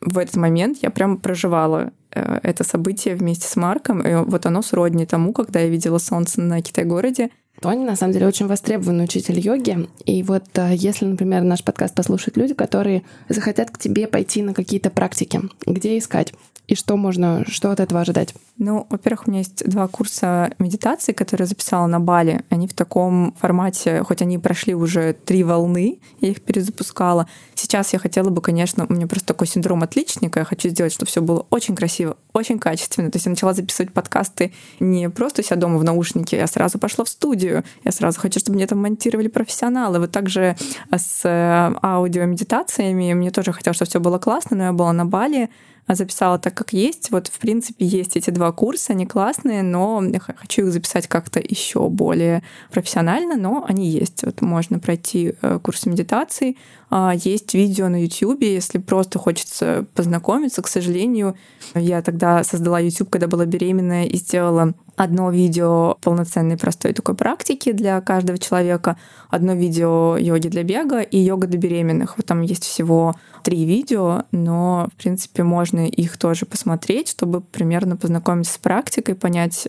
в 0.00 0.16
этот 0.16 0.36
момент 0.36 0.78
я 0.80 0.90
прям 0.90 1.18
проживала 1.18 1.92
Э, 2.07 2.07
это 2.42 2.64
событие 2.64 3.14
вместе 3.14 3.48
с 3.48 3.56
Марком, 3.56 4.00
и 4.00 4.14
вот 4.14 4.46
оно 4.46 4.62
сродни 4.62 5.06
тому, 5.06 5.32
когда 5.32 5.60
я 5.60 5.68
видела 5.68 5.98
солнце 5.98 6.40
на 6.40 6.60
Китай-городе. 6.62 7.30
Тони, 7.60 7.84
на 7.84 7.96
самом 7.96 8.12
деле, 8.12 8.26
очень 8.26 8.46
востребованный 8.46 9.04
учитель 9.04 9.40
йоги. 9.40 9.88
И 10.04 10.22
вот 10.22 10.44
э, 10.54 10.74
если, 10.74 11.06
например, 11.06 11.42
наш 11.42 11.64
подкаст 11.64 11.94
послушают 11.94 12.36
люди, 12.36 12.54
которые 12.54 13.02
захотят 13.28 13.70
к 13.70 13.78
тебе 13.78 14.06
пойти 14.06 14.42
на 14.42 14.54
какие-то 14.54 14.90
практики, 14.90 15.40
где 15.66 15.98
искать? 15.98 16.32
И 16.68 16.74
что 16.74 16.98
можно, 16.98 17.44
что 17.48 17.70
от 17.70 17.80
этого 17.80 18.02
ожидать? 18.02 18.34
Ну, 18.58 18.86
во-первых, 18.90 19.26
у 19.26 19.30
меня 19.30 19.40
есть 19.40 19.66
два 19.66 19.88
курса 19.88 20.52
медитации, 20.58 21.12
которые 21.12 21.44
я 21.44 21.48
записала 21.48 21.86
на 21.86 21.98
Бали. 21.98 22.44
Они 22.50 22.68
в 22.68 22.74
таком 22.74 23.34
формате, 23.40 24.02
хоть 24.02 24.20
они 24.20 24.36
прошли 24.36 24.74
уже 24.74 25.14
три 25.14 25.42
волны, 25.42 25.98
я 26.20 26.28
их 26.28 26.42
перезапускала. 26.42 27.26
Сейчас 27.54 27.94
я 27.94 27.98
хотела 27.98 28.28
бы, 28.28 28.42
конечно, 28.42 28.84
у 28.86 28.92
меня 28.92 29.06
просто 29.06 29.28
такой 29.28 29.46
синдром 29.46 29.82
отличника, 29.82 30.40
я 30.40 30.44
хочу 30.44 30.68
сделать, 30.68 30.92
чтобы 30.92 31.06
все 31.06 31.22
было 31.22 31.46
очень 31.48 31.74
красиво, 31.74 32.18
очень 32.34 32.58
качественно. 32.58 33.10
То 33.10 33.16
есть 33.16 33.24
я 33.24 33.30
начала 33.30 33.54
записывать 33.54 33.94
подкасты 33.94 34.52
не 34.78 35.08
просто 35.08 35.42
себя 35.42 35.56
дома 35.56 35.78
в 35.78 35.84
наушнике, 35.84 36.36
я 36.36 36.46
сразу 36.46 36.78
пошла 36.78 37.06
в 37.06 37.08
студию, 37.08 37.64
я 37.82 37.92
сразу 37.92 38.20
хочу, 38.20 38.40
чтобы 38.40 38.56
мне 38.56 38.66
там 38.66 38.82
монтировали 38.82 39.28
профессионалы. 39.28 40.00
Вот 40.00 40.10
также 40.10 40.54
с 40.94 41.24
э, 41.24 41.74
аудиомедитациями 41.82 43.14
мне 43.14 43.30
тоже 43.30 43.54
хотелось, 43.54 43.76
чтобы 43.76 43.88
все 43.88 44.00
было 44.00 44.18
классно, 44.18 44.56
но 44.58 44.64
я 44.64 44.72
была 44.74 44.92
на 44.92 45.06
Бали, 45.06 45.48
записала 45.94 46.38
так, 46.38 46.54
как 46.54 46.72
есть. 46.72 47.10
Вот, 47.10 47.28
в 47.28 47.38
принципе, 47.38 47.86
есть 47.86 48.16
эти 48.16 48.30
два 48.30 48.52
курса, 48.52 48.92
они 48.92 49.06
классные, 49.06 49.62
но 49.62 50.02
я 50.04 50.20
хочу 50.20 50.66
их 50.66 50.72
записать 50.72 51.06
как-то 51.06 51.40
еще 51.40 51.88
более 51.88 52.42
профессионально, 52.70 53.36
но 53.36 53.64
они 53.66 53.88
есть. 53.88 54.24
Вот 54.24 54.40
можно 54.42 54.78
пройти 54.78 55.34
э, 55.40 55.58
курс 55.62 55.86
медитации. 55.86 56.56
А, 56.90 57.14
есть 57.14 57.54
видео 57.54 57.88
на 57.88 58.02
YouTube, 58.02 58.42
если 58.42 58.78
просто 58.78 59.18
хочется 59.18 59.86
познакомиться. 59.94 60.62
К 60.62 60.68
сожалению, 60.68 61.36
я 61.74 62.02
тогда 62.02 62.44
создала 62.44 62.80
YouTube, 62.80 63.10
когда 63.10 63.26
была 63.26 63.46
беременная, 63.46 64.04
и 64.04 64.16
сделала 64.16 64.74
одно 64.98 65.30
видео 65.30 65.96
полноценной 66.02 66.58
простой 66.58 66.92
такой 66.92 67.14
практики 67.14 67.72
для 67.72 68.00
каждого 68.00 68.36
человека, 68.36 68.96
одно 69.30 69.54
видео 69.54 70.16
йоги 70.16 70.48
для 70.48 70.64
бега 70.64 71.00
и 71.00 71.18
йога 71.18 71.46
для 71.46 71.58
беременных. 71.58 72.16
Вот 72.16 72.26
там 72.26 72.42
есть 72.42 72.64
всего 72.64 73.14
три 73.44 73.64
видео, 73.64 74.24
но, 74.32 74.88
в 74.92 74.96
принципе, 75.00 75.44
можно 75.44 75.86
их 75.86 76.18
тоже 76.18 76.46
посмотреть, 76.46 77.08
чтобы 77.08 77.40
примерно 77.40 77.96
познакомиться 77.96 78.54
с 78.54 78.58
практикой, 78.58 79.14
понять, 79.14 79.68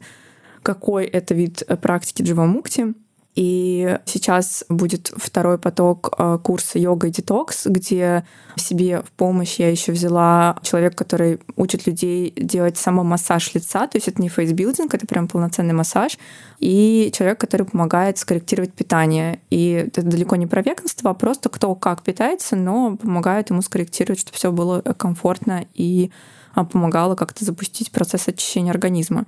какой 0.63 1.06
это 1.06 1.36
вид 1.36 1.63
практики 1.82 2.24
дживамукти. 2.24 2.96
И 3.39 3.97
сейчас 4.04 4.65
будет 4.67 5.13
второй 5.15 5.58
поток 5.58 6.13
э, 6.17 6.39
курса 6.43 6.78
йога 6.78 7.08
и 7.08 7.10
детокс, 7.10 7.67
где 7.67 8.25
себе 8.58 9.02
в 9.02 9.12
помощь 9.12 9.60
я 9.60 9.71
еще 9.71 9.93
взяла 9.93 10.58
человека, 10.62 10.97
который 10.97 11.39
учит 11.56 11.88
людей 11.88 12.34
делать 12.36 12.75
самомассаж 12.75 13.54
лица. 13.54 13.88
То 13.88 13.95
есть 13.95 14.10
это 14.10 14.21
не 14.21 14.28
фейсбилдинг, 14.28 14.93
это 14.93 15.08
прям 15.08 15.30
полноценный 15.30 15.73
массаж. 15.73 16.17
И 16.60 17.13
человек, 17.15 17.39
который 17.39 17.65
помогает 17.65 18.17
скорректировать 18.17 18.73
питание. 18.73 19.39
И 19.49 19.85
это 19.87 20.02
далеко 20.02 20.35
не 20.35 20.46
про 20.46 20.62
веганство, 20.62 21.12
а 21.12 21.13
просто 21.13 21.48
кто 21.48 21.75
как 21.75 22.04
питается, 22.04 22.58
но 22.58 22.98
помогает 22.98 23.52
ему 23.52 23.62
скорректировать, 23.62 24.19
чтобы 24.19 24.35
все 24.35 24.52
было 24.52 24.81
комфортно 24.81 25.65
и 25.75 26.12
а, 26.56 26.65
помогало 26.65 27.15
как-то 27.15 27.46
запустить 27.46 27.90
процесс 27.94 28.27
очищения 28.27 28.71
организма. 28.71 29.23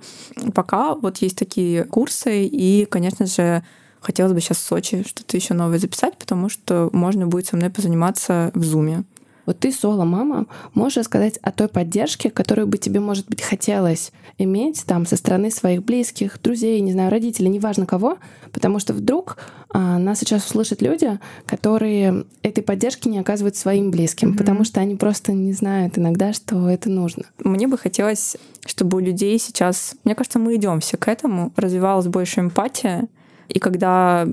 Пока 0.54 0.96
вот 0.96 1.16
есть 1.18 1.38
такие 1.38 1.84
курсы, 1.84 2.44
и, 2.44 2.84
конечно 2.84 3.24
же, 3.24 3.64
хотелось 4.02 4.32
бы 4.32 4.40
сейчас 4.40 4.58
в 4.58 4.62
Сочи 4.62 5.04
что-то 5.06 5.36
еще 5.36 5.54
новое 5.54 5.78
записать, 5.78 6.16
потому 6.18 6.48
что 6.48 6.90
можно 6.92 7.26
будет 7.26 7.46
со 7.46 7.56
мной 7.56 7.70
позаниматься 7.70 8.50
в 8.54 8.64
Зуме. 8.64 9.04
Вот 9.46 9.58
ты 9.58 9.72
соло-мама, 9.72 10.46
можешь 10.74 10.98
рассказать 10.98 11.38
о 11.38 11.50
той 11.50 11.68
поддержке, 11.68 12.30
которую 12.30 12.68
бы 12.68 12.78
тебе, 12.78 13.00
может 13.00 13.28
быть, 13.28 13.42
хотелось 13.42 14.12
иметь 14.38 14.84
там 14.86 15.04
со 15.04 15.16
стороны 15.16 15.50
своих 15.50 15.84
близких, 15.84 16.40
друзей, 16.40 16.80
не 16.80 16.92
знаю, 16.92 17.10
родителей, 17.10 17.48
неважно 17.48 17.84
кого, 17.84 18.18
потому 18.52 18.78
что 18.78 18.92
вдруг 18.92 19.38
а, 19.70 19.98
нас 19.98 20.20
сейчас 20.20 20.46
услышат 20.46 20.80
люди, 20.80 21.18
которые 21.44 22.24
этой 22.42 22.62
поддержки 22.62 23.08
не 23.08 23.18
оказывают 23.18 23.56
своим 23.56 23.90
близким, 23.90 24.32
mm-hmm. 24.32 24.38
потому 24.38 24.64
что 24.64 24.80
они 24.80 24.94
просто 24.94 25.32
не 25.32 25.52
знают 25.52 25.98
иногда, 25.98 26.32
что 26.32 26.68
это 26.68 26.88
нужно. 26.88 27.24
Мне 27.42 27.66
бы 27.66 27.76
хотелось, 27.76 28.36
чтобы 28.64 28.98
у 28.98 29.00
людей 29.00 29.38
сейчас, 29.38 29.96
мне 30.04 30.14
кажется, 30.14 30.38
мы 30.38 30.54
идем 30.54 30.80
все 30.80 30.96
к 30.96 31.08
этому, 31.08 31.52
развивалась 31.56 32.06
больше 32.06 32.40
эмпатия, 32.40 33.08
и 33.48 33.58
когда 33.58 34.26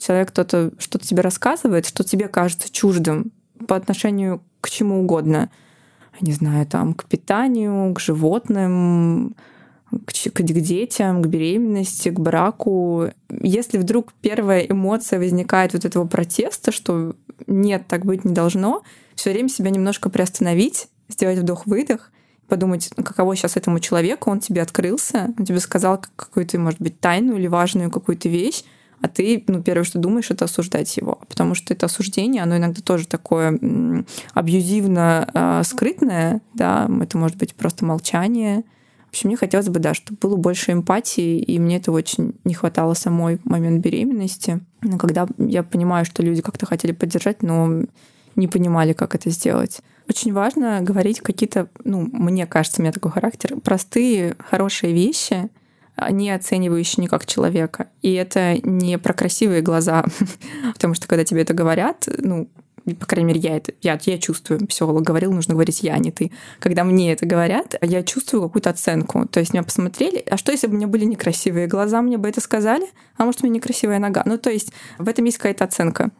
человек 0.00 0.28
кто-то 0.28 0.72
что-то 0.78 1.06
тебе 1.06 1.20
рассказывает, 1.20 1.86
что 1.86 2.04
тебе 2.04 2.28
кажется 2.28 2.70
чуждым 2.70 3.32
по 3.66 3.76
отношению 3.76 4.42
к 4.60 4.70
чему 4.70 5.00
угодно. 5.00 5.50
Не 6.20 6.32
знаю, 6.32 6.66
там, 6.66 6.94
к 6.94 7.04
питанию, 7.04 7.92
к 7.94 8.00
животным, 8.00 9.34
к, 9.90 10.12
к 10.12 10.42
детям, 10.42 11.22
к 11.22 11.26
беременности, 11.26 12.10
к 12.10 12.20
браку. 12.20 13.08
Если 13.28 13.78
вдруг 13.78 14.12
первая 14.20 14.60
эмоция 14.60 15.18
возникает 15.18 15.72
вот 15.72 15.84
этого 15.84 16.06
протеста, 16.06 16.70
что 16.70 17.16
нет, 17.46 17.84
так 17.88 18.04
быть 18.04 18.24
не 18.24 18.32
должно, 18.32 18.82
все 19.14 19.32
время 19.32 19.48
себя 19.48 19.70
немножко 19.70 20.10
приостановить, 20.10 20.88
сделать 21.08 21.38
вдох-выдох, 21.38 22.12
подумать, 22.52 22.90
каково 22.94 23.34
сейчас 23.34 23.56
этому 23.56 23.80
человеку, 23.80 24.30
он 24.30 24.38
тебе 24.38 24.60
открылся, 24.60 25.32
он 25.38 25.46
тебе 25.46 25.58
сказал 25.58 26.04
какую-то, 26.16 26.58
может 26.58 26.82
быть, 26.82 27.00
тайну 27.00 27.34
или 27.38 27.46
важную 27.46 27.90
какую-то 27.90 28.28
вещь, 28.28 28.62
а 29.00 29.08
ты, 29.08 29.42
ну, 29.46 29.62
первое, 29.62 29.84
что 29.84 29.98
думаешь, 29.98 30.30
это 30.30 30.44
осуждать 30.44 30.94
его, 30.98 31.18
потому 31.30 31.54
что 31.54 31.72
это 31.72 31.86
осуждение, 31.86 32.42
оно 32.42 32.58
иногда 32.58 32.82
тоже 32.82 33.08
такое 33.08 33.58
абьюзивно 34.34 35.30
э, 35.32 35.62
скрытное, 35.64 36.42
да, 36.52 36.90
это 37.00 37.16
может 37.16 37.38
быть 37.38 37.54
просто 37.54 37.86
молчание. 37.86 38.64
В 39.06 39.08
общем, 39.12 39.30
мне 39.30 39.38
хотелось 39.38 39.70
бы, 39.70 39.80
да, 39.80 39.94
чтобы 39.94 40.18
было 40.20 40.36
больше 40.36 40.72
эмпатии, 40.72 41.38
и 41.38 41.58
мне 41.58 41.78
это 41.78 41.90
очень 41.90 42.34
не 42.44 42.52
хватало 42.52 42.92
самой 42.92 43.38
в 43.38 43.46
момент 43.46 43.82
беременности. 43.82 44.60
Но 44.82 44.98
когда 44.98 45.26
я 45.38 45.62
понимаю, 45.62 46.04
что 46.04 46.22
люди 46.22 46.42
как-то 46.42 46.66
хотели 46.66 46.92
поддержать, 46.92 47.42
но 47.42 47.84
не 48.36 48.46
понимали, 48.46 48.92
как 48.92 49.14
это 49.14 49.30
сделать. 49.30 49.80
Очень 50.08 50.32
важно 50.32 50.80
говорить 50.80 51.20
какие-то, 51.20 51.68
ну, 51.84 52.08
мне 52.12 52.46
кажется, 52.46 52.80
у 52.80 52.82
меня 52.82 52.92
такой 52.92 53.10
характер, 53.10 53.56
простые, 53.60 54.36
хорошие 54.38 54.92
вещи, 54.92 55.48
не 56.10 56.30
оценивающие 56.30 57.02
никак 57.04 57.26
человека. 57.26 57.88
И 58.00 58.12
это 58.12 58.56
не 58.62 58.98
про 58.98 59.12
красивые 59.12 59.62
глаза, 59.62 60.04
потому 60.74 60.94
что 60.94 61.06
когда 61.06 61.24
тебе 61.24 61.42
это 61.42 61.54
говорят, 61.54 62.08
ну, 62.18 62.48
по 62.98 63.06
крайней 63.06 63.28
мере, 63.28 63.40
я 63.40 63.56
это, 63.56 63.72
я, 63.80 63.98
я 64.02 64.18
чувствую, 64.18 64.66
психолог 64.66 65.02
говорил, 65.02 65.32
нужно 65.32 65.54
говорить 65.54 65.82
я, 65.82 65.94
а 65.94 65.98
не 65.98 66.10
ты. 66.10 66.32
Когда 66.58 66.82
мне 66.82 67.12
это 67.12 67.26
говорят, 67.26 67.76
я 67.80 68.02
чувствую 68.02 68.42
какую-то 68.42 68.70
оценку. 68.70 69.26
То 69.28 69.38
есть 69.38 69.52
меня 69.52 69.62
посмотрели, 69.62 70.24
а 70.28 70.36
что 70.36 70.50
если 70.50 70.66
бы 70.66 70.74
у 70.74 70.76
меня 70.76 70.88
были 70.88 71.04
некрасивые 71.04 71.68
глаза, 71.68 72.02
мне 72.02 72.18
бы 72.18 72.28
это 72.28 72.40
сказали, 72.40 72.86
а 73.16 73.24
может, 73.24 73.42
у 73.42 73.46
меня 73.46 73.56
некрасивая 73.56 74.00
нога. 74.00 74.22
Ну, 74.26 74.36
то 74.36 74.50
есть 74.50 74.72
в 74.98 75.08
этом 75.08 75.24
есть 75.24 75.38
какая-то 75.38 75.64
оценка. 75.64 76.10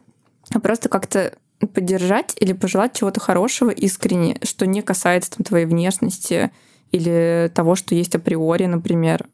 А 0.53 0.59
просто 0.59 0.87
как-то 0.87 1.33
поддержать 1.67 2.35
или 2.39 2.53
пожелать 2.53 2.93
чего-то 2.97 3.19
хорошего 3.19 3.69
искренне, 3.69 4.37
что 4.43 4.65
не 4.65 4.81
касается 4.81 5.31
там, 5.31 5.43
твоей 5.43 5.65
внешности 5.65 6.51
или 6.91 7.51
того, 7.53 7.75
что 7.75 7.95
есть 7.95 8.15
априори, 8.15 8.65
например. 8.65 9.27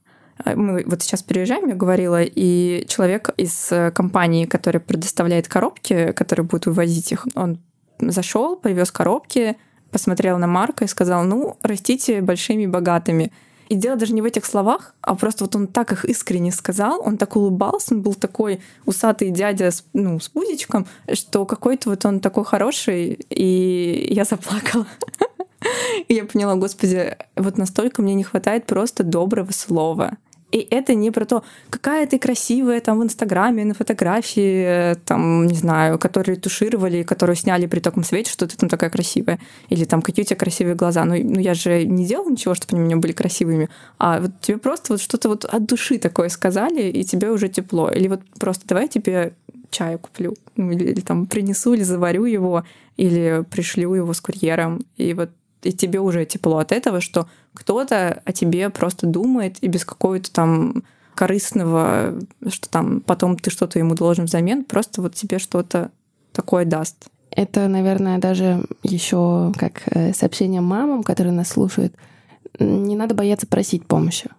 А, 0.43 0.55
мы 0.55 0.83
вот 0.85 1.01
сейчас 1.01 1.23
переезжаем, 1.23 1.67
я 1.67 1.75
говорила, 1.75 2.21
и 2.21 2.85
человек 2.87 3.29
из 3.37 3.71
э, 3.71 3.91
компании, 3.91 4.45
которая 4.45 4.81
предоставляет 4.81 5.47
коробки, 5.47 6.13
который 6.13 6.45
будет 6.45 6.65
вывозить 6.65 7.11
их, 7.11 7.27
он 7.35 7.59
зашел, 7.99 8.55
привез 8.55 8.91
коробки, 8.91 9.57
посмотрел 9.91 10.37
на 10.37 10.47
Марка 10.47 10.85
и 10.85 10.87
сказал, 10.87 11.23
ну, 11.23 11.57
растите 11.61 12.21
большими 12.21 12.65
богатыми. 12.65 13.31
И 13.69 13.75
дело 13.75 13.95
даже 13.95 14.13
не 14.13 14.21
в 14.21 14.25
этих 14.25 14.45
словах, 14.45 14.95
а 15.01 15.15
просто 15.15 15.43
вот 15.43 15.55
он 15.55 15.67
так 15.67 15.91
их 15.91 16.03
искренне 16.03 16.51
сказал, 16.51 17.01
он 17.05 17.17
так 17.17 17.35
улыбался, 17.35 17.93
он 17.93 18.01
был 18.01 18.15
такой 18.15 18.61
усатый 18.85 19.29
дядя 19.29 19.69
с, 19.69 19.85
ну, 19.93 20.19
с 20.19 20.27
пузичком, 20.27 20.87
что 21.13 21.45
какой-то 21.45 21.91
вот 21.91 22.03
он 22.03 22.19
такой 22.19 22.45
хороший, 22.45 23.19
и 23.29 24.07
я 24.11 24.25
заплакала. 24.25 24.87
И 26.07 26.13
я 26.13 26.23
поняла, 26.23 26.55
господи, 26.55 27.17
вот 27.35 27.57
настолько 27.57 28.01
мне 28.01 28.15
не 28.15 28.23
хватает 28.23 28.65
просто 28.65 29.03
доброго 29.03 29.51
слова. 29.51 30.17
И 30.51 30.67
это 30.71 30.95
не 30.95 31.11
про 31.11 31.25
то, 31.25 31.43
какая 31.69 32.07
ты 32.07 32.17
красивая 32.17 32.81
там 32.81 32.99
в 32.99 33.03
Инстаграме, 33.03 33.65
на 33.65 33.73
фотографии, 33.73 34.95
там, 35.05 35.45
не 35.45 35.55
знаю, 35.55 35.99
которые 35.99 36.37
тушировали, 36.37 37.03
которые 37.03 37.35
сняли 37.35 37.67
при 37.67 37.79
таком 37.79 38.03
свете, 38.03 38.31
что 38.31 38.47
ты 38.47 38.57
там 38.57 38.69
такая 38.69 38.89
красивая. 38.89 39.39
Или 39.69 39.85
там, 39.85 40.01
какие 40.01 40.23
у 40.23 40.27
тебя 40.27 40.37
красивые 40.37 40.75
глаза. 40.75 41.05
Ну, 41.05 41.15
ну 41.23 41.39
я 41.39 41.53
же 41.53 41.85
не 41.85 42.05
делала 42.05 42.29
ничего, 42.29 42.55
чтобы 42.55 42.75
они 42.75 42.83
у 42.83 42.85
меня 42.85 42.97
были 42.97 43.11
красивыми. 43.11 43.69
А 43.99 44.19
вот 44.19 44.31
тебе 44.41 44.57
просто 44.57 44.93
вот 44.93 45.01
что-то 45.01 45.29
вот 45.29 45.45
от 45.45 45.65
души 45.65 45.99
такое 45.99 46.29
сказали, 46.29 46.89
и 46.89 47.03
тебе 47.03 47.29
уже 47.29 47.49
тепло. 47.49 47.89
Или 47.89 48.07
вот 48.07 48.21
просто 48.39 48.67
давай 48.67 48.87
тебе 48.87 49.33
чаю 49.69 49.99
куплю. 49.99 50.35
Или, 50.55 50.91
или 50.91 51.01
там 51.01 51.27
принесу, 51.27 51.73
или 51.73 51.83
заварю 51.83 52.25
его, 52.25 52.63
или 52.97 53.43
пришлю 53.49 53.93
его 53.93 54.13
с 54.13 54.21
курьером. 54.21 54.81
И 54.97 55.13
вот 55.13 55.29
и 55.61 55.71
тебе 55.71 55.99
уже 55.99 56.25
тепло 56.25 56.57
от 56.57 56.71
этого, 56.71 57.01
что 57.01 57.27
кто-то 57.53 58.21
о 58.23 58.31
тебе 58.31 58.69
просто 58.69 59.07
думает 59.07 59.57
и 59.61 59.67
без 59.67 59.85
какого-то 59.85 60.31
там 60.31 60.83
корыстного, 61.15 62.19
что 62.47 62.69
там 62.69 63.01
потом 63.01 63.37
ты 63.37 63.51
что-то 63.51 63.79
ему 63.79 63.95
должен 63.95 64.25
взамен, 64.25 64.63
просто 64.63 65.01
вот 65.01 65.15
тебе 65.15 65.39
что-то 65.39 65.91
такое 66.31 66.65
даст. 66.65 67.07
Это, 67.31 67.67
наверное, 67.67 68.19
даже 68.19 68.63
еще 68.83 69.51
как 69.57 69.83
э, 69.87 70.13
сообщение 70.13 70.61
мамам, 70.61 71.03
которые 71.03 71.33
нас 71.33 71.49
слушают. 71.49 71.93
Не 72.59 72.95
надо 72.95 73.13
бояться 73.13 73.47
просить 73.47 73.85
помощи, 73.85 74.29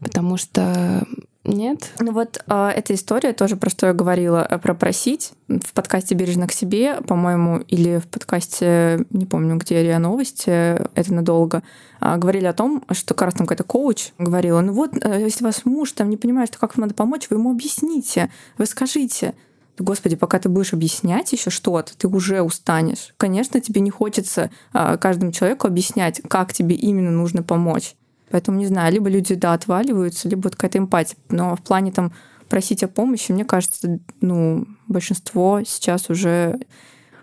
потому 0.00 0.36
что 0.36 1.04
нет. 1.48 1.92
Ну 1.98 2.12
вот 2.12 2.42
э, 2.46 2.72
эта 2.76 2.94
история 2.94 3.32
тоже, 3.32 3.56
про 3.56 3.70
что 3.70 3.86
я 3.86 3.92
говорила, 3.92 4.46
э, 4.48 4.58
про 4.58 4.74
просить. 4.74 5.32
В 5.48 5.72
подкасте 5.72 6.14
«Бережно 6.14 6.46
к 6.46 6.52
себе», 6.52 7.00
по-моему, 7.00 7.58
или 7.68 7.98
в 7.98 8.06
подкасте, 8.06 9.06
не 9.10 9.26
помню, 9.26 9.56
где 9.56 9.82
РИА 9.82 9.98
Новости, 9.98 10.50
это 10.50 11.12
надолго, 11.12 11.62
э, 12.00 12.16
говорили 12.16 12.46
о 12.46 12.52
том, 12.52 12.84
что 12.92 13.14
как 13.14 13.26
раз 13.26 13.34
там 13.34 13.46
какая-то 13.46 13.64
коуч 13.64 14.12
говорила, 14.18 14.60
ну 14.60 14.72
вот, 14.72 14.90
э, 15.00 15.20
если 15.20 15.44
ваш 15.44 15.64
муж 15.64 15.92
там 15.92 16.10
не 16.10 16.16
понимает, 16.16 16.50
что 16.50 16.58
как 16.58 16.76
вам 16.76 16.82
надо 16.82 16.94
помочь, 16.94 17.28
вы 17.30 17.36
ему 17.36 17.50
объясните, 17.50 18.30
вы 18.58 18.66
скажите. 18.66 19.34
Господи, 19.78 20.16
пока 20.16 20.38
ты 20.38 20.48
будешь 20.48 20.72
объяснять 20.72 21.32
еще 21.32 21.50
что-то, 21.50 21.96
ты 21.96 22.08
уже 22.08 22.42
устанешь. 22.42 23.14
Конечно, 23.16 23.60
тебе 23.60 23.80
не 23.80 23.90
хочется 23.90 24.50
э, 24.74 24.96
каждому 24.98 25.32
человеку 25.32 25.66
объяснять, 25.66 26.20
как 26.28 26.52
тебе 26.52 26.74
именно 26.74 27.10
нужно 27.10 27.42
помочь. 27.42 27.94
Поэтому, 28.30 28.58
не 28.58 28.66
знаю, 28.66 28.92
либо 28.92 29.08
люди, 29.08 29.34
да, 29.34 29.54
отваливаются, 29.54 30.28
либо 30.28 30.50
какая-то 30.50 30.78
эмпатия. 30.78 31.16
Но 31.30 31.56
в 31.56 31.62
плане 31.62 31.92
там 31.92 32.12
просить 32.48 32.82
о 32.82 32.88
помощи, 32.88 33.32
мне 33.32 33.44
кажется, 33.44 34.00
ну, 34.20 34.66
большинство 34.86 35.62
сейчас 35.64 36.10
уже 36.10 36.58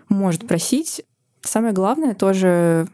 может 0.08 0.46
просить. 0.46 1.02
Самое 1.42 1.72
главное 1.72 2.14
тоже, 2.14 2.88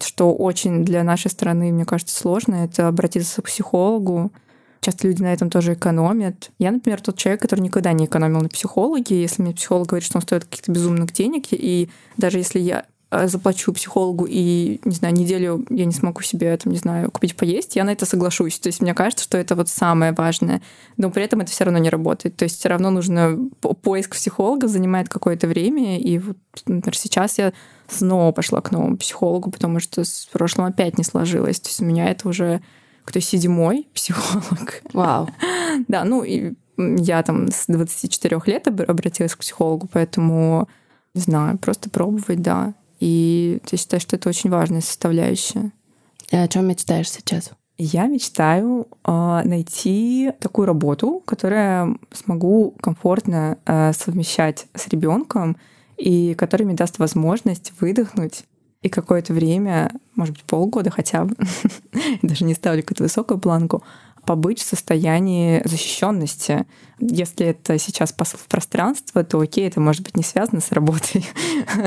что 0.00 0.34
очень 0.34 0.84
для 0.84 1.04
нашей 1.04 1.30
страны, 1.30 1.72
мне 1.72 1.84
кажется, 1.84 2.18
сложно, 2.18 2.56
это 2.56 2.88
обратиться 2.88 3.42
к 3.42 3.46
психологу. 3.46 4.32
Часто 4.80 5.06
люди 5.06 5.22
на 5.22 5.32
этом 5.32 5.48
тоже 5.48 5.74
экономят. 5.74 6.50
Я, 6.58 6.72
например, 6.72 7.00
тот 7.00 7.16
человек, 7.16 7.42
который 7.42 7.60
никогда 7.60 7.92
не 7.92 8.06
экономил 8.06 8.40
на 8.40 8.48
психологе. 8.48 9.20
Если 9.20 9.40
мне 9.40 9.54
психолог 9.54 9.86
говорит, 9.86 10.04
что 10.04 10.18
он 10.18 10.22
стоит 10.22 10.44
каких-то 10.44 10.72
безумных 10.72 11.12
денег, 11.12 11.46
и 11.52 11.88
даже 12.16 12.38
если 12.38 12.58
я 12.58 12.86
заплачу 13.24 13.72
психологу 13.72 14.26
и, 14.28 14.80
не 14.84 14.94
знаю, 14.94 15.14
неделю 15.14 15.64
я 15.68 15.84
не 15.84 15.92
смогу 15.92 16.22
себе, 16.22 16.56
там, 16.56 16.72
не 16.72 16.78
знаю, 16.78 17.10
купить 17.10 17.36
поесть, 17.36 17.76
я 17.76 17.84
на 17.84 17.90
это 17.90 18.06
соглашусь. 18.06 18.58
То 18.58 18.68
есть 18.68 18.80
мне 18.80 18.94
кажется, 18.94 19.24
что 19.24 19.36
это 19.36 19.54
вот 19.54 19.68
самое 19.68 20.12
важное. 20.12 20.62
Но 20.96 21.10
при 21.10 21.22
этом 21.22 21.40
это 21.40 21.50
все 21.50 21.64
равно 21.64 21.78
не 21.78 21.90
работает. 21.90 22.36
То 22.36 22.44
есть 22.44 22.58
все 22.58 22.70
равно 22.70 22.90
нужно 22.90 23.38
поиск 23.82 24.14
психолога 24.14 24.66
занимает 24.66 25.08
какое-то 25.08 25.46
время. 25.46 25.98
И 25.98 26.18
вот, 26.18 26.36
например, 26.66 26.96
сейчас 26.96 27.38
я 27.38 27.52
снова 27.88 28.32
пошла 28.32 28.60
к 28.62 28.70
новому 28.70 28.96
психологу, 28.96 29.50
потому 29.50 29.78
что 29.80 30.04
с 30.04 30.28
прошлым 30.32 30.66
опять 30.66 30.96
не 30.96 31.04
сложилось. 31.04 31.60
То 31.60 31.68
есть 31.68 31.82
у 31.82 31.84
меня 31.84 32.08
это 32.08 32.28
уже 32.28 32.62
кто 33.04 33.20
седьмой 33.20 33.88
психолог. 33.94 34.82
Вау. 34.92 35.28
Да, 35.88 36.04
ну 36.04 36.22
и 36.22 36.52
Я 36.76 37.22
там 37.22 37.48
с 37.48 37.64
24 37.66 38.40
лет 38.46 38.68
обратилась 38.68 39.34
к 39.34 39.38
психологу, 39.38 39.88
поэтому, 39.92 40.68
не 41.14 41.20
знаю, 41.20 41.58
просто 41.58 41.90
пробовать, 41.90 42.40
да. 42.42 42.74
И 43.02 43.58
я 43.68 43.78
считаю, 43.78 44.00
что 44.00 44.14
это 44.14 44.28
очень 44.28 44.48
важная 44.48 44.80
составляющая. 44.80 45.72
И 46.30 46.36
о 46.36 46.46
чем 46.46 46.68
мечтаешь 46.68 47.10
сейчас? 47.10 47.50
Я 47.76 48.06
мечтаю 48.06 48.86
э, 49.04 49.40
найти 49.44 50.30
такую 50.38 50.66
работу, 50.66 51.20
которая 51.26 51.96
смогу 52.12 52.76
комфортно 52.80 53.58
э, 53.66 53.92
совмещать 53.92 54.66
с 54.74 54.86
ребенком 54.86 55.56
и 55.96 56.34
которая 56.34 56.64
мне 56.64 56.76
даст 56.76 57.00
возможность 57.00 57.72
выдохнуть 57.80 58.44
и 58.82 58.88
какое-то 58.88 59.32
время, 59.32 59.90
может 60.14 60.34
быть, 60.34 60.44
полгода 60.44 60.90
хотя 60.90 61.24
бы, 61.24 61.34
даже 62.22 62.44
не 62.44 62.54
ставлю 62.54 62.82
какую-то 62.82 63.02
высокую 63.02 63.40
планку, 63.40 63.82
побыть 64.24 64.60
в 64.60 64.66
состоянии 64.66 65.62
защищенности. 65.64 66.66
Если 66.98 67.46
это 67.46 67.78
сейчас 67.78 68.12
посыл 68.12 68.38
в 68.38 68.46
пространство, 68.46 69.24
то 69.24 69.40
окей, 69.40 69.66
это 69.66 69.80
может 69.80 70.02
быть 70.02 70.16
не 70.16 70.22
связано 70.22 70.60
с 70.60 70.72
работой. 70.72 71.26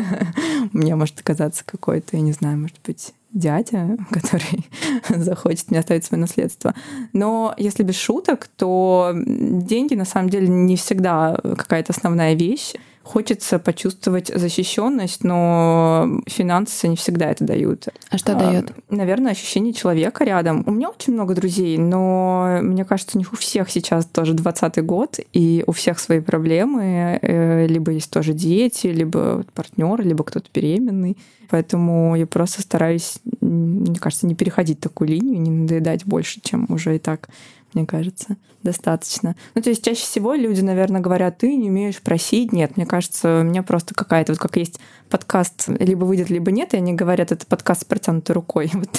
Мне 0.73 0.95
может 0.95 1.21
казаться 1.21 1.63
какой-то, 1.65 2.17
я 2.17 2.21
не 2.21 2.33
знаю, 2.33 2.57
может 2.57 2.79
быть, 2.85 3.13
дядя, 3.35 3.97
который 4.11 4.65
захочет 5.23 5.69
мне 5.69 5.79
оставить 5.79 6.05
свое 6.05 6.19
наследство. 6.21 6.73
Но 7.13 7.53
если 7.57 7.83
без 7.83 7.95
шуток, 7.95 8.47
то 8.55 9.13
деньги 9.15 9.93
на 9.93 10.05
самом 10.05 10.29
деле 10.29 10.47
не 10.47 10.75
всегда 10.75 11.37
какая-то 11.43 11.93
основная 11.93 12.33
вещь. 12.33 12.73
Хочется 13.05 13.59
почувствовать 13.59 14.31
защищенность, 14.33 15.23
но 15.23 16.21
финансы 16.25 16.87
не 16.87 16.95
всегда 16.95 17.27
это 17.27 17.43
дают. 17.43 17.89
А 18.09 18.17
что 18.17 18.31
а, 18.31 18.35
дает? 18.35 18.71
Наверное, 18.89 19.33
ощущение 19.33 19.73
человека 19.73 20.23
рядом. 20.23 20.63
У 20.65 20.71
меня 20.71 20.89
очень 20.89 21.13
много 21.13 21.35
друзей, 21.35 21.77
но 21.77 22.57
мне 22.63 22.83
кажется, 22.83 23.17
у 23.17 23.19
них 23.19 23.31
у 23.31 23.35
всех 23.35 23.69
сейчас 23.69 24.07
тоже 24.07 24.33
20 24.33 24.83
год, 24.83 25.19
и 25.33 25.63
у 25.67 25.71
всех 25.71 25.99
свои 25.99 26.19
проблемы. 26.19 27.19
Э, 27.21 27.67
либо 27.67 27.91
есть 27.91 28.09
тоже 28.09 28.33
дети, 28.33 28.87
либо 28.87 29.45
партнер, 29.53 30.01
либо 30.01 30.23
кто-то 30.23 30.49
беременный. 30.51 31.15
Поэтому 31.51 32.15
я 32.15 32.25
просто 32.25 32.63
стараюсь, 32.63 33.19
мне 33.39 33.99
кажется, 33.99 34.25
не 34.25 34.33
переходить 34.33 34.79
такую 34.79 35.09
линию, 35.09 35.39
не 35.39 35.51
надоедать 35.51 36.05
больше, 36.05 36.41
чем 36.41 36.65
уже 36.69 36.95
и 36.95 36.99
так 36.99 37.29
мне 37.75 37.85
кажется, 37.85 38.37
достаточно. 38.63 39.35
Ну, 39.53 39.61
то 39.61 39.69
есть 39.69 39.83
чаще 39.83 40.01
всего 40.01 40.33
люди, 40.33 40.61
наверное, 40.61 41.01
говорят, 41.01 41.37
ты 41.37 41.55
не 41.55 41.69
умеешь 41.69 42.01
просить. 42.01 42.51
Нет, 42.51 42.77
мне 42.77 42.85
кажется, 42.85 43.41
у 43.41 43.43
меня 43.43 43.63
просто 43.63 43.93
какая-то, 43.93 44.31
вот 44.31 44.39
как 44.39 44.57
есть 44.57 44.79
подкаст, 45.09 45.67
либо 45.67 46.03
выйдет, 46.05 46.29
либо 46.29 46.51
нет, 46.51 46.73
и 46.73 46.77
они 46.77 46.93
говорят, 46.93 47.31
это 47.31 47.45
подкаст 47.45 47.81
с 47.81 47.85
протянутой 47.85 48.33
рукой. 48.33 48.71
Вот, 48.85 48.89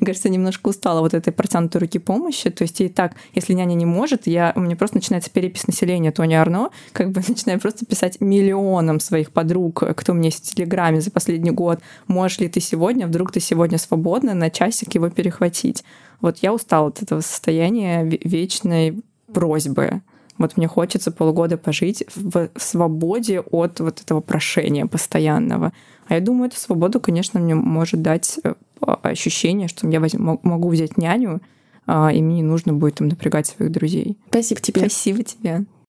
мне 0.00 0.06
кажется, 0.06 0.28
немножко 0.28 0.68
устала 0.68 1.00
вот 1.00 1.14
этой 1.14 1.32
протянутой 1.32 1.80
руки 1.80 1.98
помощи. 1.98 2.50
То 2.50 2.62
есть 2.62 2.80
и 2.80 2.88
так, 2.88 3.14
если 3.34 3.54
няня 3.54 3.74
не 3.74 3.86
может, 3.86 4.26
я, 4.26 4.52
у 4.56 4.60
меня 4.60 4.76
просто 4.76 4.96
начинается 4.96 5.30
перепись 5.30 5.66
населения 5.66 6.10
Тони 6.10 6.34
Арно, 6.34 6.70
как 6.92 7.10
бы 7.10 7.22
начинаю 7.28 7.60
просто 7.60 7.86
писать 7.86 8.20
миллионам 8.20 9.00
своих 9.00 9.32
подруг, 9.32 9.84
кто 9.96 10.16
есть 10.16 10.50
в 10.50 10.54
Телеграме 10.54 11.00
за 11.00 11.10
последний 11.10 11.50
год, 11.50 11.80
можешь 12.06 12.38
ли 12.38 12.48
ты 12.48 12.60
сегодня, 12.60 13.06
вдруг 13.06 13.32
ты 13.32 13.40
сегодня 13.40 13.78
свободна, 13.78 14.34
на 14.34 14.50
часик 14.50 14.94
его 14.94 15.10
перехватить. 15.10 15.84
Вот 16.20 16.38
я 16.38 16.52
устала 16.52 16.88
от 16.88 17.02
этого 17.02 17.20
состояния 17.20 18.04
вечной 18.04 19.00
просьбы. 19.32 20.02
Вот 20.38 20.56
мне 20.56 20.68
хочется 20.68 21.10
полгода 21.10 21.56
пожить 21.56 22.04
в 22.14 22.50
свободе 22.56 23.40
от 23.40 23.80
вот 23.80 24.00
этого 24.02 24.20
прошения 24.20 24.86
постоянного. 24.86 25.72
А 26.08 26.14
я 26.14 26.20
думаю, 26.20 26.48
эту 26.48 26.58
свободу, 26.58 27.00
конечно, 27.00 27.40
мне 27.40 27.54
может 27.54 28.02
дать 28.02 28.38
э, 28.44 28.54
ощущение, 28.80 29.68
что 29.68 29.88
я 29.88 29.98
возьму, 29.98 30.38
могу 30.42 30.68
взять 30.68 30.98
няню, 30.98 31.40
а, 31.86 32.12
и 32.12 32.20
мне 32.20 32.36
не 32.36 32.42
нужно 32.42 32.72
будет 32.72 32.96
там 32.96 33.08
напрягать 33.08 33.46
своих 33.46 33.72
друзей. 33.72 34.18
Спасибо 34.28 34.60
тебе. 34.60 34.80
Спасибо 34.80 35.22
тебе. 35.22 35.64